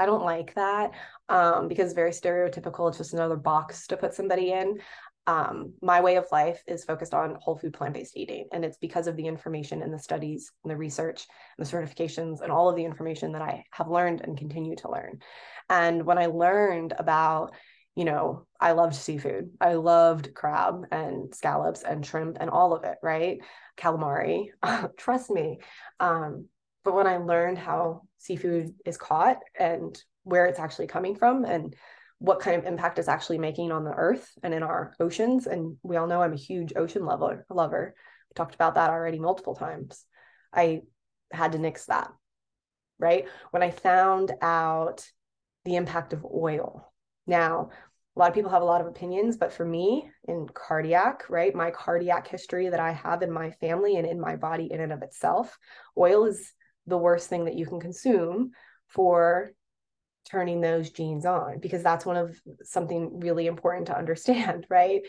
I 0.00 0.06
don't 0.06 0.24
like 0.24 0.54
that 0.54 0.92
um, 1.28 1.68
because 1.68 1.86
it's 1.86 1.94
very 1.94 2.12
stereotypical. 2.12 2.88
It's 2.88 2.96
just 2.96 3.12
another 3.12 3.36
box 3.36 3.86
to 3.88 3.98
put 3.98 4.14
somebody 4.14 4.50
in 4.50 4.80
um, 5.30 5.74
my 5.80 6.00
way 6.00 6.16
of 6.16 6.26
life 6.32 6.60
is 6.66 6.82
focused 6.82 7.14
on 7.14 7.36
whole 7.40 7.56
food 7.56 7.72
plant-based 7.72 8.16
eating 8.16 8.48
and 8.52 8.64
it's 8.64 8.78
because 8.78 9.06
of 9.06 9.14
the 9.16 9.28
information 9.28 9.80
and 9.80 9.94
the 9.94 9.98
studies 9.98 10.50
and 10.64 10.72
the 10.72 10.76
research 10.76 11.28
and 11.56 11.64
the 11.64 11.70
certifications 11.70 12.40
and 12.40 12.50
all 12.50 12.68
of 12.68 12.74
the 12.74 12.84
information 12.84 13.30
that 13.30 13.42
i 13.42 13.62
have 13.70 13.88
learned 13.88 14.22
and 14.22 14.36
continue 14.36 14.74
to 14.74 14.90
learn. 14.90 15.20
And 15.68 16.04
when 16.04 16.18
i 16.18 16.26
learned 16.26 16.94
about 16.98 17.54
you 17.94 18.04
know 18.04 18.44
i 18.60 18.72
loved 18.72 18.96
seafood. 18.96 19.50
I 19.60 19.74
loved 19.74 20.34
crab 20.34 20.86
and 20.90 21.32
scallops 21.32 21.84
and 21.84 22.04
shrimp 22.04 22.38
and 22.40 22.50
all 22.50 22.72
of 22.72 22.82
it 22.82 22.98
right? 23.00 23.38
Calamari 23.76 24.48
trust 24.96 25.30
me. 25.30 25.60
Um, 26.00 26.48
but 26.82 26.94
when 26.94 27.06
i 27.06 27.18
learned 27.18 27.58
how 27.58 28.02
seafood 28.18 28.74
is 28.84 28.96
caught 28.96 29.38
and 29.56 29.96
where 30.24 30.46
it's 30.46 30.58
actually 30.58 30.88
coming 30.88 31.14
from 31.14 31.44
and 31.44 31.76
what 32.20 32.40
kind 32.40 32.56
of 32.56 32.66
impact 32.66 32.98
it's 32.98 33.08
actually 33.08 33.38
making 33.38 33.72
on 33.72 33.82
the 33.82 33.92
earth 33.92 34.30
and 34.42 34.52
in 34.52 34.62
our 34.62 34.94
oceans. 35.00 35.46
And 35.46 35.78
we 35.82 35.96
all 35.96 36.06
know 36.06 36.22
I'm 36.22 36.34
a 36.34 36.36
huge 36.36 36.74
ocean 36.76 37.04
lover. 37.04 37.46
lover. 37.48 37.94
We 38.28 38.34
talked 38.34 38.54
about 38.54 38.74
that 38.74 38.90
already 38.90 39.18
multiple 39.18 39.54
times. 39.54 40.04
I 40.52 40.82
had 41.32 41.52
to 41.52 41.58
nix 41.58 41.86
that, 41.86 42.12
right? 42.98 43.26
When 43.52 43.62
I 43.62 43.70
found 43.70 44.32
out 44.42 45.04
the 45.64 45.76
impact 45.76 46.12
of 46.12 46.24
oil. 46.24 46.92
Now, 47.26 47.70
a 48.16 48.18
lot 48.18 48.28
of 48.28 48.34
people 48.34 48.50
have 48.50 48.62
a 48.62 48.66
lot 48.66 48.82
of 48.82 48.86
opinions, 48.86 49.38
but 49.38 49.52
for 49.52 49.64
me, 49.64 50.10
in 50.28 50.46
cardiac, 50.52 51.30
right, 51.30 51.54
my 51.54 51.70
cardiac 51.70 52.28
history 52.28 52.68
that 52.68 52.80
I 52.80 52.92
have 52.92 53.22
in 53.22 53.30
my 53.30 53.52
family 53.52 53.96
and 53.96 54.06
in 54.06 54.20
my 54.20 54.36
body 54.36 54.70
in 54.70 54.80
and 54.80 54.92
of 54.92 55.02
itself, 55.02 55.56
oil 55.96 56.26
is 56.26 56.52
the 56.86 56.98
worst 56.98 57.30
thing 57.30 57.46
that 57.46 57.56
you 57.56 57.64
can 57.64 57.80
consume 57.80 58.50
for 58.88 59.52
turning 60.30 60.60
those 60.60 60.90
genes 60.90 61.26
on 61.26 61.58
because 61.58 61.82
that's 61.82 62.06
one 62.06 62.16
of 62.16 62.38
something 62.62 63.20
really 63.20 63.46
important 63.46 63.86
to 63.86 63.96
understand 63.96 64.66
right? 64.70 65.02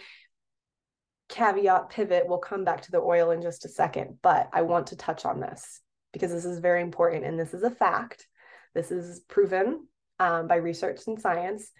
Caveat 1.29 1.89
pivot 1.89 2.27
we'll 2.27 2.39
come 2.39 2.65
back 2.65 2.81
to 2.81 2.91
the 2.91 2.99
oil 2.99 3.31
in 3.31 3.41
just 3.41 3.63
a 3.63 3.69
second 3.69 4.17
but 4.21 4.49
i 4.51 4.63
want 4.63 4.87
to 4.87 4.97
touch 4.97 5.23
on 5.23 5.39
this 5.39 5.79
because 6.13 6.31
this 6.31 6.45
is 6.45 6.59
very 6.59 6.81
important 6.81 7.25
and 7.25 7.39
this 7.39 7.53
is 7.53 7.63
a 7.63 7.69
fact. 7.69 8.27
This 8.73 8.91
is 8.91 9.21
proven 9.21 9.87
um, 10.19 10.47
by 10.47 10.55
research 10.55 11.01
and 11.07 11.19
science. 11.19 11.71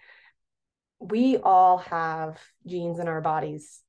We 0.98 1.38
all 1.38 1.78
have 1.78 2.38
genes 2.66 2.98
in 2.98 3.08
our 3.08 3.20
bodies 3.20 3.80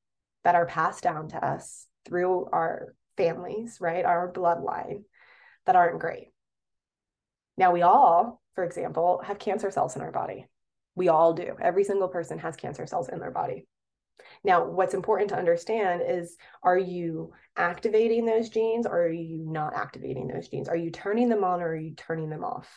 that 0.44 0.56
are 0.56 0.66
passed 0.66 1.04
down 1.04 1.30
to 1.30 1.46
us 1.46 1.86
through 2.06 2.50
our 2.52 2.96
families 3.16 3.78
right? 3.80 4.06
Our 4.06 4.32
bloodline 4.32 5.04
that 5.66 5.76
aren't 5.76 6.00
great. 6.00 6.30
Now 7.58 7.72
we 7.72 7.84
all 7.84 8.42
for 8.56 8.64
example, 8.64 9.22
have 9.26 9.40
cancer 9.40 9.72
cells 9.72 9.96
in 9.96 10.02
our 10.02 10.12
body. 10.12 10.48
We 10.96 11.10
all 11.10 11.34
do. 11.34 11.56
Every 11.60 11.84
single 11.84 12.08
person 12.08 12.40
has 12.40 12.56
cancer 12.56 12.86
cells 12.86 13.10
in 13.10 13.20
their 13.20 13.32
body. 13.32 13.68
Now, 14.44 14.66
what's 14.66 14.94
important 14.94 15.30
to 15.30 15.38
understand 15.38 16.04
is 16.08 16.38
are 16.62 16.78
you 16.78 17.34
activating 17.58 18.26
those 18.26 18.50
genes 18.50 18.86
or 18.86 19.04
are 19.04 19.12
you 19.12 19.44
not 19.48 19.74
activating 19.74 20.28
those 20.28 20.48
genes? 20.50 20.70
Are 20.70 20.78
you 20.78 20.92
turning 20.92 21.30
them 21.30 21.44
on 21.44 21.62
or 21.62 21.70
are 21.70 21.76
you 21.76 21.96
turning 21.96 22.30
them 22.30 22.44
off? 22.44 22.70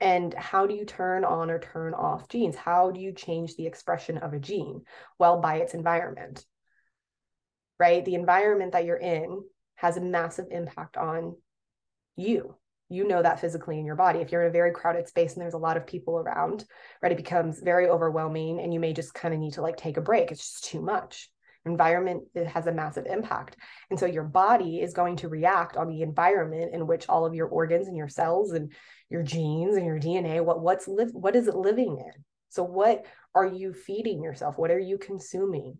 And 0.00 0.34
how 0.34 0.66
do 0.66 0.74
you 0.74 0.84
turn 0.84 1.24
on 1.24 1.50
or 1.50 1.58
turn 1.58 1.94
off 1.94 2.28
genes? 2.28 2.56
How 2.56 2.90
do 2.90 3.00
you 3.00 3.12
change 3.12 3.56
the 3.56 3.66
expression 3.66 4.18
of 4.18 4.32
a 4.32 4.38
gene? 4.38 4.82
Well, 5.18 5.40
by 5.40 5.56
its 5.56 5.74
environment, 5.74 6.44
right? 7.78 8.04
The 8.04 8.16
environment 8.16 8.72
that 8.72 8.84
you're 8.84 8.96
in 8.96 9.42
has 9.76 9.96
a 9.96 10.00
massive 10.00 10.46
impact 10.50 10.96
on 10.96 11.36
you 12.16 12.56
you 12.92 13.06
know 13.06 13.22
that 13.22 13.40
physically 13.40 13.78
in 13.78 13.86
your 13.86 13.96
body. 13.96 14.20
If 14.20 14.30
you're 14.30 14.42
in 14.42 14.48
a 14.48 14.52
very 14.52 14.72
crowded 14.72 15.08
space 15.08 15.32
and 15.32 15.42
there's 15.42 15.54
a 15.54 15.58
lot 15.58 15.76
of 15.76 15.86
people 15.86 16.18
around, 16.18 16.64
right, 17.02 17.12
it 17.12 17.16
becomes 17.16 17.60
very 17.60 17.88
overwhelming 17.88 18.60
and 18.60 18.72
you 18.72 18.80
may 18.80 18.92
just 18.92 19.14
kind 19.14 19.32
of 19.32 19.40
need 19.40 19.54
to 19.54 19.62
like 19.62 19.76
take 19.76 19.96
a 19.96 20.02
break. 20.02 20.30
It's 20.30 20.40
just 20.40 20.64
too 20.64 20.82
much. 20.82 21.30
Environment 21.64 22.24
it 22.34 22.46
has 22.48 22.66
a 22.66 22.72
massive 22.72 23.06
impact. 23.06 23.56
And 23.90 23.98
so 23.98 24.06
your 24.06 24.24
body 24.24 24.80
is 24.80 24.92
going 24.92 25.16
to 25.16 25.28
react 25.28 25.76
on 25.76 25.88
the 25.88 26.02
environment 26.02 26.74
in 26.74 26.86
which 26.86 27.08
all 27.08 27.24
of 27.24 27.34
your 27.34 27.46
organs 27.46 27.86
and 27.86 27.96
your 27.96 28.08
cells 28.08 28.52
and 28.52 28.72
your 29.08 29.22
genes 29.22 29.76
and 29.76 29.86
your 29.86 30.00
DNA, 30.00 30.44
what 30.44 30.60
what's 30.60 30.88
live 30.88 31.10
what 31.12 31.36
is 31.36 31.46
it 31.46 31.54
living 31.54 31.98
in? 31.98 32.24
So 32.48 32.64
what 32.64 33.06
are 33.34 33.46
you 33.46 33.72
feeding 33.72 34.22
yourself? 34.22 34.58
What 34.58 34.70
are 34.70 34.78
you 34.78 34.98
consuming? 34.98 35.78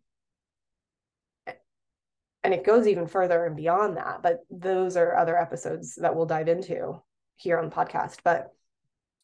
And 2.44 2.52
it 2.52 2.64
goes 2.64 2.86
even 2.86 3.06
further 3.06 3.44
and 3.44 3.56
beyond 3.56 3.96
that 3.96 4.22
but 4.22 4.40
those 4.50 4.96
are 4.96 5.16
other 5.16 5.38
episodes 5.38 5.96
that 5.96 6.14
we'll 6.14 6.26
dive 6.26 6.48
into 6.48 7.00
here 7.42 7.58
on 7.58 7.68
the 7.68 7.74
podcast. 7.74 8.18
But 8.24 8.52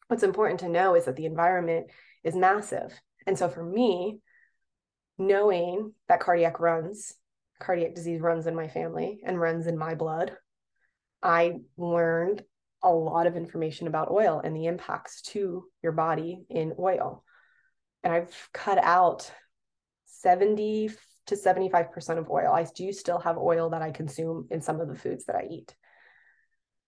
what's 0.07 0.23
important 0.23 0.61
to 0.61 0.69
know 0.69 0.95
is 0.95 1.05
that 1.05 1.15
the 1.15 1.25
environment 1.25 1.87
is 2.23 2.35
massive. 2.35 2.93
And 3.25 3.37
so 3.37 3.49
for 3.49 3.63
me 3.63 4.19
knowing 5.17 5.93
that 6.07 6.19
cardiac 6.19 6.59
runs 6.59 7.13
cardiac 7.59 7.93
disease 7.93 8.21
runs 8.21 8.47
in 8.47 8.55
my 8.55 8.69
family 8.69 9.19
and 9.25 9.37
runs 9.37 9.67
in 9.67 9.77
my 9.77 9.93
blood 9.93 10.31
i 11.21 11.55
learned 11.75 12.41
a 12.83 12.89
lot 12.89 13.27
of 13.27 13.35
information 13.35 13.87
about 13.87 14.09
oil 14.09 14.39
and 14.41 14.55
the 14.55 14.67
impacts 14.67 15.21
to 15.21 15.65
your 15.83 15.91
body 15.91 16.45
in 16.49 16.73
oil. 16.79 17.25
And 18.01 18.13
i've 18.13 18.49
cut 18.53 18.77
out 18.77 19.29
70 20.05 20.89
to 21.29 21.35
75% 21.35 22.17
of 22.17 22.29
oil. 22.29 22.51
I 22.53 22.65
do 22.75 22.91
still 22.91 23.19
have 23.19 23.37
oil 23.37 23.69
that 23.71 23.81
I 23.81 23.91
consume 23.91 24.47
in 24.49 24.61
some 24.61 24.79
of 24.79 24.87
the 24.87 24.95
foods 24.95 25.25
that 25.25 25.35
I 25.35 25.47
eat. 25.49 25.75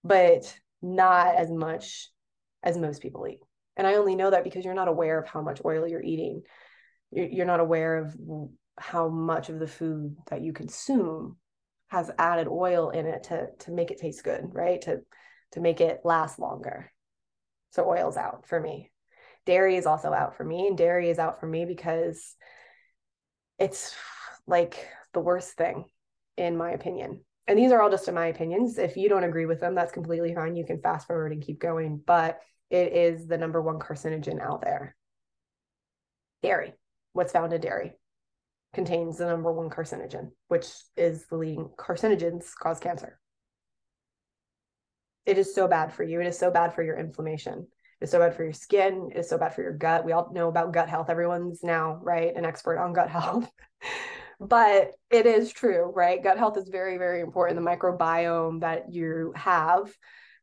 But 0.03 0.57
not 0.81 1.35
as 1.35 1.49
much 1.49 2.09
as 2.63 2.77
most 2.77 3.01
people 3.01 3.27
eat. 3.27 3.39
And 3.77 3.87
I 3.87 3.95
only 3.95 4.15
know 4.15 4.29
that 4.29 4.43
because 4.43 4.65
you're 4.65 4.73
not 4.73 4.87
aware 4.87 5.19
of 5.19 5.27
how 5.27 5.41
much 5.41 5.61
oil 5.63 5.87
you're 5.87 6.03
eating. 6.03 6.41
You're 7.11 7.45
not 7.45 7.59
aware 7.59 7.97
of 7.97 8.15
how 8.77 9.09
much 9.09 9.49
of 9.49 9.59
the 9.59 9.67
food 9.67 10.15
that 10.29 10.41
you 10.41 10.53
consume 10.53 11.37
has 11.87 12.09
added 12.17 12.47
oil 12.47 12.89
in 12.89 13.05
it 13.05 13.23
to 13.23 13.47
to 13.59 13.71
make 13.71 13.91
it 13.91 13.99
taste 13.99 14.23
good, 14.23 14.49
right? 14.53 14.81
To 14.83 15.01
to 15.51 15.59
make 15.59 15.81
it 15.81 16.01
last 16.03 16.39
longer. 16.39 16.91
So 17.71 17.87
oil's 17.87 18.17
out 18.17 18.47
for 18.47 18.59
me. 18.59 18.91
Dairy 19.45 19.75
is 19.75 19.85
also 19.85 20.13
out 20.13 20.37
for 20.37 20.43
me, 20.43 20.67
and 20.67 20.77
dairy 20.77 21.09
is 21.09 21.19
out 21.19 21.39
for 21.39 21.47
me 21.47 21.65
because 21.65 22.35
it's 23.59 23.93
like 24.47 24.87
the 25.13 25.19
worst 25.19 25.53
thing 25.53 25.85
in 26.37 26.57
my 26.57 26.71
opinion. 26.71 27.21
And 27.47 27.57
these 27.57 27.71
are 27.71 27.81
all 27.81 27.89
just 27.89 28.07
in 28.07 28.15
my 28.15 28.27
opinions. 28.27 28.77
If 28.77 28.95
you 28.95 29.09
don't 29.09 29.23
agree 29.23 29.45
with 29.45 29.59
them, 29.59 29.75
that's 29.75 29.91
completely 29.91 30.33
fine. 30.33 30.55
You 30.55 30.65
can 30.65 30.81
fast 30.81 31.07
forward 31.07 31.31
and 31.31 31.41
keep 31.41 31.59
going, 31.59 32.01
but 32.05 32.39
it 32.69 32.93
is 32.93 33.27
the 33.27 33.37
number 33.37 33.61
one 33.61 33.79
carcinogen 33.79 34.39
out 34.39 34.61
there. 34.61 34.95
Dairy, 36.41 36.73
what's 37.13 37.33
found 37.33 37.53
in 37.53 37.61
dairy 37.61 37.93
contains 38.73 39.17
the 39.17 39.25
number 39.25 39.51
one 39.51 39.69
carcinogen, 39.69 40.31
which 40.47 40.67
is 40.95 41.25
the 41.27 41.35
leading 41.35 41.69
carcinogens 41.77 42.55
cause 42.55 42.79
cancer. 42.79 43.19
It 45.25 45.37
is 45.37 45.53
so 45.53 45.67
bad 45.67 45.93
for 45.93 46.03
you. 46.03 46.21
It 46.21 46.27
is 46.27 46.39
so 46.39 46.49
bad 46.49 46.73
for 46.73 46.81
your 46.81 46.97
inflammation. 46.97 47.67
It's 47.99 48.11
so 48.11 48.19
bad 48.19 48.35
for 48.35 48.43
your 48.43 48.53
skin. 48.53 49.11
It's 49.13 49.29
so 49.29 49.37
bad 49.37 49.53
for 49.53 49.61
your 49.61 49.77
gut. 49.77 50.05
We 50.05 50.13
all 50.13 50.31
know 50.33 50.47
about 50.47 50.73
gut 50.73 50.89
health. 50.89 51.09
Everyone's 51.09 51.63
now, 51.63 51.99
right, 52.01 52.35
an 52.35 52.45
expert 52.45 52.79
on 52.79 52.93
gut 52.93 53.09
health. 53.17 53.47
But 54.41 54.93
it 55.11 55.27
is 55.27 55.51
true, 55.51 55.91
right? 55.95 56.21
Gut 56.21 56.39
health 56.39 56.57
is 56.57 56.67
very, 56.67 56.97
very 56.97 57.21
important. 57.21 57.59
The 57.59 57.69
microbiome 57.69 58.61
that 58.61 58.91
you 58.91 59.33
have, 59.35 59.95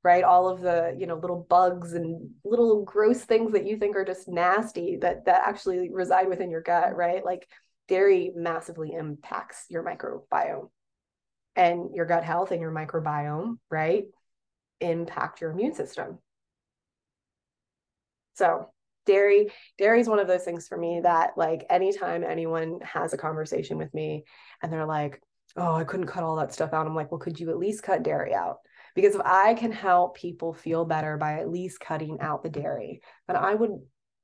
right? 0.04 0.22
All 0.22 0.48
of 0.48 0.60
the, 0.60 0.96
you 0.96 1.06
know, 1.06 1.16
little 1.16 1.44
bugs 1.50 1.94
and 1.94 2.30
little 2.44 2.84
gross 2.84 3.24
things 3.24 3.52
that 3.52 3.66
you 3.66 3.76
think 3.76 3.96
are 3.96 4.04
just 4.04 4.28
nasty 4.28 4.98
that 5.00 5.24
that 5.24 5.42
actually 5.44 5.90
reside 5.92 6.28
within 6.28 6.48
your 6.48 6.62
gut, 6.62 6.94
right? 6.94 7.24
Like 7.24 7.48
dairy 7.88 8.30
massively 8.36 8.92
impacts 8.92 9.64
your 9.68 9.82
microbiome 9.82 10.68
and 11.56 11.92
your 11.92 12.06
gut 12.06 12.22
health 12.22 12.52
and 12.52 12.60
your 12.60 12.70
microbiome, 12.70 13.58
right? 13.68 14.04
Impact 14.80 15.40
your 15.40 15.50
immune 15.50 15.74
system. 15.74 16.20
So 18.34 18.70
dairy, 19.08 19.50
dairy 19.78 20.00
is 20.00 20.08
one 20.08 20.20
of 20.20 20.28
those 20.28 20.44
things 20.44 20.68
for 20.68 20.78
me 20.78 21.00
that 21.02 21.30
like 21.36 21.66
anytime 21.70 22.22
anyone 22.22 22.78
has 22.82 23.12
a 23.12 23.18
conversation 23.18 23.78
with 23.78 23.92
me 23.92 24.24
and 24.62 24.72
they're 24.72 24.86
like, 24.86 25.20
oh, 25.56 25.74
I 25.74 25.84
couldn't 25.84 26.06
cut 26.06 26.22
all 26.22 26.36
that 26.36 26.52
stuff 26.52 26.72
out. 26.72 26.86
I'm 26.86 26.94
like, 26.94 27.10
well, 27.10 27.18
could 27.18 27.40
you 27.40 27.50
at 27.50 27.58
least 27.58 27.82
cut 27.82 28.04
dairy 28.04 28.34
out? 28.34 28.58
Because 28.94 29.14
if 29.14 29.22
I 29.24 29.54
can 29.54 29.72
help 29.72 30.16
people 30.16 30.52
feel 30.52 30.84
better 30.84 31.16
by 31.16 31.40
at 31.40 31.50
least 31.50 31.80
cutting 31.80 32.20
out 32.20 32.42
the 32.42 32.50
dairy, 32.50 33.00
then 33.26 33.36
I 33.36 33.54
would 33.54 33.80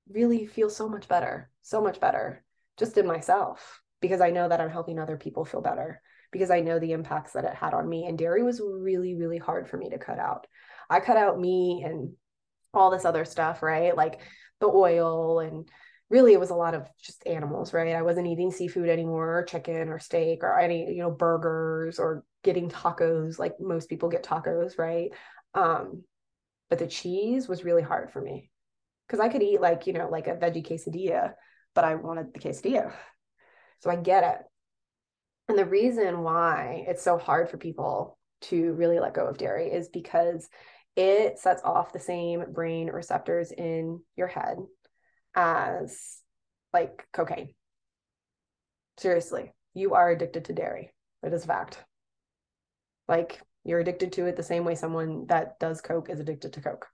really 0.09 0.47
feel 0.47 0.69
so 0.71 0.89
much 0.89 1.09
better, 1.09 1.51
so 1.63 1.81
much 1.81 1.99
better 1.99 2.45
just 2.77 2.99
in 2.99 3.07
myself 3.07 3.81
because 4.01 4.21
I 4.21 4.31
know 4.31 4.49
that 4.49 4.61
I'm 4.61 4.71
helping 4.71 4.99
other 4.99 5.17
people 5.17 5.45
feel 5.45 5.63
better 5.63 6.01
because 6.31 6.51
I 6.51 6.61
know 6.61 6.79
the 6.79 6.93
impacts 6.93 7.33
that 7.33 7.45
it 7.45 7.55
had 7.55 7.73
on 7.73 7.89
me. 7.89 8.07
And 8.07 8.19
dairy 8.19 8.43
was 8.43 8.61
really, 8.61 9.15
really 9.15 9.39
hard 9.39 9.69
for 9.69 9.77
me 9.77 9.91
to 9.91 9.99
cut 9.99 10.19
out. 10.19 10.47
I 10.91 11.01
cut 11.01 11.17
out 11.17 11.41
meat 11.41 11.85
and 11.85 12.13
all 12.75 12.91
this 12.91 13.05
other 13.05 13.25
stuff, 13.25 13.63
right? 13.63 13.97
Like 13.97 14.21
the 14.61 14.67
oil 14.67 15.41
and 15.41 15.69
really 16.11 16.33
it 16.33 16.41
was 16.41 16.51
a 16.51 16.55
lot 16.55 16.75
of 16.75 16.89
just 17.03 17.27
animals, 17.27 17.73
right? 17.73 17.95
I 17.95 18.03
wasn't 18.03 18.27
eating 18.27 18.51
seafood 18.51 18.89
anymore, 18.89 19.39
or 19.39 19.43
chicken 19.45 19.89
or 19.89 19.99
steak 19.99 20.43
or 20.43 20.59
any, 20.59 20.93
you 20.93 21.03
know, 21.03 21.11
burgers 21.11 21.99
or 21.99 22.25
getting 22.43 22.69
tacos 22.69 23.39
like 23.39 23.55
most 23.59 23.89
people 23.89 24.09
get 24.09 24.23
tacos, 24.23 24.79
right? 24.79 25.11
Um, 25.55 26.05
but 26.71 26.79
the 26.79 26.87
cheese 26.87 27.49
was 27.49 27.65
really 27.65 27.83
hard 27.83 28.13
for 28.13 28.21
me 28.21 28.51
because 29.07 29.21
I 29.21 29.29
could 29.29 29.43
eat 29.43 29.61
like, 29.61 29.87
you 29.87 29.93
know, 29.93 30.09
like 30.09 30.27
a 30.27 30.37
veggie 30.37 30.67
quesadilla, 30.67 31.33
but 31.75 31.85
I 31.85 31.95
wanted 31.95 32.33
the 32.33 32.41
quesadilla. 32.41 32.93
So 33.81 33.91
I 33.91 33.97
get 33.97 34.25
it. 34.25 34.39
And 35.49 35.59
the 35.59 35.67
reason 35.67 36.23
why 36.23 36.85
it's 36.89 37.03
so 37.03 37.19
hard 37.19 37.51
for 37.51 37.59
people 37.59 38.19
to 38.43 38.73
really 38.73 38.99
let 38.99 39.15
go 39.15 39.27
of 39.27 39.39
dairy 39.39 39.71
is 39.71 39.89
because 39.89 40.49
it 40.97 41.39
sets 41.39 41.63
off 41.65 41.93
the 41.93 41.99
same 41.99 42.45
brain 42.53 42.89
receptors 42.89 43.51
in 43.51 44.01
your 44.17 44.29
head 44.29 44.59
as 45.35 46.19
like 46.73 47.07
cocaine. 47.13 47.55
Seriously, 48.99 49.53
you 49.75 49.95
are 49.95 50.11
addicted 50.11 50.45
to 50.47 50.53
dairy. 50.53 50.93
It 51.23 51.33
is 51.33 51.45
a 51.45 51.49
fact. 51.49 51.83
Like 53.09 53.41
you're 53.65 53.81
addicted 53.81 54.13
to 54.13 54.27
it 54.27 54.37
the 54.37 54.43
same 54.43 54.65
way 54.65 54.75
someone 54.75 55.27
that 55.27 55.59
does 55.59 55.81
coke 55.81 56.11
is 56.11 56.21
addicted 56.21 56.53
to 56.53 56.61
coke. 56.61 56.87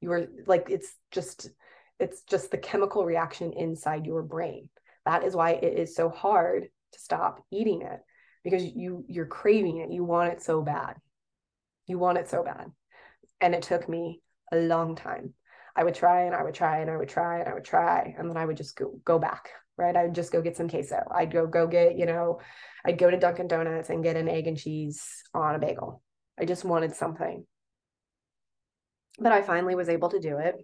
You 0.00 0.12
are 0.12 0.26
like 0.46 0.68
it's 0.70 0.94
just 1.10 1.50
it's 1.98 2.22
just 2.22 2.50
the 2.50 2.58
chemical 2.58 3.04
reaction 3.04 3.52
inside 3.52 4.06
your 4.06 4.22
brain. 4.22 4.68
That 5.06 5.24
is 5.24 5.34
why 5.34 5.52
it 5.52 5.78
is 5.78 5.94
so 5.94 6.08
hard 6.08 6.68
to 6.92 6.98
stop 6.98 7.44
eating 7.50 7.82
it 7.82 8.00
because 8.44 8.64
you 8.64 9.04
you're 9.08 9.26
craving 9.26 9.78
it. 9.78 9.92
You 9.92 10.04
want 10.04 10.32
it 10.32 10.42
so 10.42 10.62
bad. 10.62 10.96
You 11.86 11.98
want 11.98 12.18
it 12.18 12.28
so 12.28 12.42
bad. 12.42 12.66
And 13.40 13.54
it 13.54 13.62
took 13.62 13.88
me 13.88 14.20
a 14.52 14.56
long 14.56 14.96
time. 14.96 15.34
I 15.76 15.84
would 15.84 15.94
try 15.94 16.24
and 16.24 16.34
I 16.34 16.42
would 16.42 16.54
try 16.54 16.78
and 16.80 16.90
I 16.90 16.96
would 16.96 17.08
try 17.08 17.40
and 17.40 17.48
I 17.48 17.54
would 17.54 17.64
try. 17.64 18.14
And 18.18 18.28
then 18.28 18.36
I 18.36 18.44
would 18.44 18.56
just 18.56 18.76
go, 18.76 18.98
go 19.04 19.18
back, 19.18 19.50
right? 19.76 19.96
I 19.96 20.04
would 20.04 20.14
just 20.14 20.32
go 20.32 20.42
get 20.42 20.56
some 20.56 20.68
queso. 20.68 21.02
I'd 21.10 21.32
go, 21.32 21.46
go 21.46 21.66
get, 21.66 21.96
you 21.96 22.06
know, 22.06 22.40
I'd 22.84 22.98
go 22.98 23.10
to 23.10 23.18
Dunkin' 23.18 23.48
Donuts 23.48 23.88
and 23.88 24.02
get 24.02 24.16
an 24.16 24.28
egg 24.28 24.46
and 24.46 24.58
cheese 24.58 25.22
on 25.32 25.54
a 25.54 25.58
bagel. 25.58 26.02
I 26.38 26.44
just 26.44 26.64
wanted 26.64 26.94
something. 26.94 27.46
But 29.18 29.32
I 29.32 29.42
finally 29.42 29.74
was 29.74 29.88
able 29.88 30.08
to 30.10 30.20
do 30.20 30.38
it. 30.38 30.56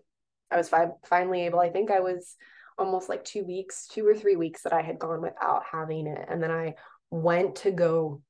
I 0.50 0.56
was 0.56 0.68
fi- 0.68 0.92
finally 1.04 1.46
able, 1.46 1.60
I 1.60 1.70
think 1.70 1.90
I 1.90 2.00
was 2.00 2.36
almost 2.78 3.08
like 3.08 3.24
two 3.24 3.44
weeks, 3.44 3.86
two 3.86 4.06
or 4.06 4.14
three 4.14 4.36
weeks 4.36 4.62
that 4.62 4.72
I 4.72 4.82
had 4.82 4.98
gone 4.98 5.22
without 5.22 5.62
having 5.70 6.06
it. 6.06 6.26
And 6.28 6.42
then 6.42 6.50
I 6.50 6.74
went 7.10 7.56
to 7.56 7.70
go 7.70 8.22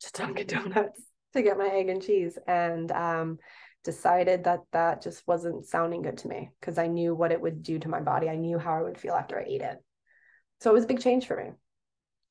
to 0.00 0.12
Dunkin' 0.12 0.46
Donuts 0.46 1.02
to 1.34 1.42
get 1.42 1.58
my 1.58 1.68
egg 1.68 1.88
and 1.88 2.02
cheese 2.02 2.38
and 2.46 2.90
um, 2.92 3.38
decided 3.84 4.44
that 4.44 4.60
that 4.72 5.02
just 5.02 5.26
wasn't 5.26 5.66
sounding 5.66 6.02
good 6.02 6.18
to 6.18 6.28
me 6.28 6.50
because 6.60 6.78
I 6.78 6.86
knew 6.86 7.14
what 7.14 7.32
it 7.32 7.40
would 7.40 7.62
do 7.62 7.78
to 7.78 7.88
my 7.88 8.00
body. 8.00 8.28
I 8.28 8.36
knew 8.36 8.58
how 8.58 8.74
I 8.74 8.82
would 8.82 8.98
feel 8.98 9.14
after 9.14 9.38
I 9.38 9.44
ate 9.46 9.62
it. 9.62 9.78
So 10.60 10.70
it 10.70 10.74
was 10.74 10.84
a 10.84 10.88
big 10.88 11.00
change 11.00 11.26
for 11.26 11.36
me. 11.36 11.50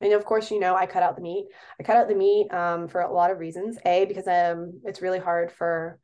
And 0.00 0.12
of 0.12 0.24
course, 0.24 0.50
you 0.50 0.60
know, 0.60 0.76
I 0.76 0.86
cut 0.86 1.02
out 1.02 1.16
the 1.16 1.22
meat. 1.22 1.46
I 1.80 1.82
cut 1.82 1.96
out 1.96 2.08
the 2.08 2.14
meat 2.14 2.52
um, 2.52 2.88
for 2.88 3.00
a 3.00 3.12
lot 3.12 3.30
of 3.30 3.38
reasons. 3.38 3.78
A, 3.84 4.04
because 4.04 4.28
um, 4.28 4.80
it's 4.84 5.02
really 5.02 5.18
hard 5.18 5.50
for, 5.50 5.98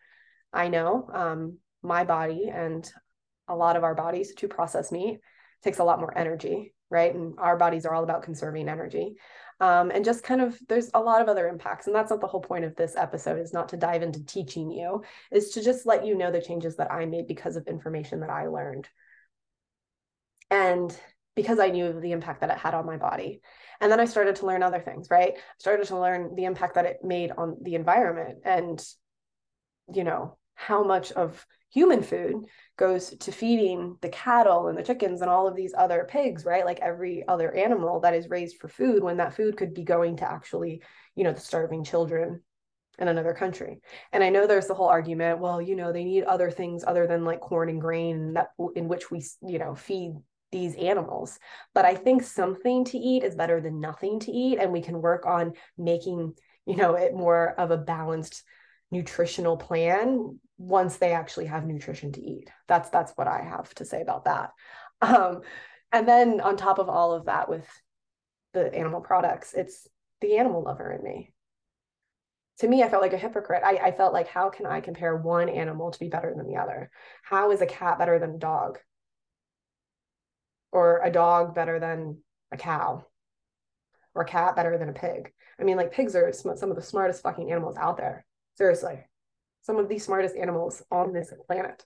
I 0.53 0.69
know, 0.69 1.09
um, 1.13 1.59
my 1.83 2.05
body 2.05 2.51
and 2.53 2.91
a 3.47 3.55
lot 3.55 3.77
of 3.77 3.85
our 3.85 3.95
bodies 3.95 4.35
to 4.35 4.49
process 4.49 4.91
meat. 4.91 5.15
It 5.15 5.21
takes 5.63 5.79
a 5.79 5.85
lot 5.85 6.01
more 6.01 6.17
energy, 6.17 6.75
right? 6.91 7.15
And 7.15 7.35
our 7.39 7.57
bodies 7.57 7.87
are 7.87 7.95
all 7.95 8.05
about 8.05 8.23
conserving 8.23 8.69
energy 8.69 9.15
um, 9.61 9.91
and 9.91 10.05
just 10.05 10.23
kind 10.23 10.41
of 10.41 10.59
there's 10.69 10.91
a 10.95 11.01
lot 11.01 11.21
of 11.21 11.29
other 11.29 11.49
impacts 11.49 11.87
and 11.87 11.95
that's 11.95 12.11
not 12.11 12.21
the 12.21 12.27
whole 12.27 12.41
point 12.41 12.65
of 12.65 12.75
this 12.77 12.97
episode 12.97 13.39
is 13.39 13.53
not 13.53 13.69
to 13.69 13.77
dive 13.77 14.03
into 14.03 14.25
teaching 14.25 14.71
you 14.71 15.03
is 15.31 15.51
to 15.51 15.63
just 15.63 15.87
let 15.87 16.05
you 16.05 16.17
know 16.17 16.31
the 16.31 16.41
changes 16.41 16.77
that 16.77 16.91
i 16.93 17.05
made 17.07 17.27
because 17.27 17.57
of 17.57 17.67
information 17.67 18.21
that 18.21 18.31
i 18.31 18.47
learned. 18.47 18.89
And 20.51 20.97
because 21.37 21.59
i 21.59 21.69
knew 21.69 22.01
the 22.01 22.13
impact 22.13 22.41
that 22.41 22.51
it 22.51 22.59
had 22.59 22.75
on 22.75 22.87
my 22.87 22.97
body. 22.97 23.41
And 23.81 23.91
then 23.91 24.01
i 24.01 24.05
started 24.05 24.37
to 24.37 24.47
learn 24.47 24.63
other 24.63 24.81
things 24.81 25.09
right? 25.11 25.35
Started 25.59 25.87
to 25.89 25.99
learn 25.99 26.35
the 26.35 26.45
impact 26.45 26.75
that 26.75 26.87
it 26.87 26.99
made 27.03 27.33
on 27.37 27.57
the 27.63 27.75
environment 27.75 28.39
and 28.45 28.85
you 29.93 30.05
know 30.05 30.39
how 30.55 30.83
much 30.83 31.13
of 31.13 31.47
human 31.75 32.03
food 32.03 32.47
goes 32.77 33.11
to 33.11 33.33
feeding 33.33 33.99
the 34.01 34.09
cattle 34.09 34.69
and 34.69 34.79
the 34.79 34.83
chickens 34.83 35.21
and 35.21 35.31
all 35.31 35.49
of 35.49 35.57
these 35.57 35.75
other 35.77 36.07
pigs 36.09 36.45
right? 36.45 36.65
Like 36.65 36.81
every 36.81 37.27
other 37.27 37.53
animal 37.53 38.01
that 38.01 38.15
is 38.15 38.31
raised 38.31 38.59
for 38.59 38.69
food 38.69 39.03
when 39.03 39.17
that 39.17 39.35
food 39.35 39.57
could 39.57 39.75
be 39.75 39.83
going 39.83 40.17
to 40.19 40.31
actually 40.31 40.83
you 41.17 41.25
know 41.25 41.33
the 41.33 41.41
starving 41.41 41.85
children 41.85 42.41
in 42.99 43.09
another 43.09 43.35
country. 43.35 43.81
And 44.13 44.23
i 44.23 44.31
know 44.31 44.47
there's 44.47 44.69
the 44.69 44.75
whole 44.75 44.89
argument 44.89 45.41
well 45.41 45.61
you 45.61 45.75
know 45.75 45.93
they 45.93 46.05
need 46.05 46.25
other 46.25 46.51
things 46.51 46.85
other 46.87 47.07
than 47.07 47.25
like 47.25 47.41
corn 47.41 47.69
and 47.69 47.81
grain 47.81 48.35
that 48.35 48.51
in 48.77 48.89
which 48.89 49.11
we 49.11 49.25
you 49.43 49.59
know 49.59 49.75
feed 49.75 50.15
these 50.53 50.77
animals. 50.77 51.39
But 51.75 51.85
i 51.85 51.97
think 51.97 52.23
something 52.23 52.85
to 52.87 52.99
eat 52.99 53.25
is 53.25 53.35
better 53.35 53.61
than 53.61 53.81
nothing 53.81 54.21
to 54.21 54.31
eat 54.31 54.59
and 54.61 54.73
we 54.73 54.81
can 54.81 55.03
work 55.03 55.27
on 55.27 55.55
making 55.77 56.35
you 56.67 56.77
know 56.77 56.95
it 56.95 57.15
more 57.15 57.49
of 57.59 57.73
a 57.73 57.77
balanced 57.77 58.45
nutritional 58.91 59.57
plan 59.57 60.39
once 60.57 60.97
they 60.97 61.13
actually 61.13 61.47
have 61.47 61.67
nutrition 61.67 62.13
to 62.13 62.21
eat. 62.23 62.51
That's 62.69 62.89
that's 62.91 63.13
what 63.17 63.27
I 63.27 63.43
have 63.43 63.75
to 63.75 63.85
say 63.85 64.03
about 64.03 64.25
that. 64.25 64.51
Um, 65.01 65.41
and 65.93 66.09
then 66.09 66.41
on 66.41 66.57
top 66.57 66.79
of 66.79 66.89
all 66.89 67.13
of 67.13 67.27
that, 67.27 67.49
with 67.49 67.67
the 68.53 68.73
animal 68.75 69.01
products, 69.01 69.55
it's 69.55 69.87
the 70.21 70.39
animal 70.39 70.63
lover 70.63 70.93
in 70.93 71.03
me. 71.03 71.33
To 72.61 72.69
me, 72.69 72.85
I 72.85 72.89
felt 72.89 73.03
like 73.03 73.13
a 73.13 73.19
hypocrite. 73.19 73.63
I, 73.65 73.77
I 73.77 73.91
felt 73.91 74.13
like, 74.13 74.29
how 74.29 74.49
can 74.49 74.65
I 74.65 74.81
compare 74.81 75.17
one 75.17 75.49
animal 75.49 75.91
to 75.91 75.99
be 75.99 76.09
better 76.09 76.33
than 76.37 76.47
the 76.47 76.57
other? 76.57 76.91
How 77.25 77.51
is 77.51 77.61
a 77.61 77.67
cat 77.67 77.99
better 77.99 78.19
than 78.21 78.37
a 78.37 78.39
dog? 78.39 78.79
Or 80.71 81.01
a 81.03 81.11
dog 81.11 81.55
better 81.55 81.81
than 81.81 82.19
a 82.53 82.57
cow? 82.57 83.05
Or 84.15 84.23
a 84.23 84.27
cat 84.27 84.55
better 84.55 84.79
than 84.79 84.89
a 84.89 84.93
pig? 84.93 85.33
I 85.59 85.65
mean, 85.65 85.77
like 85.77 85.93
pigs 85.93 86.15
are 86.15 86.33
some 86.33 86.71
of 86.71 86.77
the 86.77 86.83
smartest 86.83 87.23
fucking 87.23 87.51
animals 87.51 87.77
out 87.77 87.97
there. 87.97 88.25
Seriously. 88.57 89.05
Some 89.63 89.79
of 89.79 89.89
the 89.89 89.99
smartest 89.99 90.37
animals 90.37 90.83
on 90.91 91.13
this 91.13 91.33
planet. 91.47 91.85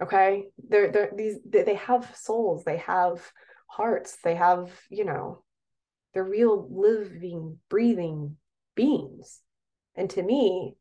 Okay, 0.00 0.44
they're 0.68 0.92
they're 0.92 1.10
these 1.16 1.38
they 1.46 1.74
have 1.76 2.14
souls, 2.16 2.64
they 2.64 2.76
have 2.78 3.32
hearts, 3.66 4.18
they 4.22 4.34
have 4.34 4.70
you 4.90 5.04
know, 5.04 5.42
they're 6.12 6.24
real 6.24 6.68
living, 6.70 7.58
breathing 7.70 8.36
beings, 8.74 9.40
and 9.94 10.10
to 10.10 10.22
me, 10.22 10.76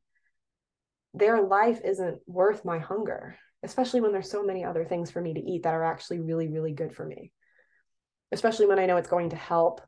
their 1.13 1.41
life 1.41 1.79
isn't 1.85 2.19
worth 2.27 2.65
my 2.65 2.77
hunger, 2.77 3.37
especially 3.63 4.01
when 4.01 4.11
there's 4.11 4.29
so 4.29 4.43
many 4.43 4.65
other 4.65 4.83
things 4.83 5.09
for 5.09 5.21
me 5.21 5.33
to 5.33 5.39
eat 5.39 5.63
that 5.63 5.73
are 5.73 5.85
actually 5.85 6.19
really 6.19 6.49
really 6.49 6.73
good 6.73 6.93
for 6.93 7.05
me, 7.05 7.31
especially 8.33 8.65
when 8.65 8.79
I 8.79 8.85
know 8.85 8.97
it's 8.97 9.07
going 9.07 9.29
to 9.29 9.37
help 9.37 9.79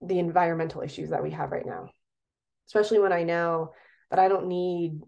the 0.00 0.18
environmental 0.18 0.80
issues 0.80 1.10
that 1.10 1.22
we 1.22 1.32
have 1.32 1.52
right 1.52 1.66
now 1.66 1.90
especially 2.68 2.98
when 2.98 3.12
I 3.12 3.22
know 3.22 3.72
that 4.10 4.18
I 4.18 4.28
don't 4.28 4.48
need 4.48 5.00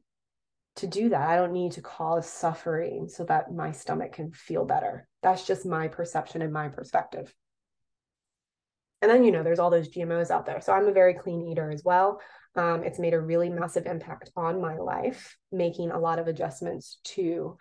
to 0.76 0.86
do 0.86 1.10
that. 1.10 1.28
I 1.28 1.36
don't 1.36 1.52
need 1.52 1.72
to 1.72 1.82
cause 1.82 2.28
suffering 2.28 3.08
so 3.08 3.24
that 3.24 3.52
my 3.52 3.72
stomach 3.72 4.12
can 4.12 4.32
feel 4.32 4.64
better. 4.64 5.06
That's 5.22 5.46
just 5.46 5.64
my 5.64 5.88
perception 5.88 6.42
and 6.42 6.52
my 6.52 6.68
perspective. 6.68 7.32
And 9.02 9.10
then, 9.10 9.24
you 9.24 9.32
know, 9.32 9.42
there's 9.42 9.58
all 9.58 9.70
those 9.70 9.88
GMOs 9.88 10.30
out 10.30 10.46
there. 10.46 10.60
So 10.60 10.72
I'm 10.72 10.88
a 10.88 10.92
very 10.92 11.14
clean 11.14 11.42
eater 11.42 11.70
as 11.70 11.84
well. 11.84 12.20
Um, 12.56 12.82
it's 12.84 12.98
made 12.98 13.14
a 13.14 13.20
really 13.20 13.50
massive 13.50 13.86
impact 13.86 14.30
on 14.36 14.60
my 14.60 14.78
life, 14.78 15.36
making 15.52 15.90
a 15.90 15.98
lot 15.98 16.18
of 16.18 16.26
adjustments 16.26 16.98
to 17.04 17.58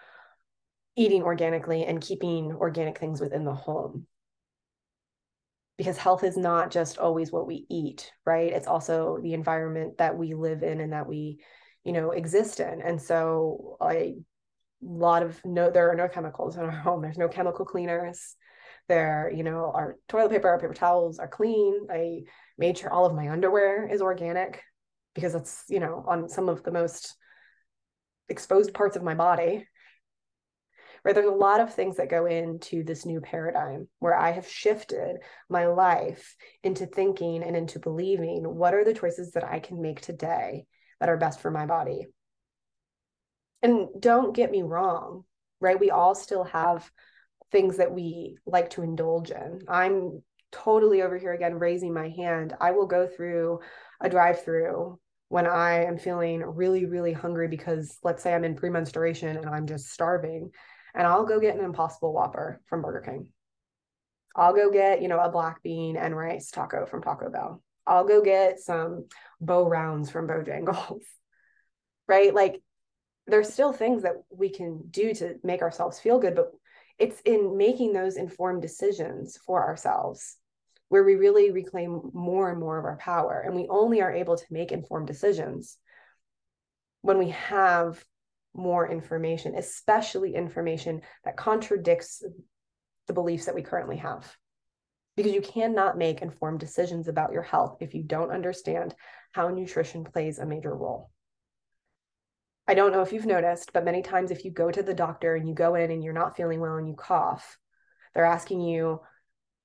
eating 0.95 1.23
organically 1.23 1.85
and 1.85 2.01
keeping 2.01 2.53
organic 2.53 2.97
things 2.97 3.19
within 3.19 3.43
the 3.43 3.53
home 3.53 4.07
because 5.77 5.97
health 5.97 6.23
is 6.23 6.37
not 6.37 6.71
just 6.71 6.97
always 6.97 7.31
what 7.31 7.47
we 7.47 7.65
eat 7.69 8.11
right? 8.25 8.51
It's 8.51 8.67
also 8.67 9.19
the 9.21 9.33
environment 9.33 9.97
that 9.97 10.17
we 10.17 10.33
live 10.33 10.63
in 10.63 10.81
and 10.81 10.93
that 10.93 11.07
we 11.07 11.39
you 11.83 11.91
know 11.91 12.11
exist 12.11 12.59
in. 12.59 12.81
And 12.81 13.01
so 13.01 13.77
a 13.81 14.15
lot 14.81 15.23
of 15.23 15.39
no 15.45 15.69
there 15.71 15.91
are 15.91 15.95
no 15.95 16.07
chemicals 16.07 16.55
in 16.55 16.63
our 16.63 16.71
home. 16.87 17.01
There's 17.01 17.17
no 17.17 17.27
chemical 17.27 17.65
cleaners. 17.65 18.35
There 18.87 19.31
you 19.33 19.43
know 19.43 19.71
our 19.73 19.97
toilet 20.07 20.31
paper 20.31 20.49
our 20.49 20.59
paper 20.59 20.73
towels 20.73 21.19
are 21.19 21.27
clean. 21.27 21.87
I 21.91 22.21
made 22.57 22.77
sure 22.77 22.91
all 22.91 23.05
of 23.05 23.15
my 23.15 23.29
underwear 23.29 23.87
is 23.87 24.01
organic 24.01 24.61
because 25.15 25.35
it's 25.35 25.63
you 25.69 25.79
know 25.79 26.03
on 26.07 26.29
some 26.29 26.49
of 26.49 26.63
the 26.63 26.71
most 26.71 27.15
exposed 28.29 28.73
parts 28.73 28.95
of 28.95 29.03
my 29.03 29.15
body 29.15 29.67
right 31.03 31.15
there's 31.15 31.27
a 31.27 31.31
lot 31.31 31.59
of 31.59 31.73
things 31.73 31.97
that 31.97 32.09
go 32.09 32.25
into 32.25 32.83
this 32.83 33.05
new 33.05 33.19
paradigm 33.21 33.87
where 33.99 34.15
i 34.15 34.31
have 34.31 34.47
shifted 34.47 35.17
my 35.49 35.67
life 35.67 36.35
into 36.63 36.85
thinking 36.85 37.43
and 37.43 37.55
into 37.55 37.79
believing 37.79 38.43
what 38.43 38.73
are 38.73 38.85
the 38.85 38.93
choices 38.93 39.31
that 39.31 39.43
i 39.43 39.59
can 39.59 39.81
make 39.81 40.01
today 40.01 40.65
that 41.03 41.09
are 41.09 41.17
best 41.17 41.41
for 41.41 41.51
my 41.51 41.65
body. 41.65 42.07
And 43.61 43.89
don't 43.99 44.33
get 44.33 44.51
me 44.51 44.61
wrong 44.61 45.25
right 45.59 45.79
we 45.79 45.91
all 45.91 46.15
still 46.15 46.45
have 46.45 46.89
things 47.51 47.77
that 47.77 47.93
we 47.93 48.37
like 48.45 48.69
to 48.71 48.83
indulge 48.83 49.31
in. 49.31 49.59
I'm 49.67 50.21
totally 50.51 51.01
over 51.01 51.17
here 51.17 51.33
again 51.33 51.55
raising 51.55 51.93
my 51.93 52.09
hand. 52.09 52.53
I 52.61 52.71
will 52.71 52.87
go 52.87 53.05
through 53.05 53.59
a 53.99 54.09
drive 54.09 54.43
through 54.43 54.97
when 55.27 55.45
I 55.45 55.83
am 55.85 55.97
feeling 55.97 56.41
really, 56.41 56.85
really 56.85 57.11
hungry 57.11 57.49
because 57.49 57.97
let's 58.03 58.23
say 58.23 58.33
I'm 58.33 58.45
in 58.45 58.55
premenstruation 58.55 59.35
and 59.35 59.49
I'm 59.49 59.67
just 59.67 59.91
starving 59.91 60.51
and 60.93 61.07
I'll 61.07 61.25
go 61.25 61.39
get 61.39 61.57
an 61.57 61.63
impossible 61.63 62.13
whopper 62.13 62.61
from 62.65 62.81
Burger 62.81 63.01
King. 63.01 63.29
I'll 64.35 64.53
go 64.53 64.71
get, 64.71 65.01
you 65.01 65.07
know, 65.07 65.19
a 65.19 65.29
black 65.29 65.61
bean 65.63 65.95
and 65.95 66.15
rice 66.15 66.49
taco 66.51 66.85
from 66.85 67.01
Taco 67.01 67.29
Bell. 67.29 67.61
I'll 67.85 68.05
go 68.05 68.23
get 68.23 68.59
some 68.59 69.07
Bo-Rounds 69.41 70.09
from 70.09 70.27
Bojangles. 70.27 71.03
right? 72.07 72.33
Like 72.33 72.61
there's 73.27 73.51
still 73.51 73.73
things 73.73 74.03
that 74.03 74.15
we 74.29 74.49
can 74.49 74.81
do 74.89 75.13
to 75.15 75.35
make 75.43 75.61
ourselves 75.61 75.99
feel 75.99 76.19
good, 76.19 76.35
but 76.35 76.51
it's 76.99 77.21
in 77.21 77.57
making 77.57 77.93
those 77.93 78.17
informed 78.17 78.61
decisions 78.61 79.37
for 79.45 79.63
ourselves 79.63 80.37
where 80.89 81.03
we 81.03 81.15
really 81.15 81.51
reclaim 81.51 82.11
more 82.13 82.51
and 82.51 82.59
more 82.59 82.77
of 82.77 82.85
our 82.85 82.97
power. 82.97 83.41
And 83.45 83.55
we 83.55 83.67
only 83.67 84.01
are 84.01 84.13
able 84.13 84.37
to 84.37 84.45
make 84.51 84.71
informed 84.71 85.07
decisions 85.07 85.77
when 87.01 87.17
we 87.17 87.29
have 87.29 88.03
more 88.53 88.89
information, 88.89 89.55
especially 89.55 90.35
information 90.35 91.01
that 91.25 91.37
contradicts 91.37 92.23
the 93.07 93.13
beliefs 93.13 93.45
that 93.45 93.55
we 93.55 93.61
currently 93.61 93.97
have. 93.97 94.35
Because 95.15 95.33
you 95.33 95.41
cannot 95.41 95.97
make 95.97 96.21
informed 96.21 96.59
decisions 96.59 97.07
about 97.07 97.33
your 97.33 97.43
health 97.43 97.77
if 97.81 97.93
you 97.93 98.03
don't 98.03 98.31
understand 98.31 98.95
how 99.31 99.49
nutrition 99.49 100.03
plays 100.03 100.39
a 100.39 100.45
major 100.45 100.75
role. 100.75 101.11
I 102.67 102.75
don't 102.75 102.93
know 102.93 103.01
if 103.01 103.11
you've 103.11 103.25
noticed, 103.25 103.73
but 103.73 103.83
many 103.83 104.01
times 104.01 104.31
if 104.31 104.45
you 104.45 104.51
go 104.51 104.71
to 104.71 104.81
the 104.81 104.93
doctor 104.93 105.35
and 105.35 105.47
you 105.47 105.53
go 105.53 105.75
in 105.75 105.91
and 105.91 106.03
you're 106.03 106.13
not 106.13 106.37
feeling 106.37 106.61
well 106.61 106.77
and 106.77 106.87
you 106.87 106.95
cough, 106.95 107.57
they're 108.13 108.25
asking 108.25 108.61
you, 108.61 109.01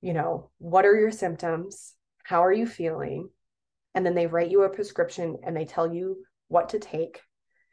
you 0.01 0.13
know, 0.13 0.51
what 0.59 0.85
are 0.85 0.99
your 0.99 1.13
symptoms? 1.13 1.95
How 2.25 2.45
are 2.45 2.53
you 2.53 2.67
feeling? 2.67 3.31
And 3.95 4.05
then 4.05 4.15
they 4.15 4.27
write 4.27 4.51
you 4.51 4.63
a 4.63 4.69
prescription 4.69 5.39
and 5.45 5.57
they 5.57 5.65
tell 5.65 5.93
you 5.93 6.25
what 6.49 6.71
to 6.71 6.79
take 6.79 7.21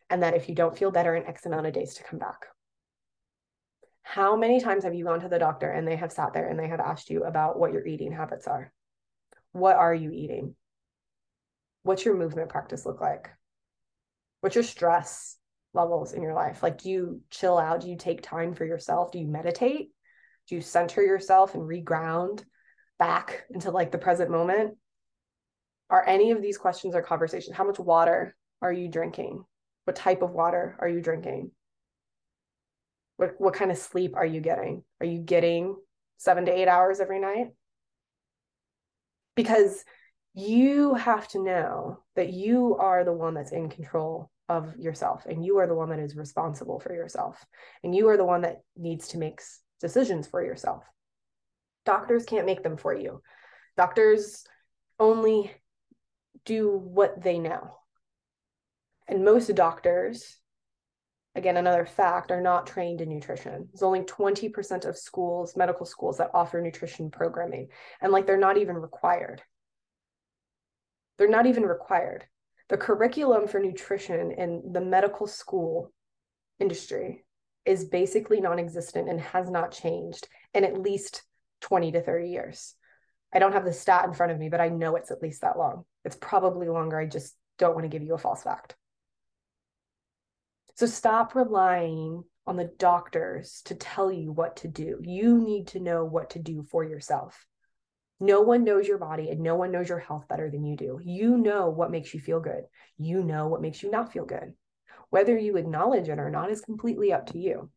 and 0.09 0.23
that 0.23 0.35
if 0.35 0.49
you 0.49 0.55
don't 0.55 0.77
feel 0.77 0.91
better 0.91 1.15
in 1.15 1.25
X 1.25 1.45
amount 1.45 1.67
of 1.67 1.73
days 1.73 1.95
to 1.95 2.03
come 2.03 2.19
back. 2.19 2.45
How 4.03 4.35
many 4.35 4.61
times 4.61 4.83
have 4.83 4.93
you 4.93 5.03
gone 5.03 5.21
to 5.21 5.29
the 5.29 5.39
doctor 5.39 5.69
and 5.69 5.87
they 5.87 5.95
have 5.95 6.11
sat 6.11 6.33
there 6.33 6.47
and 6.47 6.59
they 6.59 6.67
have 6.67 6.79
asked 6.79 7.09
you 7.09 7.23
about 7.23 7.57
what 7.57 7.73
your 7.73 7.85
eating 7.85 8.11
habits 8.11 8.47
are? 8.47 8.71
What 9.51 9.75
are 9.75 9.93
you 9.93 10.11
eating? 10.11 10.55
What's 11.83 12.05
your 12.05 12.15
movement 12.15 12.49
practice 12.49 12.85
look 12.85 13.01
like? 13.01 13.29
What's 14.41 14.55
your 14.55 14.63
stress 14.63 15.37
levels 15.73 16.13
in 16.13 16.21
your 16.21 16.33
life? 16.33 16.61
Like, 16.61 16.77
do 16.77 16.89
you 16.89 17.21
chill 17.29 17.57
out? 17.57 17.81
Do 17.81 17.89
you 17.89 17.97
take 17.97 18.21
time 18.21 18.53
for 18.53 18.65
yourself? 18.65 19.11
Do 19.11 19.19
you 19.19 19.27
meditate? 19.27 19.89
Do 20.47 20.55
you 20.55 20.61
center 20.61 21.01
yourself 21.01 21.55
and 21.55 21.63
reground 21.63 22.43
back 22.99 23.45
into 23.49 23.71
like 23.71 23.91
the 23.91 23.97
present 23.97 24.29
moment? 24.29 24.77
Are 25.89 26.07
any 26.07 26.31
of 26.31 26.41
these 26.41 26.57
questions 26.57 26.95
or 26.95 27.01
conversations? 27.01 27.55
How 27.55 27.65
much 27.65 27.79
water 27.79 28.35
are 28.61 28.71
you 28.71 28.87
drinking? 28.87 29.43
What 29.85 29.95
type 29.95 30.21
of 30.21 30.31
water 30.31 30.75
are 30.79 30.89
you 30.89 31.01
drinking? 31.01 31.51
What, 33.17 33.35
what 33.37 33.53
kind 33.53 33.71
of 33.71 33.77
sleep 33.77 34.15
are 34.15 34.25
you 34.25 34.41
getting? 34.41 34.83
Are 34.99 35.05
you 35.05 35.19
getting 35.19 35.75
seven 36.17 36.45
to 36.45 36.51
eight 36.51 36.67
hours 36.67 36.99
every 36.99 37.19
night? 37.19 37.47
Because 39.35 39.83
you 40.33 40.95
have 40.95 41.27
to 41.29 41.43
know 41.43 41.99
that 42.15 42.33
you 42.33 42.75
are 42.75 43.03
the 43.03 43.13
one 43.13 43.33
that's 43.33 43.51
in 43.51 43.69
control 43.69 44.29
of 44.49 44.75
yourself 44.77 45.25
and 45.25 45.43
you 45.43 45.57
are 45.57 45.67
the 45.67 45.75
one 45.75 45.89
that 45.89 45.99
is 45.99 46.15
responsible 46.15 46.79
for 46.79 46.93
yourself 46.93 47.43
and 47.83 47.95
you 47.95 48.09
are 48.09 48.17
the 48.17 48.25
one 48.25 48.41
that 48.41 48.61
needs 48.75 49.07
to 49.09 49.17
make 49.17 49.41
decisions 49.79 50.27
for 50.27 50.43
yourself. 50.43 50.83
Doctors 51.85 52.25
can't 52.25 52.45
make 52.45 52.63
them 52.63 52.77
for 52.77 52.93
you. 52.93 53.21
Doctors 53.77 54.43
only 54.99 55.51
do 56.45 56.69
what 56.69 57.21
they 57.21 57.39
know. 57.39 57.77
And 59.07 59.23
most 59.23 59.53
doctors, 59.55 60.37
again, 61.35 61.57
another 61.57 61.85
fact, 61.85 62.31
are 62.31 62.41
not 62.41 62.67
trained 62.67 63.01
in 63.01 63.09
nutrition. 63.09 63.69
There's 63.71 63.83
only 63.83 64.01
20% 64.01 64.85
of 64.85 64.97
schools, 64.97 65.55
medical 65.55 65.85
schools, 65.85 66.17
that 66.17 66.31
offer 66.33 66.61
nutrition 66.61 67.11
programming. 67.11 67.67
And 68.01 68.11
like 68.11 68.25
they're 68.25 68.37
not 68.37 68.57
even 68.57 68.75
required. 68.75 69.41
They're 71.17 71.29
not 71.29 71.45
even 71.45 71.63
required. 71.63 72.25
The 72.69 72.77
curriculum 72.77 73.47
for 73.47 73.59
nutrition 73.59 74.31
in 74.31 74.71
the 74.71 74.81
medical 74.81 75.27
school 75.27 75.91
industry 76.59 77.23
is 77.65 77.85
basically 77.85 78.41
non 78.41 78.59
existent 78.59 79.09
and 79.09 79.19
has 79.19 79.49
not 79.49 79.71
changed 79.71 80.27
in 80.53 80.63
at 80.63 80.81
least 80.81 81.23
20 81.61 81.91
to 81.93 82.01
30 82.01 82.29
years. 82.29 82.75
I 83.33 83.39
don't 83.39 83.53
have 83.53 83.65
the 83.65 83.73
stat 83.73 84.05
in 84.05 84.13
front 84.13 84.31
of 84.31 84.39
me, 84.39 84.49
but 84.49 84.61
I 84.61 84.69
know 84.69 84.95
it's 84.95 85.11
at 85.11 85.21
least 85.21 85.41
that 85.41 85.57
long. 85.57 85.83
It's 86.05 86.15
probably 86.15 86.69
longer. 86.69 86.99
I 86.99 87.05
just 87.05 87.35
don't 87.57 87.73
want 87.73 87.83
to 87.83 87.89
give 87.89 88.03
you 88.03 88.13
a 88.13 88.19
false 88.19 88.43
fact. 88.43 88.75
So 90.75 90.85
stop 90.85 91.35
relying 91.35 92.23
on 92.45 92.57
the 92.57 92.71
doctors 92.77 93.61
to 93.65 93.75
tell 93.75 94.11
you 94.11 94.31
what 94.31 94.57
to 94.57 94.67
do. 94.67 94.99
You 95.01 95.41
need 95.41 95.67
to 95.67 95.79
know 95.79 96.05
what 96.05 96.31
to 96.31 96.39
do 96.39 96.63
for 96.63 96.83
yourself. 96.83 97.45
No 98.19 98.41
one 98.41 98.63
knows 98.63 98.87
your 98.87 98.97
body 98.97 99.29
and 99.29 99.41
no 99.41 99.55
one 99.55 99.71
knows 99.71 99.89
your 99.89 99.99
health 99.99 100.27
better 100.27 100.49
than 100.49 100.63
you 100.63 100.75
do. 100.75 100.99
You 101.03 101.37
know 101.37 101.69
what 101.69 101.91
makes 101.91 102.13
you 102.13 102.19
feel 102.19 102.39
good. 102.39 102.63
You 102.97 103.23
know 103.23 103.47
what 103.47 103.61
makes 103.61 103.83
you 103.83 103.89
not 103.89 104.11
feel 104.11 104.25
good. 104.25 104.53
Whether 105.09 105.37
you 105.37 105.57
acknowledge 105.57 106.09
it 106.09 106.19
or 106.19 106.29
not 106.29 106.51
is 106.51 106.61
completely 106.61 107.13
up 107.13 107.27
to 107.27 107.37
you. 107.37 107.69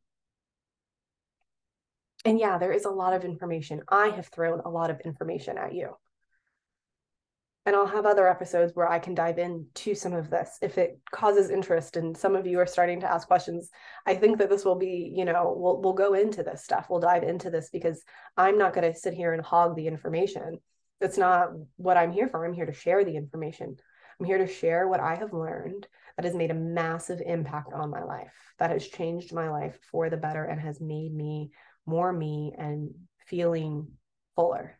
And 2.25 2.39
yeah, 2.39 2.59
there 2.59 2.73
is 2.73 2.85
a 2.85 2.91
lot 2.91 3.15
of 3.15 3.25
information. 3.25 3.83
I 3.89 4.09
have 4.09 4.27
thrown 4.27 4.61
a 4.65 4.71
lot 4.71 4.91
of 4.91 5.01
information 5.01 5.57
at 5.57 5.73
you 5.73 5.97
and 7.69 7.77
I'll 7.77 7.87
have 7.87 8.07
other 8.07 8.27
episodes 8.27 8.75
where 8.75 8.91
I 8.91 8.99
can 8.99 9.15
dive 9.15 9.37
into 9.37 9.95
some 9.95 10.15
of 10.15 10.31
this 10.31 10.57
if 10.63 10.79
it 10.79 10.99
causes 11.11 11.51
interest 11.51 11.99
and 11.99 12.17
some 12.17 12.35
of 12.35 12.47
you 12.47 12.59
are 12.61 12.67
starting 12.67 12.99
to 13.01 13.13
ask 13.13 13.29
questions. 13.29 13.69
I 14.07 14.15
think 14.15 14.39
that 14.39 14.49
this 14.49 14.65
will 14.65 14.79
be, 14.79 15.13
you 15.15 15.27
know, 15.27 15.55
we'll 15.55 15.83
we'll 15.83 15.93
go 15.93 16.15
into 16.15 16.43
this 16.43 16.65
stuff. 16.65 16.87
We'll 16.89 17.01
dive 17.01 17.25
into 17.25 17.51
this 17.51 17.69
because 17.71 18.03
I'm 18.39 18.57
not 18.57 18.73
going 18.73 18.91
to 18.91 18.99
sit 18.99 19.13
here 19.13 19.35
and 19.35 19.45
hog 19.45 19.77
the 19.77 19.87
information. 19.87 20.61
That's 20.99 21.19
not 21.19 21.51
what 21.77 21.99
I'm 21.99 22.11
here 22.11 22.27
for. 22.27 22.43
I'm 22.43 22.55
here 22.55 22.65
to 22.65 22.73
share 22.73 23.05
the 23.05 23.17
information. 23.17 23.77
I'm 24.19 24.27
here 24.27 24.39
to 24.39 24.47
share 24.47 24.89
what 24.89 25.01
I 25.01 25.17
have 25.17 25.35
learned 25.35 25.87
that 26.17 26.25
has 26.25 26.35
made 26.35 26.51
a 26.51 26.55
massive 26.55 27.21
impact 27.21 27.75
on 27.75 27.91
my 27.91 28.03
life, 28.03 28.33
that 28.59 28.71
has 28.71 28.89
changed 28.89 29.35
my 29.35 29.51
life 29.51 29.79
for 29.91 30.09
the 30.09 30.17
better 30.17 30.45
and 30.45 30.59
has 30.59 30.81
made 30.81 31.15
me 31.15 31.51
more 31.85 32.15
me 32.15 32.55
and 32.57 32.95
feeling 33.27 33.89
fuller. 34.37 34.78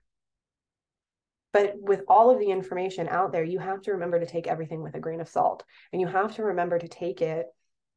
But 1.53 1.75
with 1.81 2.03
all 2.09 2.31
of 2.31 2.39
the 2.39 2.51
information 2.51 3.09
out 3.09 3.33
there, 3.33 3.45
you 3.45 3.59
have 3.59 3.83
to 3.83 3.93
remember 3.93 4.21
to 4.21 4.27
take 4.27 4.47
everything 4.47 4.83
with 4.83 4.95
a 4.95 5.01
grain 5.01 5.21
of 5.21 5.29
salt. 5.29 5.65
And 5.93 6.01
you 6.01 6.07
have 6.07 6.35
to 6.37 6.43
remember 6.43 6.79
to 6.79 6.89
take 6.89 7.23
it 7.23 7.47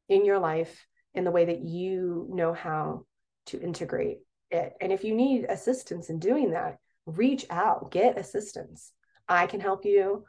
in 0.08 0.24
your 0.24 0.38
life 0.38 0.86
in 1.14 1.24
the 1.24 1.30
way 1.30 1.44
that 1.44 1.60
you 1.60 2.26
know 2.30 2.54
how 2.54 3.04
to 3.46 3.60
integrate 3.60 4.18
it. 4.50 4.72
And 4.80 4.92
if 4.92 5.04
you 5.04 5.14
need 5.14 5.44
assistance 5.48 6.08
in 6.08 6.18
doing 6.18 6.52
that, 6.52 6.78
reach 7.04 7.44
out, 7.50 7.90
get 7.90 8.18
assistance. 8.18 8.92
I 9.28 9.46
can 9.46 9.60
help 9.60 9.84
you 9.84 10.24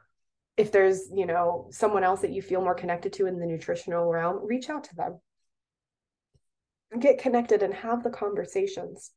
if 0.57 0.71
there's 0.71 1.09
you 1.13 1.26
know 1.26 1.67
someone 1.71 2.03
else 2.03 2.21
that 2.21 2.32
you 2.32 2.41
feel 2.41 2.61
more 2.61 2.76
connected 2.76 3.13
to 3.13 3.26
in 3.26 3.39
the 3.39 3.45
nutritional 3.45 4.11
realm 4.11 4.39
reach 4.45 4.69
out 4.69 4.84
to 4.86 4.95
them 4.95 5.19
get 6.99 7.17
connected 7.17 7.63
and 7.63 7.74
have 7.74 8.03
the 8.03 8.09
conversations 8.09 9.11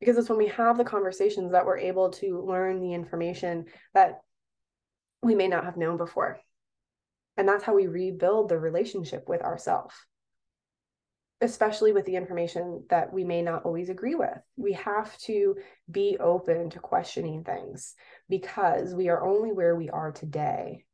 because 0.00 0.16
it's 0.16 0.28
when 0.28 0.38
we 0.38 0.48
have 0.48 0.76
the 0.76 0.84
conversations 0.84 1.52
that 1.52 1.66
we're 1.66 1.78
able 1.78 2.10
to 2.10 2.44
learn 2.46 2.80
the 2.80 2.92
information 2.92 3.66
that 3.94 4.20
we 5.22 5.34
may 5.34 5.48
not 5.48 5.64
have 5.64 5.76
known 5.76 5.96
before 5.96 6.38
and 7.36 7.48
that's 7.48 7.64
how 7.64 7.74
we 7.74 7.86
rebuild 7.86 8.48
the 8.48 8.58
relationship 8.58 9.28
with 9.28 9.42
ourselves 9.42 9.94
especially 11.40 11.92
with 11.92 12.06
the 12.06 12.16
information 12.16 12.84
that 12.88 13.12
we 13.12 13.22
may 13.22 13.42
not 13.42 13.64
always 13.64 13.90
agree 13.90 14.14
with. 14.14 14.38
We 14.56 14.72
have 14.72 15.16
to 15.18 15.56
be 15.90 16.16
open 16.18 16.70
to 16.70 16.78
questioning 16.78 17.44
things 17.44 17.94
because 18.28 18.94
we 18.94 19.08
are 19.08 19.22
only 19.22 19.52
where 19.52 19.76
we 19.76 19.90
are 19.90 20.12
today 20.12 20.84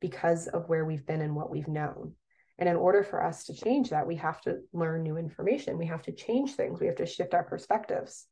because 0.00 0.48
of 0.48 0.68
where 0.68 0.84
we've 0.84 1.06
been 1.06 1.22
and 1.22 1.34
what 1.34 1.50
we've 1.50 1.68
known. 1.68 2.14
And 2.58 2.68
in 2.68 2.76
order 2.76 3.02
for 3.02 3.24
us 3.24 3.44
to 3.44 3.54
change 3.54 3.90
that, 3.90 4.06
we 4.06 4.16
have 4.16 4.40
to 4.42 4.58
learn 4.74 5.02
new 5.02 5.16
information. 5.16 5.78
We 5.78 5.86
have 5.86 6.02
to 6.02 6.12
change 6.12 6.52
things. 6.52 6.78
We 6.78 6.86
have 6.86 6.96
to 6.96 7.06
shift 7.06 7.32
our 7.32 7.44
perspectives. 7.44 8.26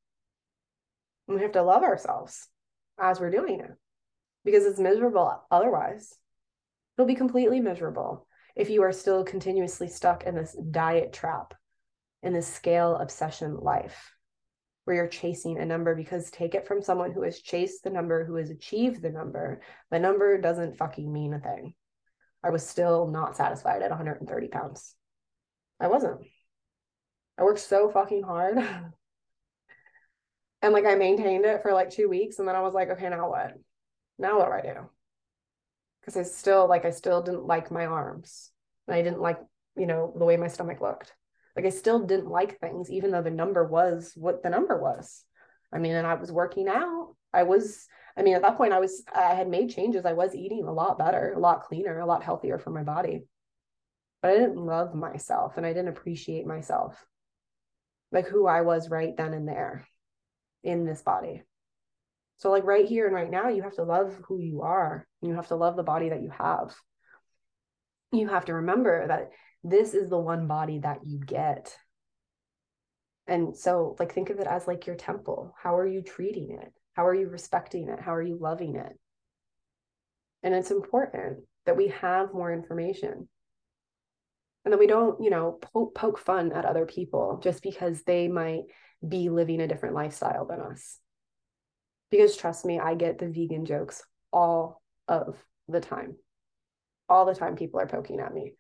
And 1.28 1.36
we 1.36 1.42
have 1.42 1.52
to 1.52 1.62
love 1.62 1.82
ourselves 1.82 2.48
as 2.98 3.20
we're 3.20 3.30
doing 3.30 3.60
it 3.60 3.70
because 4.44 4.64
it's 4.64 4.80
miserable 4.80 5.40
otherwise. 5.50 6.14
It'll 6.96 7.06
be 7.06 7.14
completely 7.14 7.60
miserable 7.60 8.26
if 8.56 8.70
you 8.70 8.82
are 8.82 8.92
still 8.92 9.22
continuously 9.22 9.88
stuck 9.88 10.24
in 10.24 10.34
this 10.34 10.56
diet 10.70 11.12
trap, 11.12 11.54
in 12.22 12.32
this 12.32 12.52
scale 12.52 12.96
obsession 12.96 13.56
life 13.56 14.12
where 14.88 14.96
you're 14.96 15.06
chasing 15.06 15.58
a 15.58 15.66
number 15.66 15.94
because 15.94 16.30
take 16.30 16.54
it 16.54 16.66
from 16.66 16.80
someone 16.80 17.12
who 17.12 17.22
has 17.22 17.42
chased 17.42 17.84
the 17.84 17.90
number, 17.90 18.24
who 18.24 18.36
has 18.36 18.48
achieved 18.48 19.02
the 19.02 19.10
number, 19.10 19.60
the 19.90 19.98
number 19.98 20.40
doesn't 20.40 20.78
fucking 20.78 21.12
mean 21.12 21.34
a 21.34 21.38
thing. 21.38 21.74
I 22.42 22.48
was 22.48 22.66
still 22.66 23.06
not 23.06 23.36
satisfied 23.36 23.82
at 23.82 23.90
130 23.90 24.48
pounds. 24.48 24.94
I 25.78 25.88
wasn't. 25.88 26.22
I 27.36 27.42
worked 27.42 27.60
so 27.60 27.90
fucking 27.90 28.22
hard. 28.22 28.58
and 30.62 30.72
like 30.72 30.86
I 30.86 30.94
maintained 30.94 31.44
it 31.44 31.62
for 31.62 31.72
like 31.72 31.90
two 31.90 32.08
weeks. 32.08 32.38
And 32.38 32.48
then 32.48 32.56
I 32.56 32.60
was 32.60 32.74
like, 32.74 32.90
okay, 32.90 33.08
now 33.08 33.30
what? 33.30 33.54
Now 34.18 34.38
what 34.38 34.46
do 34.46 34.52
I 34.52 34.74
do? 34.74 34.88
because 36.08 36.16
I 36.16 36.22
still 36.22 36.66
like 36.66 36.86
I 36.86 36.90
still 36.90 37.20
didn't 37.22 37.46
like 37.46 37.70
my 37.70 37.84
arms. 37.84 38.50
And 38.86 38.96
I 38.96 39.02
didn't 39.02 39.20
like, 39.20 39.38
you 39.76 39.86
know, 39.86 40.14
the 40.16 40.24
way 40.24 40.38
my 40.38 40.48
stomach 40.48 40.80
looked. 40.80 41.12
Like 41.54 41.66
I 41.66 41.68
still 41.68 42.06
didn't 42.06 42.30
like 42.30 42.58
things, 42.58 42.90
even 42.90 43.10
though 43.10 43.20
the 43.20 43.30
number 43.30 43.66
was 43.66 44.12
what 44.14 44.42
the 44.42 44.48
number 44.48 44.80
was. 44.80 45.22
I 45.70 45.78
mean, 45.78 45.94
and 45.94 46.06
I 46.06 46.14
was 46.14 46.32
working 46.32 46.66
out. 46.66 47.14
I 47.34 47.42
was, 47.42 47.86
I 48.16 48.22
mean, 48.22 48.34
at 48.34 48.40
that 48.40 48.56
point 48.56 48.72
I 48.72 48.78
was 48.78 49.02
I 49.14 49.34
had 49.34 49.50
made 49.50 49.68
changes. 49.68 50.06
I 50.06 50.14
was 50.14 50.34
eating 50.34 50.64
a 50.66 50.72
lot 50.72 50.98
better, 50.98 51.34
a 51.36 51.38
lot 51.38 51.64
cleaner, 51.64 51.98
a 51.98 52.06
lot 52.06 52.22
healthier 52.22 52.58
for 52.58 52.70
my 52.70 52.84
body. 52.84 53.24
But 54.22 54.30
I 54.30 54.38
didn't 54.38 54.56
love 54.56 54.94
myself 54.94 55.58
and 55.58 55.66
I 55.66 55.74
didn't 55.74 55.88
appreciate 55.88 56.46
myself. 56.46 57.04
Like 58.12 58.28
who 58.28 58.46
I 58.46 58.62
was 58.62 58.88
right 58.88 59.14
then 59.14 59.34
and 59.34 59.46
there 59.46 59.86
in 60.62 60.84
this 60.84 61.02
body. 61.02 61.42
So, 62.38 62.50
like 62.50 62.64
right 62.64 62.86
here 62.86 63.06
and 63.06 63.14
right 63.14 63.30
now, 63.30 63.48
you 63.48 63.62
have 63.62 63.74
to 63.76 63.82
love 63.82 64.16
who 64.26 64.38
you 64.38 64.62
are. 64.62 65.06
You 65.22 65.34
have 65.34 65.48
to 65.48 65.56
love 65.56 65.76
the 65.76 65.82
body 65.82 66.10
that 66.10 66.22
you 66.22 66.30
have. 66.30 66.74
You 68.12 68.28
have 68.28 68.44
to 68.46 68.54
remember 68.54 69.06
that 69.08 69.30
this 69.64 69.92
is 69.92 70.08
the 70.08 70.18
one 70.18 70.46
body 70.46 70.78
that 70.78 71.00
you 71.04 71.18
get. 71.18 71.76
And 73.26 73.56
so, 73.56 73.96
like, 73.98 74.14
think 74.14 74.30
of 74.30 74.38
it 74.38 74.46
as 74.46 74.66
like 74.66 74.86
your 74.86 74.96
temple. 74.96 75.52
How 75.60 75.76
are 75.76 75.86
you 75.86 76.00
treating 76.00 76.56
it? 76.62 76.72
How 76.94 77.06
are 77.06 77.14
you 77.14 77.28
respecting 77.28 77.88
it? 77.88 78.00
How 78.00 78.14
are 78.14 78.22
you 78.22 78.38
loving 78.40 78.76
it? 78.76 78.98
And 80.42 80.54
it's 80.54 80.70
important 80.70 81.40
that 81.66 81.76
we 81.76 81.88
have 81.88 82.32
more 82.32 82.52
information 82.52 83.28
and 84.64 84.72
that 84.72 84.78
we 84.78 84.86
don't, 84.86 85.22
you 85.22 85.30
know, 85.30 85.58
poke, 85.60 85.94
poke 85.94 86.18
fun 86.18 86.52
at 86.52 86.64
other 86.64 86.86
people 86.86 87.40
just 87.42 87.62
because 87.62 88.02
they 88.02 88.28
might 88.28 88.62
be 89.06 89.28
living 89.28 89.60
a 89.60 89.68
different 89.68 89.94
lifestyle 89.94 90.46
than 90.46 90.60
us 90.60 90.98
because 92.10 92.36
trust 92.36 92.64
me, 92.64 92.78
I 92.78 92.94
get 92.94 93.18
the 93.18 93.28
vegan 93.28 93.64
jokes 93.64 94.02
all 94.32 94.82
of 95.06 95.36
the 95.68 95.80
time. 95.80 96.16
All 97.08 97.26
the 97.26 97.34
time, 97.34 97.56
people 97.56 97.80
are 97.80 97.86
poking 97.86 98.20
at 98.20 98.32
me. 98.32 98.52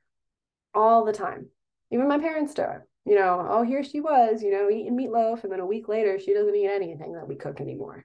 All 0.74 1.04
the 1.04 1.12
time. 1.12 1.46
Even 1.90 2.08
my 2.08 2.18
parents 2.18 2.54
do 2.54 2.62
it. 2.62 2.82
You 3.04 3.14
know, 3.14 3.46
oh, 3.48 3.62
here 3.62 3.82
she 3.82 4.00
was, 4.00 4.42
you 4.42 4.50
know, 4.50 4.68
eating 4.68 4.96
meatloaf. 4.96 5.42
And 5.42 5.52
then 5.52 5.60
a 5.60 5.66
week 5.66 5.88
later, 5.88 6.18
she 6.18 6.34
doesn't 6.34 6.54
eat 6.54 6.68
anything 6.68 7.14
that 7.14 7.26
we 7.26 7.36
cook 7.36 7.60
anymore. 7.60 8.04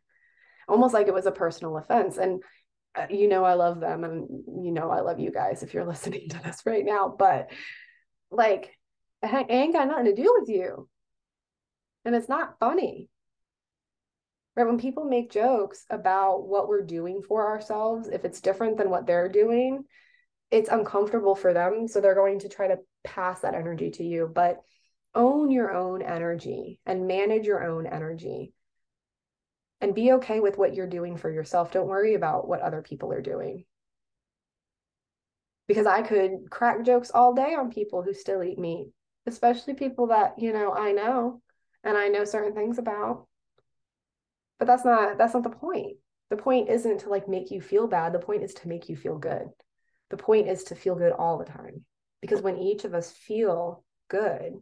Almost 0.68 0.94
like 0.94 1.08
it 1.08 1.14
was 1.14 1.26
a 1.26 1.32
personal 1.32 1.78
offense. 1.78 2.18
And, 2.18 2.42
uh, 2.96 3.08
you 3.10 3.28
know, 3.28 3.44
I 3.44 3.56
love 3.56 3.82
them. 3.82 4.06
And, 4.06 4.28
you 4.64 4.72
know, 4.72 4.90
I 4.90 5.02
love 5.02 5.20
you 5.20 5.32
guys 5.32 5.62
if 5.62 5.74
you're 5.74 5.86
listening 5.88 6.30
to 6.30 6.42
this 6.42 6.62
right 6.66 6.86
now. 6.86 7.14
But 7.18 7.52
like, 8.32 8.72
I 9.22 9.46
ain't 9.50 9.74
got 9.74 9.88
nothing 9.88 10.06
to 10.06 10.16
do 10.16 10.38
with 10.40 10.50
you. 10.50 10.88
And 12.06 12.16
it's 12.16 12.30
not 12.30 12.60
funny. 12.60 13.10
Right 14.56 14.68
when 14.68 14.80
people 14.80 15.06
make 15.06 15.32
jokes 15.32 15.86
about 15.90 16.48
what 16.48 16.68
we're 16.68 16.86
doing 16.86 17.24
for 17.28 17.48
ourselves 17.48 18.08
if 18.08 18.24
it's 18.24 18.42
different 18.42 18.78
than 18.78 18.90
what 18.92 19.08
they're 19.08 19.30
doing 19.30 19.84
it's 20.52 20.70
uncomfortable 20.70 21.34
for 21.34 21.52
them 21.52 21.88
so 21.88 22.00
they're 22.00 22.14
going 22.14 22.38
to 22.38 22.50
try 22.50 22.68
to 22.68 22.78
pass 23.04 23.42
that 23.42 23.56
energy 23.56 23.92
to 23.92 24.04
you. 24.04 24.32
But 24.34 24.62
own 25.16 25.52
your 25.52 25.74
own 25.74 26.02
energy 26.02 26.80
and 26.86 27.08
manage 27.08 27.46
your 27.46 27.64
own 27.64 27.86
energy. 27.86 28.54
And 29.82 29.94
be 29.94 30.14
okay 30.14 30.40
with 30.40 30.58
what 30.58 30.74
you're 30.74 30.88
doing 30.88 31.18
for 31.18 31.30
yourself. 31.30 31.72
Don't 31.72 31.88
worry 31.88 32.14
about 32.14 32.48
what 32.48 32.62
other 32.62 32.82
people 32.82 33.12
are 33.12 33.22
doing. 33.22 33.66
Because 35.68 35.88
i 35.88 36.02
could 36.02 36.50
crack 36.50 36.84
jokes 36.86 37.10
all 37.10 37.34
day 37.34 37.56
on 37.56 37.72
people 37.72 38.04
who 38.04 38.14
still 38.14 38.44
eat 38.44 38.60
meat 38.60 38.88
especially 39.26 39.74
people 39.74 40.08
that 40.08 40.38
you 40.38 40.52
know 40.52 40.74
i 40.74 40.92
know 40.92 41.42
and 41.84 41.98
i 41.98 42.08
know 42.08 42.24
certain 42.24 42.54
things 42.54 42.78
about 42.78 43.28
but 44.64 44.68
that's 44.68 44.86
not 44.86 45.18
that's 45.18 45.34
not 45.34 45.44
the 45.44 45.50
point. 45.50 45.98
The 46.30 46.38
point 46.38 46.70
isn't 46.70 47.02
to 47.02 47.10
like 47.10 47.28
make 47.28 47.52
you 47.52 47.60
feel 47.60 47.86
bad. 47.86 48.14
The 48.14 48.20
point 48.20 48.44
is 48.44 48.54
to 48.54 48.70
make 48.70 48.88
you 48.88 48.96
feel 48.96 49.18
good. 49.18 49.50
The 50.10 50.16
point 50.16 50.48
is 50.48 50.64
to 50.66 50.76
feel 50.76 50.96
good 50.96 51.12
all 51.12 51.38
the 51.38 51.44
time 51.44 51.84
because 52.22 52.42
when 52.42 52.58
each 52.58 52.86
of 52.86 52.94
us 52.94 53.12
feel 53.12 53.84
good 54.10 54.54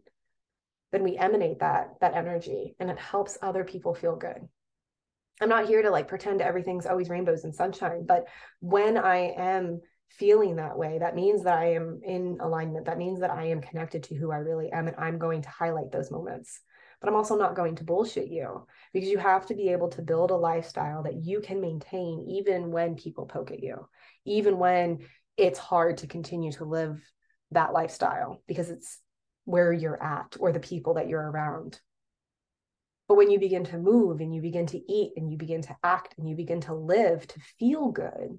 then 0.91 1.03
we 1.03 1.17
emanate 1.17 1.59
that 1.59 1.93
that 2.01 2.15
energy 2.15 2.76
and 2.80 2.89
it 2.89 2.97
helps 2.97 3.38
other 3.43 3.63
people 3.63 3.93
feel 3.93 4.15
good. 4.15 4.39
I'm 5.39 5.49
not 5.49 5.67
here 5.67 5.84
to 5.84 5.91
like 5.91 6.07
pretend 6.07 6.41
everything's 6.41 6.88
always 6.88 7.09
rainbows 7.09 7.43
and 7.43 7.53
sunshine 7.53 8.05
but 8.07 8.26
when 8.59 8.97
i 8.97 9.34
am 9.38 9.82
feeling 10.09 10.55
that 10.55 10.80
way 10.80 10.97
that 10.97 11.15
means 11.15 11.43
that 11.43 11.59
i 11.59 11.74
am 11.74 12.01
in 12.03 12.39
alignment. 12.41 12.88
That 12.88 12.97
means 12.97 13.19
that 13.19 13.30
i 13.30 13.45
am 13.45 13.61
connected 13.61 14.01
to 14.05 14.15
who 14.15 14.32
i 14.32 14.38
really 14.38 14.72
am 14.72 14.88
and 14.88 14.97
i'm 14.97 15.19
going 15.19 15.43
to 15.43 15.49
highlight 15.49 15.91
those 15.91 16.09
moments 16.09 16.59
but 17.02 17.10
I'm 17.10 17.16
also 17.16 17.36
not 17.36 17.56
going 17.56 17.76
to 17.78 17.84
bullshit 17.84 18.30
you 18.30 18.68
because 18.93 19.10
you 19.10 19.18
have 19.18 19.47
to 19.47 19.56
be 19.56 19.70
able 19.70 19.89
to 19.89 20.04
build 20.04 20.30
a 20.30 20.36
lifestyle 20.36 21.04
that 21.04 21.16
you 21.16 21.41
can 21.41 21.60
maintain 21.60 22.22
even 22.30 22.72
when 22.72 22.95
people 22.95 23.26
poke 23.26 23.52
at 23.52 23.64
you, 23.64 23.88
even 24.24 24.60
when 24.60 24.99
it's 25.36 25.58
hard 25.58 25.97
to 25.97 26.08
continue 26.08 26.52
to 26.54 26.66
live 26.66 27.02
that 27.49 27.74
lifestyle 27.74 28.43
because 28.47 28.70
it's 28.70 28.99
where 29.45 29.74
you're 29.74 30.02
at 30.02 30.38
or 30.39 30.52
the 30.52 30.60
people 30.60 30.93
that 30.93 31.08
you're 31.08 31.32
around. 31.32 31.80
But 33.08 33.18
when 33.18 33.32
you 33.32 33.39
begin 33.39 33.64
to 33.66 33.78
move 33.78 34.22
and 34.22 34.34
you 34.34 34.41
begin 34.41 34.68
to 34.68 34.78
eat 34.91 35.14
and 35.18 35.30
you 35.30 35.38
begin 35.38 35.64
to 35.64 35.76
act 35.84 36.14
and 36.18 36.30
you 36.30 36.36
begin 36.36 36.62
to 36.62 36.76
live 36.76 37.28
to 37.28 37.39
feel 37.60 37.89
good, 37.89 38.38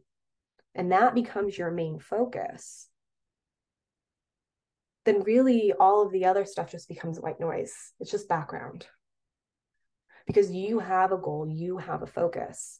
and 0.74 0.92
that 0.92 1.14
becomes 1.14 1.58
your 1.58 1.70
main 1.70 1.98
focus, 1.98 2.88
then 5.04 5.22
really 5.22 5.72
all 5.72 6.02
of 6.02 6.12
the 6.12 6.26
other 6.26 6.44
stuff 6.44 6.70
just 6.70 6.88
becomes 6.88 7.20
white 7.20 7.40
noise. 7.40 7.74
It's 8.00 8.10
just 8.10 8.28
background. 8.28 8.86
Because 10.26 10.50
you 10.50 10.78
have 10.78 11.12
a 11.12 11.18
goal, 11.18 11.48
you 11.50 11.78
have 11.78 12.02
a 12.02 12.06
focus. 12.06 12.78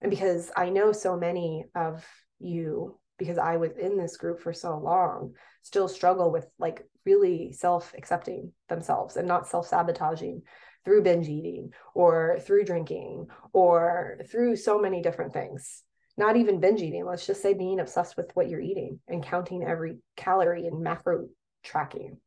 And 0.00 0.10
because 0.10 0.50
I 0.56 0.70
know 0.70 0.92
so 0.92 1.16
many 1.16 1.64
of 1.74 2.06
you, 2.38 2.98
because 3.18 3.38
I 3.38 3.56
was 3.56 3.72
in 3.76 3.96
this 3.96 4.16
group 4.16 4.40
for 4.40 4.52
so 4.52 4.78
long, 4.78 5.32
still 5.62 5.88
struggle 5.88 6.30
with 6.30 6.46
like 6.58 6.86
really 7.04 7.52
self 7.52 7.92
accepting 7.96 8.52
themselves 8.68 9.16
and 9.16 9.26
not 9.26 9.48
self 9.48 9.66
sabotaging 9.66 10.42
through 10.84 11.02
binge 11.02 11.28
eating 11.28 11.70
or 11.94 12.38
through 12.42 12.64
drinking 12.64 13.26
or 13.52 14.20
through 14.30 14.54
so 14.54 14.78
many 14.78 15.02
different 15.02 15.32
things 15.32 15.82
not 16.16 16.36
even 16.36 16.60
binge 16.60 16.82
eating. 16.82 17.04
Let's 17.04 17.26
just 17.26 17.42
say 17.42 17.54
being 17.54 17.80
obsessed 17.80 18.16
with 18.16 18.30
what 18.34 18.48
you're 18.48 18.60
eating 18.60 19.00
and 19.08 19.24
counting 19.24 19.62
every 19.62 19.98
calorie 20.16 20.66
and 20.66 20.82
macro 20.82 21.28
tracking 21.62 22.18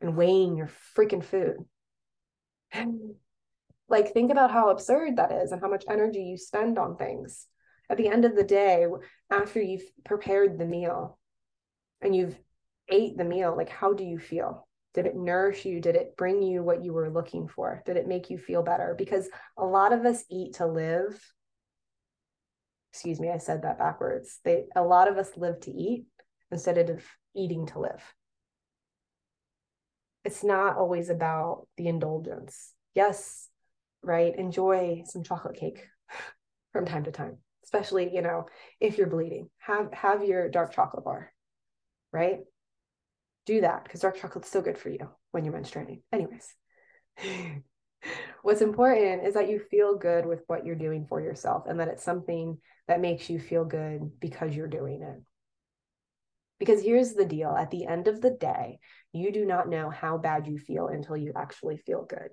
and 0.00 0.16
weighing 0.16 0.56
your 0.56 0.70
freaking 0.96 1.24
food. 1.24 1.56
like, 3.88 4.12
think 4.12 4.30
about 4.30 4.50
how 4.50 4.70
absurd 4.70 5.16
that 5.16 5.32
is 5.32 5.52
and 5.52 5.60
how 5.60 5.68
much 5.68 5.84
energy 5.88 6.22
you 6.22 6.36
spend 6.36 6.78
on 6.78 6.96
things. 6.96 7.46
At 7.90 7.96
the 7.98 8.08
end 8.08 8.24
of 8.24 8.34
the 8.34 8.44
day, 8.44 8.86
after 9.30 9.60
you've 9.60 9.84
prepared 10.04 10.58
the 10.58 10.64
meal 10.64 11.18
and 12.00 12.14
you've 12.14 12.36
ate 12.88 13.16
the 13.16 13.24
meal, 13.24 13.56
like, 13.56 13.68
how 13.68 13.92
do 13.92 14.04
you 14.04 14.18
feel? 14.18 14.66
Did 14.94 15.06
it 15.06 15.16
nourish 15.16 15.64
you? 15.64 15.80
Did 15.80 15.96
it 15.96 16.16
bring 16.16 16.42
you 16.42 16.62
what 16.62 16.84
you 16.84 16.92
were 16.92 17.10
looking 17.10 17.48
for? 17.48 17.82
Did 17.84 17.96
it 17.96 18.06
make 18.06 18.30
you 18.30 18.38
feel 18.38 18.62
better? 18.62 18.94
Because 18.96 19.28
a 19.56 19.64
lot 19.64 19.92
of 19.92 20.04
us 20.04 20.24
eat 20.30 20.54
to 20.54 20.66
live. 20.66 21.20
Excuse 22.94 23.20
me, 23.20 23.28
I 23.28 23.38
said 23.38 23.62
that 23.62 23.78
backwards. 23.78 24.38
They 24.44 24.64
a 24.74 24.82
lot 24.82 25.08
of 25.08 25.18
us 25.18 25.36
live 25.36 25.60
to 25.60 25.70
eat 25.70 26.06
instead 26.50 26.78
of 26.78 27.04
eating 27.34 27.66
to 27.66 27.80
live. 27.80 28.02
It's 30.24 30.42
not 30.42 30.76
always 30.76 31.10
about 31.10 31.66
the 31.76 31.88
indulgence. 31.88 32.72
Yes, 32.94 33.50
right? 34.02 34.34
Enjoy 34.34 35.02
some 35.06 35.24
chocolate 35.24 35.56
cake 35.56 35.84
from 36.72 36.86
time 36.86 37.04
to 37.04 37.12
time, 37.12 37.38
especially, 37.64 38.14
you 38.14 38.22
know, 38.22 38.46
if 38.80 38.96
you're 38.96 39.08
bleeding. 39.08 39.50
Have 39.58 39.92
have 39.92 40.24
your 40.24 40.48
dark 40.48 40.72
chocolate 40.72 41.04
bar, 41.04 41.32
right? 42.12 42.38
do 43.46 43.60
that 43.60 43.84
because 43.84 44.00
dark 44.00 44.16
chocolate's 44.16 44.50
so 44.50 44.62
good 44.62 44.78
for 44.78 44.88
you 44.88 45.10
when 45.32 45.44
you're 45.44 45.54
menstruating. 45.54 46.00
Anyways, 46.12 46.54
what's 48.42 48.60
important 48.60 49.26
is 49.26 49.34
that 49.34 49.48
you 49.48 49.58
feel 49.58 49.96
good 49.96 50.26
with 50.26 50.42
what 50.46 50.64
you're 50.64 50.74
doing 50.74 51.06
for 51.06 51.20
yourself 51.20 51.64
and 51.66 51.80
that 51.80 51.88
it's 51.88 52.04
something 52.04 52.58
that 52.88 53.00
makes 53.00 53.30
you 53.30 53.38
feel 53.38 53.64
good 53.64 54.20
because 54.20 54.54
you're 54.54 54.68
doing 54.68 55.02
it. 55.02 55.22
Because 56.58 56.82
here's 56.82 57.14
the 57.14 57.24
deal 57.24 57.50
at 57.50 57.70
the 57.70 57.86
end 57.86 58.08
of 58.08 58.20
the 58.20 58.30
day, 58.30 58.78
you 59.12 59.32
do 59.32 59.44
not 59.44 59.68
know 59.68 59.90
how 59.90 60.18
bad 60.18 60.46
you 60.46 60.58
feel 60.58 60.88
until 60.88 61.16
you 61.16 61.32
actually 61.36 61.78
feel 61.78 62.04
good. 62.04 62.28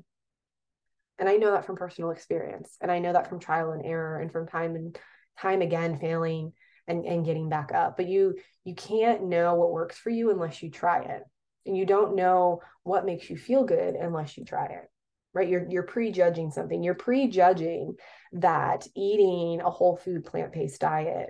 And 1.18 1.28
I 1.28 1.38
know 1.38 1.52
that 1.52 1.66
from 1.66 1.76
personal 1.76 2.12
experience. 2.12 2.78
And 2.82 2.92
I 2.92 3.00
know 3.00 3.14
that 3.14 3.28
from 3.28 3.40
trial 3.40 3.72
and 3.72 3.86
error 3.86 4.20
and 4.20 4.32
from 4.32 4.48
time 4.48 4.76
and 4.76 4.98
time 5.40 5.62
again 5.62 5.98
failing 5.98 6.54
and, 6.88 7.06
and 7.06 7.26
getting 7.26 7.50
back 7.50 7.72
up 7.74 7.98
but 7.98 8.08
you 8.08 8.36
you 8.64 8.76
can't 8.76 9.24
know 9.24 9.56
what 9.56 9.72
works 9.72 9.98
for 9.98 10.10
you 10.10 10.30
unless 10.30 10.62
you 10.62 10.70
try 10.70 11.02
it 11.02 11.24
and 11.66 11.78
you 11.78 11.86
don't 11.86 12.16
know 12.16 12.62
what 12.84 13.06
makes 13.06 13.30
you 13.30 13.38
feel 13.38 13.64
good 13.64 13.96
unless 13.96 14.38
you 14.38 14.44
try 14.44 14.66
it 14.66 14.90
right? 15.34 15.48
You're 15.48 15.66
you're 15.70 15.84
prejudging 15.84 16.52
something. 16.52 16.84
You're 16.84 16.94
prejudging 16.94 17.96
that 18.34 18.88
eating 18.96 19.62
a 19.62 19.70
whole 19.70 19.98
food 19.98 20.26
plant-based 20.26 20.82
diet 20.82 21.30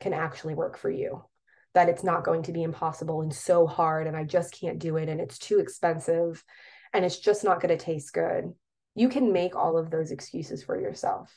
can 0.00 0.12
actually 0.12 0.54
work 0.54 0.76
for 0.76 0.90
you 0.90 1.22
that 1.74 1.88
it's 1.88 2.04
not 2.04 2.24
going 2.24 2.42
to 2.42 2.52
be 2.52 2.62
impossible 2.62 3.22
and 3.22 3.32
so 3.32 3.66
hard 3.66 4.06
and 4.06 4.16
I 4.16 4.24
just 4.24 4.58
can't 4.58 4.78
do 4.78 4.96
it 4.96 5.08
and 5.08 5.20
it's 5.20 5.38
too 5.38 5.58
expensive 5.58 6.44
and 6.92 7.04
it's 7.04 7.18
just 7.18 7.44
not 7.44 7.60
going 7.60 7.76
to 7.76 7.82
taste 7.82 8.12
good. 8.12 8.52
You 8.94 9.08
can 9.08 9.32
make 9.32 9.56
all 9.56 9.78
of 9.78 9.90
those 9.90 10.10
excuses 10.10 10.62
for 10.62 10.78
yourself 10.78 11.32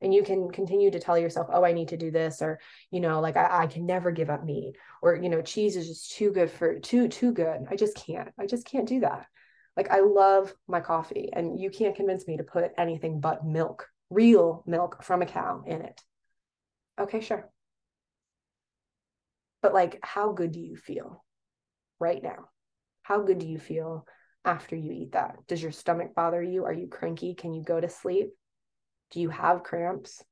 and 0.00 0.14
you 0.14 0.22
can 0.22 0.50
continue 0.50 0.90
to 0.90 1.00
tell 1.00 1.18
yourself 1.18 1.48
oh 1.52 1.64
i 1.64 1.72
need 1.72 1.88
to 1.88 1.96
do 1.96 2.10
this 2.10 2.40
or 2.40 2.58
you 2.90 3.00
know 3.00 3.20
like 3.20 3.36
I, 3.36 3.64
I 3.64 3.66
can 3.66 3.84
never 3.84 4.10
give 4.10 4.30
up 4.30 4.44
meat 4.44 4.74
or 5.02 5.14
you 5.14 5.28
know 5.28 5.42
cheese 5.42 5.76
is 5.76 5.88
just 5.88 6.12
too 6.12 6.32
good 6.32 6.50
for 6.50 6.78
too 6.78 7.08
too 7.08 7.32
good. 7.32 7.66
I 7.68 7.76
just 7.76 7.96
can't. 7.96 8.30
I 8.38 8.46
just 8.46 8.66
can't 8.66 8.88
do 8.88 9.00
that 9.00 9.26
like 9.76 9.90
i 9.90 10.00
love 10.00 10.54
my 10.68 10.80
coffee 10.80 11.30
and 11.32 11.58
you 11.58 11.70
can't 11.70 11.96
convince 11.96 12.26
me 12.26 12.36
to 12.36 12.44
put 12.44 12.72
anything 12.76 13.20
but 13.20 13.44
milk 13.44 13.88
real 14.10 14.64
milk 14.66 15.02
from 15.02 15.22
a 15.22 15.26
cow 15.26 15.62
in 15.64 15.82
it. 15.82 16.00
Okay 17.00 17.20
sure. 17.20 17.48
But 19.62 19.72
like 19.72 19.98
how 20.02 20.32
good 20.32 20.52
do 20.52 20.60
you 20.60 20.76
feel 20.76 21.24
right 21.98 22.22
now? 22.22 22.48
How 23.02 23.22
good 23.22 23.38
do 23.38 23.46
you 23.46 23.58
feel 23.58 24.06
after 24.44 24.76
you 24.76 24.90
eat 24.92 25.12
that? 25.12 25.36
Does 25.46 25.62
your 25.62 25.72
stomach 25.72 26.14
bother 26.14 26.42
you? 26.42 26.64
Are 26.64 26.72
you 26.72 26.88
cranky? 26.88 27.34
Can 27.34 27.54
you 27.54 27.62
go 27.62 27.80
to 27.80 27.88
sleep? 27.88 28.30
Do 29.12 29.20
you 29.20 29.30
have 29.30 29.62
cramps? 29.62 30.22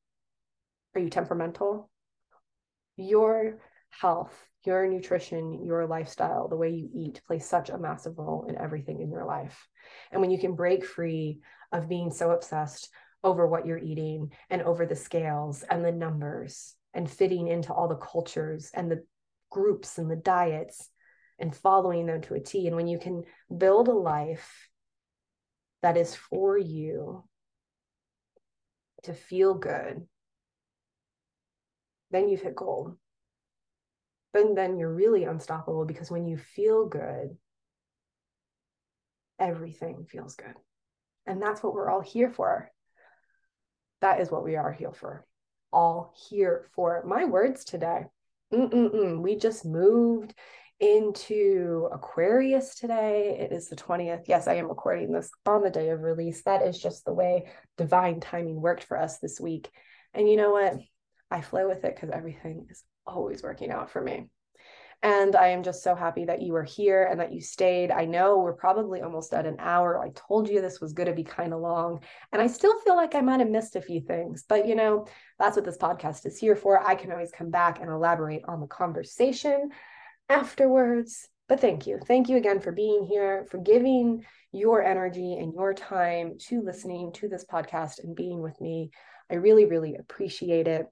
Are 0.95 1.01
you 1.01 1.11
temperamental? 1.11 1.91
Your 2.97 3.61
health, 3.91 4.35
your 4.65 4.87
nutrition, 4.87 5.65
your 5.65 5.87
lifestyle, 5.87 6.49
the 6.49 6.57
way 6.57 6.71
you 6.71 6.89
eat 6.95 7.21
plays 7.27 7.47
such 7.47 7.71
a 7.71 7.79
massive 7.79 8.19
role 8.19 8.47
in 8.49 8.57
everything 8.57 9.01
in 9.01 9.11
your 9.11 9.25
life. 9.25 9.67
And 10.11 10.21
when 10.21 10.31
you 10.31 10.39
can 10.39 10.55
break 10.55 10.85
free 10.85 11.41
of 11.73 11.89
being 11.89 12.11
so 12.11 12.31
obsessed 12.31 12.89
over 13.25 13.47
what 13.47 13.67
you're 13.67 13.79
eating 13.79 14.33
and 14.51 14.63
over 14.63 14.87
the 14.87 14.97
scales 14.97 15.65
and 15.69 15.85
the 15.85 15.93
numbers 15.93 16.75
and 16.95 17.11
fitting 17.11 17.49
into 17.49 17.73
all 17.73 17.89
the 17.89 17.97
cultures 17.97 18.71
and 18.75 18.91
the 18.91 19.05
groups 19.51 19.99
and 19.99 20.11
the 20.11 20.17
diets 20.17 20.91
and 21.39 21.55
following 21.55 22.07
them 22.07 22.21
to 22.23 22.35
a 22.35 22.41
T. 22.41 22.67
And 22.67 22.77
when 22.77 22.89
you 22.89 22.99
can 22.99 23.25
build 23.57 23.89
a 23.89 23.93
life 23.93 24.69
that 25.83 25.97
is 25.97 26.15
for 26.15 26.59
you 26.59 27.25
to 29.05 29.13
feel 29.13 29.55
good, 29.55 30.07
then 32.11 32.29
you've 32.29 32.43
hit 32.43 32.57
gold. 32.57 32.97
But 34.33 34.55
then 34.55 34.79
you're 34.79 34.93
really 34.93 35.25
unstoppable 35.25 35.85
because 35.85 36.11
when 36.11 36.27
you 36.27 36.37
feel 36.37 36.87
good, 36.87 37.37
everything 39.39 40.07
feels 40.09 40.35
good. 40.35 40.55
And 41.27 41.41
that's 41.41 41.63
what 41.63 41.75
we're 41.75 41.91
all 41.91 42.01
here 42.01 42.31
for. 42.31 42.71
That 44.01 44.21
is 44.21 44.31
what 44.31 44.45
we 44.45 44.57
are 44.57 44.73
here 44.73 44.93
for. 44.93 45.27
All 45.73 46.15
here 46.29 46.69
for. 46.75 47.03
My 47.07 47.25
words 47.25 47.65
today. 47.65 48.07
Mm-mm-mm. 48.53 49.21
We 49.21 49.37
just 49.37 49.65
moved 49.65 50.35
into 50.81 51.89
Aquarius 51.93 52.77
today. 52.77 53.37
It 53.41 53.53
is 53.53 53.69
the 53.69 53.77
20th. 53.77 54.25
Yes, 54.27 54.47
I 54.47 54.55
am 54.55 54.69
recording 54.69 55.13
this 55.13 55.31
on 55.47 55.63
the 55.63 55.71
day 55.71 55.91
of 55.91 56.01
release. 56.01 56.43
That 56.43 56.63
is 56.63 56.81
just 56.81 57.05
the 57.05 57.13
way 57.13 57.51
divine 57.77 58.21
timing 58.21 58.61
worked 58.61 58.85
for 58.85 58.99
us 58.99 59.19
this 59.19 59.41
week. 59.41 59.69
And 60.15 60.29
you 60.29 60.37
know 60.37 60.53
what? 60.53 60.75
I 61.31 61.41
flow 61.43 61.69
with 61.69 61.85
it 61.85 61.95
because 61.95 62.11
everything 62.11 62.67
is 62.71 62.83
always 63.09 63.43
working 63.43 63.71
out 63.71 63.91
for 63.91 64.03
me. 64.03 64.29
And 65.03 65.37
I 65.37 65.49
am 65.49 65.63
just 65.63 65.85
so 65.85 65.95
happy 65.95 66.25
that 66.25 66.43
you 66.43 66.57
are 66.57 66.65
here 66.65 67.05
and 67.05 67.21
that 67.21 67.33
you 67.33 67.41
stayed. 67.41 67.93
I 67.93 68.05
know 68.05 68.39
we're 68.39 68.53
probably 68.53 69.01
almost 69.01 69.33
at 69.33 69.47
an 69.47 69.57
hour. 69.61 70.03
I 70.03 70.11
told 70.15 70.49
you 70.49 70.61
this 70.61 70.81
was 70.81 70.93
going 70.93 71.09
to 71.09 71.15
be 71.15 71.23
kind 71.23 71.55
of 71.55 71.61
long. 71.61 72.01
And 72.33 72.43
I 72.43 72.49
still 72.49 72.79
feel 72.81 72.97
like 72.97 73.15
I 73.15 73.21
might 73.21 73.39
have 73.39 73.49
missed 73.49 73.77
a 73.77 73.81
few 73.81 74.01
things, 74.01 74.45
but 74.49 74.67
you 74.67 74.75
know, 74.75 75.07
that's 75.39 75.55
what 75.55 75.65
this 75.65 75.79
podcast 75.79 76.27
is 76.27 76.37
here 76.37 76.57
for. 76.57 76.85
I 76.85 76.97
can 76.97 77.13
always 77.13 77.31
come 77.31 77.51
back 77.51 77.81
and 77.81 77.89
elaborate 77.89 78.43
on 78.49 78.61
the 78.61 78.67
conversation 78.67 79.71
afterwards. 80.29 81.29
But 81.49 81.61
thank 81.61 81.87
you. 81.87 82.01
Thank 82.05 82.29
you 82.29 82.37
again 82.37 82.61
for 82.61 82.73
being 82.73 83.05
here, 83.05 83.47
for 83.51 83.59
giving 83.59 84.25
your 84.53 84.83
energy 84.83 85.35
and 85.35 85.55
your 85.55 85.75
time 85.75 86.39
to 86.49 86.61
listening 86.61 87.13
to 87.13 87.29
this 87.29 87.45
podcast 87.45 88.03
and 88.03 88.17
being 88.17 88.43
with 88.43 88.61
me. 88.61 88.91
I 89.31 89.37
really, 89.37 89.65
really 89.65 89.95
appreciate 89.95 90.67
it. 90.67 90.87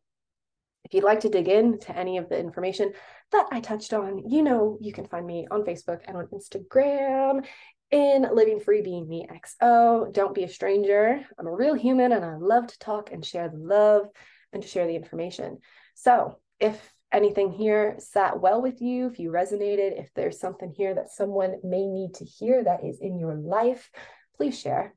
If 0.86 0.94
you'd 0.94 1.02
like 1.02 1.18
to 1.20 1.28
dig 1.28 1.48
into 1.48 1.96
any 1.96 2.16
of 2.16 2.28
the 2.28 2.38
information 2.38 2.92
that 3.32 3.48
I 3.50 3.58
touched 3.58 3.92
on, 3.92 4.22
you 4.30 4.44
know, 4.44 4.78
you 4.80 4.92
can 4.92 5.08
find 5.08 5.26
me 5.26 5.48
on 5.50 5.64
Facebook 5.64 6.00
and 6.06 6.16
on 6.16 6.28
Instagram 6.28 7.44
in 7.90 8.28
Living 8.32 8.60
Free 8.60 8.82
Being 8.82 9.08
Me 9.08 9.26
XO. 9.28 10.12
Don't 10.12 10.32
be 10.32 10.44
a 10.44 10.48
stranger. 10.48 11.20
I'm 11.36 11.46
a 11.48 11.52
real 11.52 11.74
human 11.74 12.12
and 12.12 12.24
I 12.24 12.36
love 12.36 12.68
to 12.68 12.78
talk 12.78 13.10
and 13.10 13.24
share 13.24 13.48
the 13.48 13.58
love 13.58 14.06
and 14.52 14.62
to 14.62 14.68
share 14.68 14.86
the 14.86 14.94
information. 14.94 15.58
So 15.96 16.38
if 16.60 16.80
anything 17.12 17.50
here 17.50 17.96
sat 17.98 18.40
well 18.40 18.62
with 18.62 18.80
you, 18.80 19.08
if 19.08 19.18
you 19.18 19.32
resonated, 19.32 20.00
if 20.00 20.14
there's 20.14 20.38
something 20.38 20.70
here 20.70 20.94
that 20.94 21.10
someone 21.10 21.56
may 21.64 21.88
need 21.88 22.14
to 22.14 22.24
hear 22.24 22.62
that 22.62 22.84
is 22.84 23.00
in 23.00 23.18
your 23.18 23.34
life, 23.34 23.90
please 24.36 24.56
share. 24.56 24.94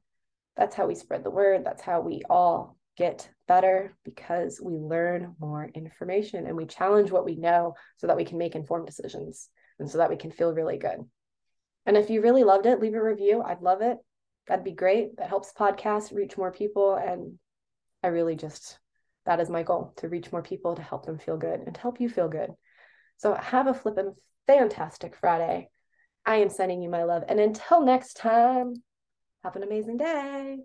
That's 0.56 0.76
how 0.76 0.86
we 0.86 0.94
spread 0.94 1.24
the 1.24 1.32
word. 1.32 1.66
That's 1.66 1.82
how 1.82 2.02
we 2.02 2.22
all 2.30 2.78
get 2.96 3.28
better 3.50 3.98
because 4.06 4.62
we 4.64 4.76
learn 4.76 5.36
more 5.40 5.70
information 5.74 6.46
and 6.46 6.56
we 6.56 6.66
challenge 6.66 7.12
what 7.12 7.26
we 7.26 7.36
know 7.36 7.74
so 7.98 8.08
that 8.08 8.16
we 8.16 8.24
can 8.24 8.38
make 8.38 8.56
informed 8.56 8.86
decisions 8.86 9.50
and 9.80 9.90
so 9.90 9.98
that 9.98 10.10
we 10.10 10.16
can 10.16 10.32
feel 10.32 10.54
really 10.54 10.78
good. 10.78 11.00
And 11.86 11.98
if 11.98 12.12
you 12.12 12.22
really 12.22 12.44
loved 12.44 12.68
it, 12.68 12.80
leave 12.80 12.94
a 12.94 13.04
review. 13.04 13.42
I'd 13.42 13.62
love 13.62 13.82
it. 13.82 13.98
That'd 14.48 14.64
be 14.64 14.72
great. 14.72 15.18
That 15.18 15.30
helps 15.30 15.52
podcast 15.52 16.16
reach 16.16 16.38
more 16.38 16.52
people. 16.52 16.94
And 16.96 17.40
I 18.04 18.08
really 18.08 18.36
just 18.36 18.80
that 19.26 19.40
is 19.40 19.50
my 19.50 19.64
goal 19.64 19.94
to 19.98 20.08
reach 20.08 20.32
more 20.32 20.42
people, 20.42 20.76
to 20.76 20.82
help 20.82 21.06
them 21.06 21.18
feel 21.18 21.38
good 21.38 21.60
and 21.60 21.74
to 21.74 21.82
help 21.82 22.00
you 22.00 22.10
feel 22.10 22.30
good. 22.30 22.52
So 23.18 23.34
have 23.34 23.68
a 23.68 23.74
flippin' 23.74 24.16
fantastic 24.48 25.16
Friday. 25.16 25.70
I 26.26 26.38
am 26.38 26.50
sending 26.50 26.82
you 26.82 26.90
my 26.90 27.04
love. 27.04 27.24
And 27.28 27.40
until 27.40 27.84
next 27.84 28.14
time, 28.14 28.76
have 29.44 29.56
an 29.56 29.64
amazing 29.64 29.98
day. 29.98 30.60